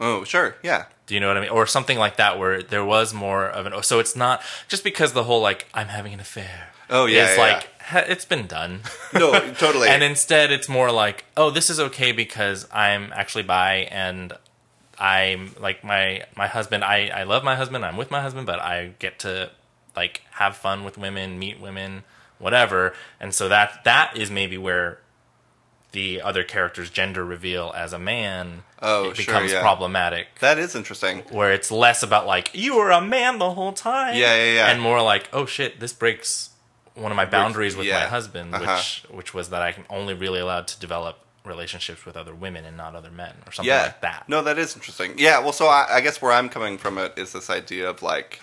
Oh, 0.00 0.24
sure, 0.24 0.56
yeah, 0.62 0.86
Do 1.06 1.14
you 1.14 1.20
know 1.20 1.28
what 1.28 1.36
I 1.36 1.40
mean? 1.42 1.50
Or 1.50 1.66
something 1.66 1.98
like 1.98 2.16
that, 2.16 2.38
where 2.38 2.62
there 2.62 2.84
was 2.84 3.12
more 3.12 3.46
of 3.46 3.66
an. 3.66 3.82
So 3.82 3.98
it's 3.98 4.16
not 4.16 4.42
just 4.66 4.82
because 4.82 5.12
the 5.12 5.24
whole 5.24 5.42
like 5.42 5.66
I'm 5.74 5.88
having 5.88 6.14
an 6.14 6.20
affair. 6.20 6.68
Oh, 6.88 7.06
yeah, 7.06 7.30
is 7.32 7.36
yeah, 7.36 7.42
like 7.42 7.68
"Ha- 7.82 8.04
it's 8.08 8.24
been 8.24 8.46
done. 8.46 8.80
no, 9.14 9.32
totally. 9.54 9.88
and 9.88 10.02
instead 10.02 10.50
it's 10.50 10.68
more 10.68 10.90
like 10.90 11.24
oh 11.36 11.50
this 11.50 11.70
is 11.70 11.78
okay 11.78 12.10
because 12.12 12.66
i'm 12.72 13.12
actually 13.12 13.44
bi 13.44 13.86
and 13.90 14.32
i'm 14.98 15.54
like 15.60 15.84
my 15.84 16.24
my 16.36 16.46
husband 16.48 16.82
i 16.82 17.08
i 17.14 17.22
love 17.22 17.44
my 17.44 17.54
husband 17.54 17.84
i'm 17.84 17.96
with 17.96 18.10
my 18.10 18.20
husband 18.20 18.44
but 18.46 18.58
i 18.60 18.92
get 18.98 19.18
to 19.20 19.50
like 19.96 20.22
have 20.32 20.56
fun 20.56 20.82
with 20.84 20.98
women 20.98 21.38
meet 21.38 21.60
women 21.60 22.02
whatever 22.38 22.92
and 23.20 23.32
so 23.34 23.48
that 23.48 23.84
that 23.84 24.16
is 24.16 24.30
maybe 24.30 24.58
where 24.58 24.98
the 25.92 26.20
other 26.20 26.42
character's 26.44 26.90
gender 26.90 27.24
reveal 27.24 27.72
as 27.76 27.92
a 27.92 27.98
man 27.98 28.62
Oh, 28.82 29.10
it 29.10 29.16
sure, 29.16 29.26
becomes 29.26 29.52
yeah. 29.52 29.60
problematic 29.60 30.26
that 30.40 30.58
is 30.58 30.74
interesting. 30.74 31.18
where 31.30 31.52
it's 31.52 31.70
less 31.70 32.02
about 32.02 32.26
like 32.26 32.50
you 32.54 32.76
were 32.76 32.90
a 32.90 33.00
man 33.00 33.38
the 33.38 33.50
whole 33.52 33.72
time 33.72 34.16
Yeah, 34.16 34.34
yeah, 34.36 34.52
yeah. 34.54 34.70
and 34.70 34.80
more 34.80 35.02
like 35.02 35.28
oh 35.32 35.44
shit 35.46 35.80
this 35.80 35.92
breaks 35.92 36.50
one 36.94 37.12
of 37.12 37.16
my 37.16 37.24
boundaries 37.26 37.76
with 37.76 37.86
yeah. 37.86 38.00
my 38.00 38.06
husband, 38.06 38.54
Uh-huh. 38.54 38.76
which 38.76 39.04
which 39.10 39.34
was 39.34 39.50
that 39.50 39.62
I 39.62 39.72
can 39.72 39.84
only 39.88 40.12
really 40.14 40.40
allowed 40.40 40.66
to 40.68 40.80
develop 40.80 41.18
relationships 41.44 42.04
with 42.04 42.16
other 42.16 42.34
women 42.34 42.64
and 42.66 42.76
not 42.76 42.94
other 42.94 43.10
men 43.10 43.32
or 43.46 43.52
something 43.52 43.68
yeah. 43.70 43.82
like 43.84 44.00
that. 44.02 44.28
No, 44.28 44.42
that 44.42 44.58
is 44.58 44.74
interesting. 44.76 45.14
Yeah, 45.16 45.38
well, 45.38 45.52
so 45.52 45.66
I, 45.68 45.86
I 45.96 46.00
guess 46.02 46.20
where 46.20 46.32
I'm 46.32 46.48
coming 46.50 46.76
from 46.76 46.98
it 46.98 47.14
is 47.16 47.32
this 47.32 47.48
idea 47.48 47.88
of 47.88 48.02
like, 48.02 48.40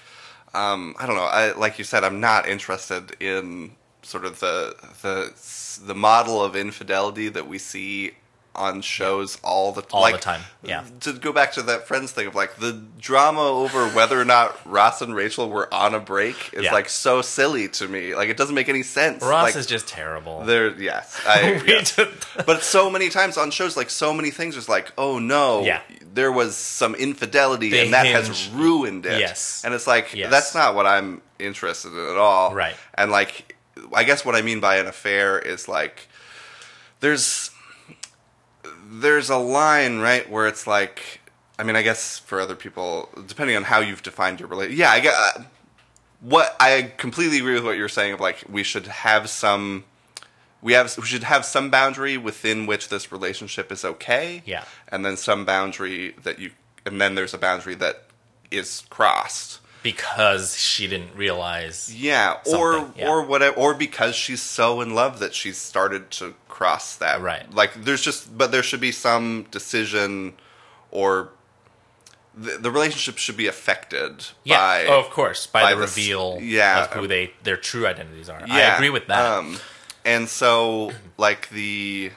um, 0.56 0.96
I 0.98 1.06
don't 1.06 1.16
know. 1.16 1.24
I, 1.26 1.52
like 1.54 1.78
you 1.78 1.84
said, 1.84 2.04
I'm 2.04 2.20
not 2.20 2.48
interested 2.48 3.16
in 3.22 3.72
sort 4.02 4.26
of 4.26 4.40
the 4.40 4.76
the 5.04 5.84
the 5.86 5.94
model 5.96 6.42
of 6.44 6.56
infidelity 6.56 7.28
that 7.30 7.48
we 7.48 7.58
see 7.60 8.14
on 8.58 8.82
shows 8.82 9.38
all 9.44 9.72
the 9.72 9.82
time. 9.82 9.90
All 9.94 10.02
like, 10.02 10.16
the 10.16 10.20
time, 10.22 10.42
yeah. 10.64 10.84
To 11.02 11.14
go 11.14 11.32
back 11.32 11.54
to 11.54 11.62
that 11.64 11.88
Friends 11.88 12.12
thing 12.12 12.28
of 12.28 12.36
like 12.36 12.56
the 12.58 12.74
drama 13.00 13.42
over 13.42 13.88
whether 13.90 14.20
or 14.20 14.26
not 14.26 14.58
Ross 14.66 15.02
and 15.02 15.16
Rachel 15.16 15.50
were 15.50 15.72
on 15.74 15.94
a 15.94 16.00
break 16.00 16.54
is 16.54 16.64
Yeah. 16.66 16.74
like 16.74 16.90
so 16.90 17.22
silly 17.22 17.68
to 17.70 17.88
me. 17.88 18.16
Like 18.16 18.30
it 18.30 18.38
doesn't 18.38 18.56
make 18.56 18.68
any 18.70 18.84
sense. 18.84 19.22
Ross 19.24 19.44
like, 19.44 19.56
is 19.56 19.68
just 19.68 19.88
terrible. 19.88 20.44
there. 20.44 20.70
Yes, 20.80 21.22
I, 21.28 21.62
yes. 21.68 22.00
but 22.46 22.64
so 22.64 22.90
many 22.90 23.10
times 23.10 23.38
on 23.38 23.52
shows, 23.52 23.78
like 23.78 23.90
so 23.90 24.14
many 24.14 24.32
things, 24.32 24.58
is 24.58 24.68
like, 24.68 24.92
oh 24.98 25.20
no, 25.20 25.62
Yeah. 25.64 25.82
there 26.14 26.32
was 26.32 26.56
some 26.58 26.96
infidelity, 26.96 27.70
They 27.70 27.84
and 27.86 27.94
that 27.94 28.08
has 28.08 28.50
ruined 28.50 29.06
it. 29.06 29.20
Yes. 29.20 29.62
and 29.64 29.74
it's 29.74 29.88
like 29.88 30.14
Yes. 30.14 30.32
that's 30.32 30.56
not 30.56 30.74
what 30.76 30.86
I'm 30.88 31.22
interested 31.40 31.94
in 31.94 32.00
at 32.10 32.18
all. 32.18 32.54
Right. 32.56 32.76
and 32.96 33.12
like, 33.12 33.56
I 33.94 34.04
guess 34.04 34.26
what 34.26 34.34
I 34.36 34.42
mean 34.42 34.60
by 34.60 34.78
an 34.78 34.88
affair 34.88 35.38
is 35.38 35.68
like, 35.68 36.08
there's 37.00 37.52
there's 38.90 39.30
a 39.30 39.38
line 39.38 40.00
right 40.00 40.30
where 40.30 40.48
it's 40.48 40.68
like, 40.68 41.22
I 41.60 41.64
mean, 41.64 41.76
I 41.76 41.82
guess 41.82 42.20
for 42.20 42.40
other 42.40 42.56
people, 42.56 43.10
depending 43.26 43.56
on 43.56 43.64
how 43.64 43.80
you've 43.80 44.04
defined 44.04 44.40
your 44.40 44.50
relation, 44.50 44.78
yeah, 44.78 44.92
I 44.92 45.00
get. 45.00 45.14
Uh, 45.16 45.44
what 46.22 46.56
I 46.60 46.94
completely 46.98 47.38
agree 47.38 47.54
with 47.54 47.64
what 47.64 47.78
you're 47.78 47.90
saying 47.90 48.14
of 48.14 48.20
like 48.20 48.44
we 48.50 48.64
should 48.64 48.88
have 48.88 49.30
some 49.30 49.84
we 50.62 50.74
have 50.74 50.96
we 50.98 51.06
should 51.06 51.24
have 51.24 51.46
some 51.46 51.70
boundary 51.70 52.18
within 52.18 52.66
which 52.66 52.90
this 52.90 53.12
relationship 53.12 53.72
is 53.72 53.86
okay. 53.86 54.42
Yeah. 54.46 54.64
And 54.88 55.06
then 55.06 55.18
some 55.18 55.46
boundary 55.46 56.16
that 56.24 56.40
you 56.40 56.52
and 56.86 57.00
then 57.00 57.16
there's 57.16 57.34
a 57.34 57.38
boundary 57.38 57.76
that 57.76 58.06
is 58.50 58.84
crossed. 58.90 59.60
Because 59.88 60.60
she 60.60 60.86
didn't 60.86 61.16
realize. 61.16 61.96
Yeah, 61.96 62.42
or 62.46 62.92
yeah. 62.98 63.08
or 63.08 63.24
whatever 63.24 63.56
or 63.56 63.74
because 63.74 64.18
she's 64.18 64.42
so 64.42 64.82
in 64.82 64.94
love 64.94 65.20
that 65.20 65.34
she's 65.34 65.58
started 65.58 66.12
to 66.12 66.34
cross 66.50 66.98
that. 66.98 67.22
Right. 67.22 67.50
Like 67.54 67.74
there's 67.86 68.02
just 68.02 68.38
but 68.38 68.52
there 68.52 68.64
should 68.64 68.82
be 68.82 68.92
some 68.92 69.48
decision 69.50 70.34
or 70.92 71.30
the, 72.36 72.58
the 72.58 72.70
relationship 72.70 73.18
should 73.18 73.38
be 73.38 73.48
affected 73.48 74.26
Yeah, 74.44 74.58
by 74.58 74.86
oh, 74.88 75.00
of 75.00 75.10
course, 75.10 75.48
by, 75.48 75.62
by 75.62 75.74
the 75.74 75.80
reveal 75.80 76.38
yeah. 76.42 76.84
of 76.84 76.92
who 76.92 77.08
they 77.08 77.32
their 77.44 77.56
true 77.56 77.88
identities 77.88 78.28
are. 78.28 78.44
I 78.46 78.76
agree 78.76 78.90
with 78.90 79.08
that. 79.08 79.38
Um, 79.38 79.58
and 80.04 80.28
so, 80.28 80.92
like 81.18 81.48
the, 81.50 82.12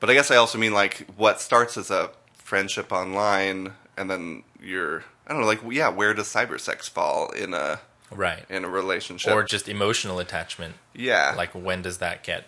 but 0.00 0.08
I 0.08 0.14
guess 0.14 0.30
I 0.30 0.36
also 0.36 0.56
mean 0.56 0.72
like 0.72 1.06
what 1.18 1.42
starts 1.42 1.76
as 1.76 1.90
a 1.90 2.10
friendship 2.36 2.90
online, 2.90 3.74
and 4.00 4.10
then 4.10 4.42
you're, 4.60 5.04
I 5.26 5.32
don't 5.32 5.42
know, 5.42 5.46
like 5.46 5.60
yeah, 5.70 5.90
where 5.90 6.14
does 6.14 6.26
cybersex 6.26 6.88
fall 6.88 7.28
in 7.30 7.52
a 7.52 7.80
right. 8.10 8.44
in 8.48 8.64
a 8.64 8.68
relationship? 8.68 9.32
Or 9.32 9.44
just 9.44 9.68
emotional 9.68 10.18
attachment. 10.18 10.74
yeah, 10.94 11.34
Like 11.36 11.50
when 11.50 11.82
does 11.82 11.98
that 11.98 12.24
get 12.24 12.46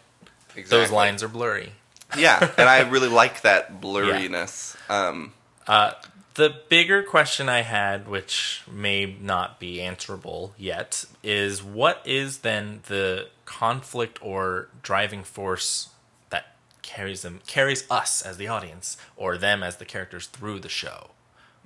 exactly. 0.57 0.79
those 0.79 0.91
lines 0.91 1.23
are 1.23 1.29
blurry. 1.29 1.73
Yeah, 2.17 2.51
and 2.59 2.69
I 2.69 2.81
really 2.89 3.09
like 3.23 3.43
that 3.43 3.81
blurriness. 3.81 4.77
Um, 4.91 5.35
Uh, 5.67 5.93
the 6.35 6.55
bigger 6.71 7.03
question 7.03 7.49
I 7.51 7.61
had, 7.61 8.09
which 8.09 8.63
may 8.71 9.17
not 9.21 9.61
be 9.61 9.83
answerable 9.83 10.55
yet, 10.57 11.05
is 11.23 11.63
what 11.63 12.01
is 12.07 12.39
then 12.39 12.81
the 12.89 13.29
conflict 13.45 14.19
or 14.23 14.69
driving 14.83 15.23
force 15.25 15.91
that 16.31 16.57
carries 16.81 17.21
them 17.21 17.41
carries 17.47 17.85
us 17.91 18.23
as 18.23 18.39
the 18.39 18.49
audience 18.49 18.97
or 19.17 19.37
them 19.37 19.63
as 19.63 19.77
the 19.77 19.85
characters 19.85 20.27
through 20.27 20.61
the 20.61 20.71
show? 20.71 21.11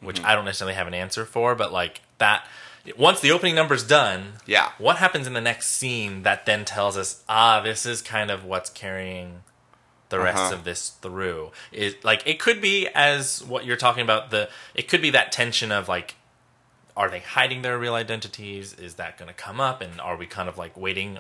Which 0.01 0.17
Mm-hmm. 0.19 0.27
I 0.27 0.35
don't 0.35 0.45
necessarily 0.45 0.75
have 0.75 0.87
an 0.87 0.95
answer 0.95 1.25
for, 1.25 1.55
but 1.55 1.73
like 1.73 2.01
that 2.19 2.47
once 2.97 3.19
the 3.21 3.33
opening 3.33 3.55
number's 3.57 3.83
done, 3.83 4.35
Yeah. 4.47 4.71
what 4.79 4.97
happens 4.99 5.27
in 5.27 5.33
the 5.33 5.41
next 5.41 5.69
scene 5.69 6.23
that 6.23 6.47
then 6.47 6.65
tells 6.65 6.97
us, 6.97 7.25
ah, 7.29 7.61
this 7.61 7.85
is 7.85 8.01
kind 8.01 8.31
of 8.31 8.45
what's 8.45 8.71
carrying 8.71 9.43
the 10.09 10.21
rest 10.21 10.39
Uh-huh. 10.39 10.55
of 10.55 10.63
this 10.65 10.91
through 10.91 11.51
is 11.73 11.97
like 12.05 12.23
it 12.27 12.39
could 12.39 12.61
be 12.61 12.87
as 12.95 13.43
what 13.43 13.65
you're 13.65 13.77
talking 13.77 14.03
about 14.05 14.31
the 14.31 14.49
it 14.73 14.87
could 14.87 15.03
be 15.03 15.11
that 15.11 15.33
tension 15.33 15.73
of 15.73 15.89
like 15.89 16.15
are 16.97 17.11
they 17.11 17.19
hiding 17.19 17.63
their 17.63 17.77
real 17.77 17.95
identities 17.95 18.73
is 18.75 18.95
that 18.95 19.19
going 19.19 19.27
to 19.27 19.35
come 19.35 19.61
up 19.61 19.81
and 19.81 20.01
are 20.01 20.17
we 20.17 20.25
kind 20.25 20.49
of 20.49 20.57
like 20.57 20.77
waiting 20.77 21.19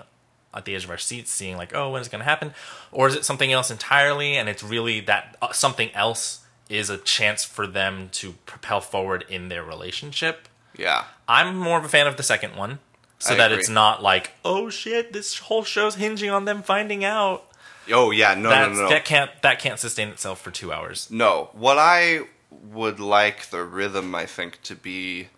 at 0.55 0.65
the 0.67 0.75
edge 0.77 0.85
of 0.85 0.91
our 0.91 0.97
seats 0.99 1.33
seeing 1.33 1.57
like 1.57 1.75
oh 1.75 1.91
when 1.91 2.01
is 2.01 2.07
it 2.07 2.11
going 2.13 2.21
to 2.21 2.25
happen 2.25 2.55
or 2.93 3.09
is 3.09 3.17
it 3.17 3.25
something 3.25 3.53
else 3.53 3.73
entirely 3.73 4.37
and 4.37 4.49
it's 4.49 4.63
really 4.63 5.01
that 5.01 5.37
uh, 5.43 5.51
something 5.51 5.93
else 5.93 6.45
is 6.69 6.91
a 6.91 6.99
chance 6.99 7.45
for 7.45 7.67
them 7.67 8.09
to 8.13 8.33
propel 8.45 8.81
forward 8.81 9.25
in 9.29 9.49
their 9.49 9.65
relationship 9.65 10.49
yeah, 10.77 11.05
i'm 11.29 11.57
more 11.57 11.79
of 11.79 11.85
a 11.85 11.89
fan 11.89 12.07
of 12.07 12.17
the 12.17 12.23
second 12.23 12.57
one 12.57 12.79
so 13.19 13.33
I 13.33 13.37
that 13.39 13.51
agree. 13.51 13.61
it's 13.61 13.69
not 13.69 14.03
like 14.03 14.33
oh 14.45 14.69
shit 14.69 15.13
this 15.13 15.39
whole 15.39 15.65
show's 15.65 15.95
hinging 15.95 16.31
on 16.31 16.45
them 16.45 16.63
finding 16.63 17.05
out 17.05 17.47
oh 17.93 18.11
yeah, 18.11 18.35
no, 18.35 18.51
no, 18.51 18.69
no, 18.69 18.83
no. 18.83 18.89
that 18.89 19.05
can't 19.05 19.31
that 19.43 19.59
can't 19.59 19.79
sustain 19.79 20.09
itself 20.09 20.41
for 20.41 20.51
two 20.51 20.73
hours. 20.73 21.11
No, 21.11 21.51
what 21.53 21.79
I 21.79 22.23
would 22.51 23.01
like 23.01 23.47
the 23.47 23.63
rhythm, 23.65 24.15
I 24.15 24.27
think, 24.27 24.63
to 24.63 24.75
be 24.75 25.29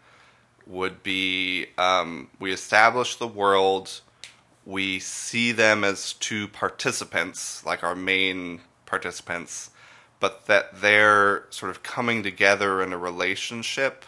would 0.67 1.03
be 1.03 1.67
um, 1.79 2.29
we 2.39 2.53
establish 2.53 3.17
the 3.17 3.27
world, 3.27 4.01
we 4.67 4.99
see 4.99 5.53
them 5.53 5.85
as 5.85 6.13
two 6.15 6.49
participants, 6.49 7.65
like 7.65 7.83
our 7.83 7.95
main 7.95 8.61
participants, 8.87 9.71
but 10.21 10.47
that 10.47 10.81
their 10.81 11.45
sort 11.51 11.71
of 11.71 11.83
coming 11.83 12.23
together 12.23 12.83
in 12.83 12.93
a 12.93 12.99
relationship 12.99 14.05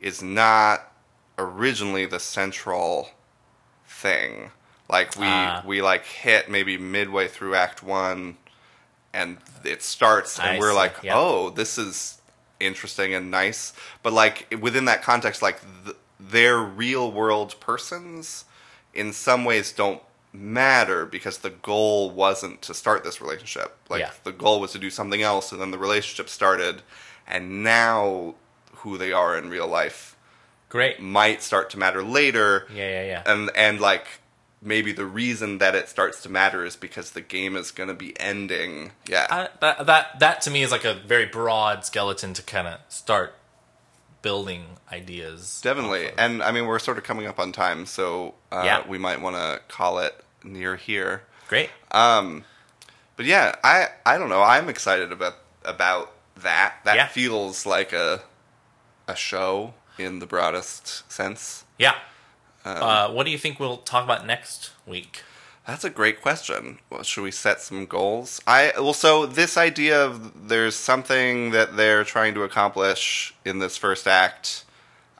is 0.00 0.22
not 0.22 0.92
originally 1.38 2.06
the 2.06 2.18
central 2.20 3.10
thing. 3.86 4.50
Like 4.88 5.16
we 5.16 5.26
Ah. 5.26 5.62
we 5.66 5.82
like 5.82 6.04
hit 6.04 6.48
maybe 6.50 6.78
midway 6.78 7.26
through 7.28 7.54
Act 7.54 7.82
One, 7.82 8.36
and 9.12 9.38
it 9.64 9.82
starts, 9.82 10.38
and 10.38 10.50
I 10.50 10.58
we're 10.58 10.70
see, 10.70 10.76
like, 10.76 10.96
yeah. 11.02 11.14
oh, 11.16 11.50
this 11.50 11.78
is 11.78 12.20
interesting 12.60 13.12
and 13.14 13.30
nice. 13.30 13.72
But 14.02 14.12
like 14.12 14.54
within 14.60 14.84
that 14.86 15.02
context, 15.02 15.42
like 15.42 15.60
th- 15.84 15.96
they're 16.20 16.58
real 16.58 17.10
world 17.10 17.56
persons 17.60 18.44
in 18.94 19.12
some 19.12 19.44
ways 19.44 19.72
don't 19.72 20.00
matter 20.36 21.06
because 21.06 21.38
the 21.38 21.50
goal 21.50 22.10
wasn't 22.10 22.62
to 22.62 22.74
start 22.74 23.04
this 23.04 23.20
relationship. 23.20 23.76
Like 23.88 24.00
Yeah. 24.00 24.10
the 24.24 24.32
goal 24.32 24.60
was 24.60 24.72
to 24.72 24.78
do 24.78 24.90
something 24.90 25.22
else, 25.22 25.52
and 25.52 25.60
then 25.60 25.70
the 25.70 25.78
relationship 25.78 26.28
started, 26.28 26.82
and 27.26 27.62
now 27.62 28.34
who 28.76 28.98
they 28.98 29.12
are 29.12 29.36
in 29.36 29.48
real 29.50 29.66
life 29.66 30.16
Great. 30.68 31.00
might 31.00 31.42
start 31.42 31.70
to 31.70 31.78
matter 31.78 32.02
later 32.02 32.66
Yeah, 32.72 32.88
yeah, 32.90 33.04
yeah. 33.06 33.22
and 33.26 33.50
and 33.56 33.80
like 33.80 34.06
maybe 34.62 34.92
the 34.92 35.04
reason 35.06 35.58
that 35.58 35.74
it 35.74 35.88
starts 35.88 36.22
to 36.22 36.28
matter 36.28 36.64
is 36.64 36.76
because 36.76 37.10
the 37.12 37.20
game 37.20 37.56
is 37.56 37.70
going 37.70 37.88
to 37.88 37.94
be 37.94 38.18
ending 38.20 38.92
yeah 39.08 39.26
I, 39.30 39.48
that 39.60 39.86
that 39.86 40.18
that 40.20 40.40
to 40.42 40.50
me 40.50 40.62
is 40.62 40.70
like 40.70 40.84
a 40.84 40.94
very 40.94 41.26
broad 41.26 41.84
skeleton 41.84 42.32
to 42.34 42.42
kind 42.42 42.66
of 42.68 42.80
start 42.88 43.34
building 44.22 44.64
ideas. 44.92 45.60
definitely 45.62 46.06
of. 46.08 46.14
and 46.18 46.42
i 46.42 46.50
mean 46.50 46.66
we're 46.66 46.78
sort 46.78 46.98
of 46.98 47.04
coming 47.04 47.26
up 47.26 47.38
on 47.38 47.52
time 47.52 47.86
so 47.86 48.34
uh, 48.52 48.62
Yeah. 48.64 48.86
we 48.88 48.98
might 48.98 49.20
want 49.20 49.36
to 49.36 49.60
call 49.68 49.98
it 49.98 50.14
near 50.46 50.76
here 50.76 51.22
Great. 51.48 51.70
um 51.90 52.44
but 53.16 53.26
yeah 53.26 53.54
i 53.64 53.88
i 54.04 54.16
don't 54.18 54.28
know 54.28 54.42
i'm 54.42 54.68
excited 54.68 55.12
about 55.12 55.34
about 55.64 56.12
that 56.36 56.74
that 56.84 56.96
Yeah. 56.96 57.06
feels 57.08 57.66
like 57.66 57.92
a 57.92 58.22
a 59.08 59.16
show 59.16 59.74
in 59.98 60.18
the 60.18 60.26
broadest 60.26 61.10
sense 61.10 61.64
Yeah. 61.78 61.94
Um, 62.64 62.82
uh, 62.82 63.08
what 63.10 63.24
do 63.26 63.30
you 63.30 63.38
think 63.38 63.60
we'll 63.60 63.76
talk 63.76 64.02
about 64.02 64.26
next 64.26 64.72
week? 64.86 65.22
That's 65.68 65.84
a 65.84 65.90
great 65.90 66.20
question. 66.20 66.78
Well, 66.90 67.04
should 67.04 67.22
we 67.22 67.30
set 67.30 67.60
some 67.60 67.86
goals? 67.86 68.40
I 68.46 68.72
well, 68.76 68.92
so 68.92 69.24
this 69.24 69.56
idea 69.56 70.04
of 70.04 70.48
there's 70.48 70.74
something 70.74 71.52
that 71.52 71.76
they're 71.76 72.02
trying 72.02 72.34
to 72.34 72.42
accomplish 72.42 73.32
in 73.44 73.60
this 73.60 73.76
first 73.76 74.08
act. 74.08 74.64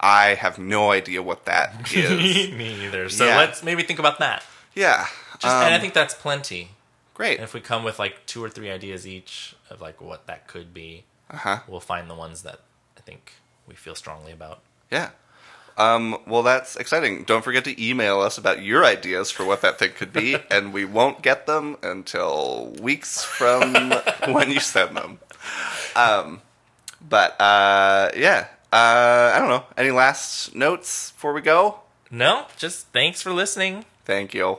I 0.00 0.34
have 0.34 0.58
no 0.58 0.90
idea 0.90 1.22
what 1.22 1.44
that 1.46 1.92
is. 1.94 2.50
Me 2.52 2.84
either. 2.84 3.08
So 3.08 3.26
Yeah. 3.26 3.36
let's 3.38 3.62
maybe 3.62 3.84
think 3.84 4.00
about 4.00 4.18
that. 4.18 4.42
Yeah, 4.76 5.06
Just, 5.40 5.46
and 5.46 5.72
I 5.72 5.76
um, 5.76 5.80
think 5.80 5.94
that's 5.94 6.14
plenty. 6.14 6.68
great. 7.14 7.38
And 7.38 7.44
if 7.44 7.52
we 7.54 7.60
come 7.60 7.82
with 7.82 7.98
like 7.98 8.24
two 8.26 8.44
or 8.44 8.48
three 8.48 8.70
ideas 8.70 9.06
each 9.06 9.56
of 9.70 9.80
like 9.80 10.00
what 10.00 10.26
that 10.28 10.46
could 10.46 10.72
be, 10.72 11.02
Uh 11.30 11.36
huh. 11.38 11.58
we'll 11.66 11.80
find 11.80 12.08
the 12.08 12.14
ones 12.14 12.42
that 12.42 12.60
I 12.96 13.00
think 13.00 13.32
we 13.66 13.74
feel 13.74 13.94
strongly 13.96 14.30
about. 14.32 14.60
Yeah. 14.90 15.10
Um, 15.78 16.16
well, 16.26 16.42
that's 16.42 16.76
exciting. 16.76 17.24
Don't 17.24 17.42
forget 17.44 17.64
to 17.64 17.74
email 17.84 18.20
us 18.20 18.38
about 18.38 18.62
your 18.62 18.82
ideas 18.84 19.30
for 19.30 19.44
what 19.44 19.60
that 19.60 19.78
thing 19.78 19.90
could 19.94 20.10
be, 20.12 20.36
and 20.50 20.72
we 20.72 20.84
won't 20.86 21.20
get 21.22 21.46
them 21.46 21.76
until 21.82 22.72
weeks 22.80 23.22
from 23.24 23.74
when 24.32 24.50
you 24.50 24.60
send 24.60 24.96
them. 24.96 25.18
Um, 25.94 26.40
but 27.06 27.38
uh, 27.40 28.10
yeah, 28.16 28.46
uh, 28.72 29.32
I 29.34 29.38
don't 29.38 29.48
know. 29.50 29.64
Any 29.76 29.90
last 29.90 30.54
notes 30.54 31.10
before 31.12 31.34
we 31.34 31.42
go? 31.42 31.80
No, 32.10 32.46
just 32.56 32.86
thanks 32.88 33.20
for 33.20 33.32
listening. 33.32 33.84
Thank 34.06 34.32
you. 34.32 34.58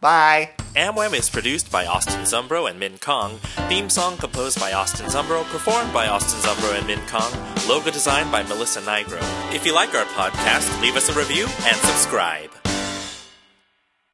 Bye. 0.00 0.50
Amwam 0.74 1.12
is 1.14 1.28
produced 1.28 1.70
by 1.70 1.84
Austin 1.84 2.22
Zumbro 2.22 2.70
and 2.70 2.78
Min 2.78 2.98
Kahng. 2.98 3.38
Theme 3.68 3.90
song 3.90 4.16
composed 4.16 4.58
by 4.58 4.72
Austin 4.72 5.06
Zumbro, 5.06 5.44
performed 5.50 5.92
by 5.92 6.06
Austin 6.06 6.40
Zumbro 6.40 6.78
and 6.78 6.86
Min 6.86 7.00
Kahng. 7.00 7.68
Logo 7.68 7.90
designed 7.90 8.32
by 8.32 8.42
Melissa 8.44 8.80
Nigro. 8.80 9.20
If 9.52 9.66
you 9.66 9.74
like 9.74 9.94
our 9.94 10.06
podcast, 10.06 10.80
leave 10.80 10.96
us 10.96 11.08
a 11.08 11.18
review 11.18 11.44
and 11.44 11.76
subscribe. 11.76 12.50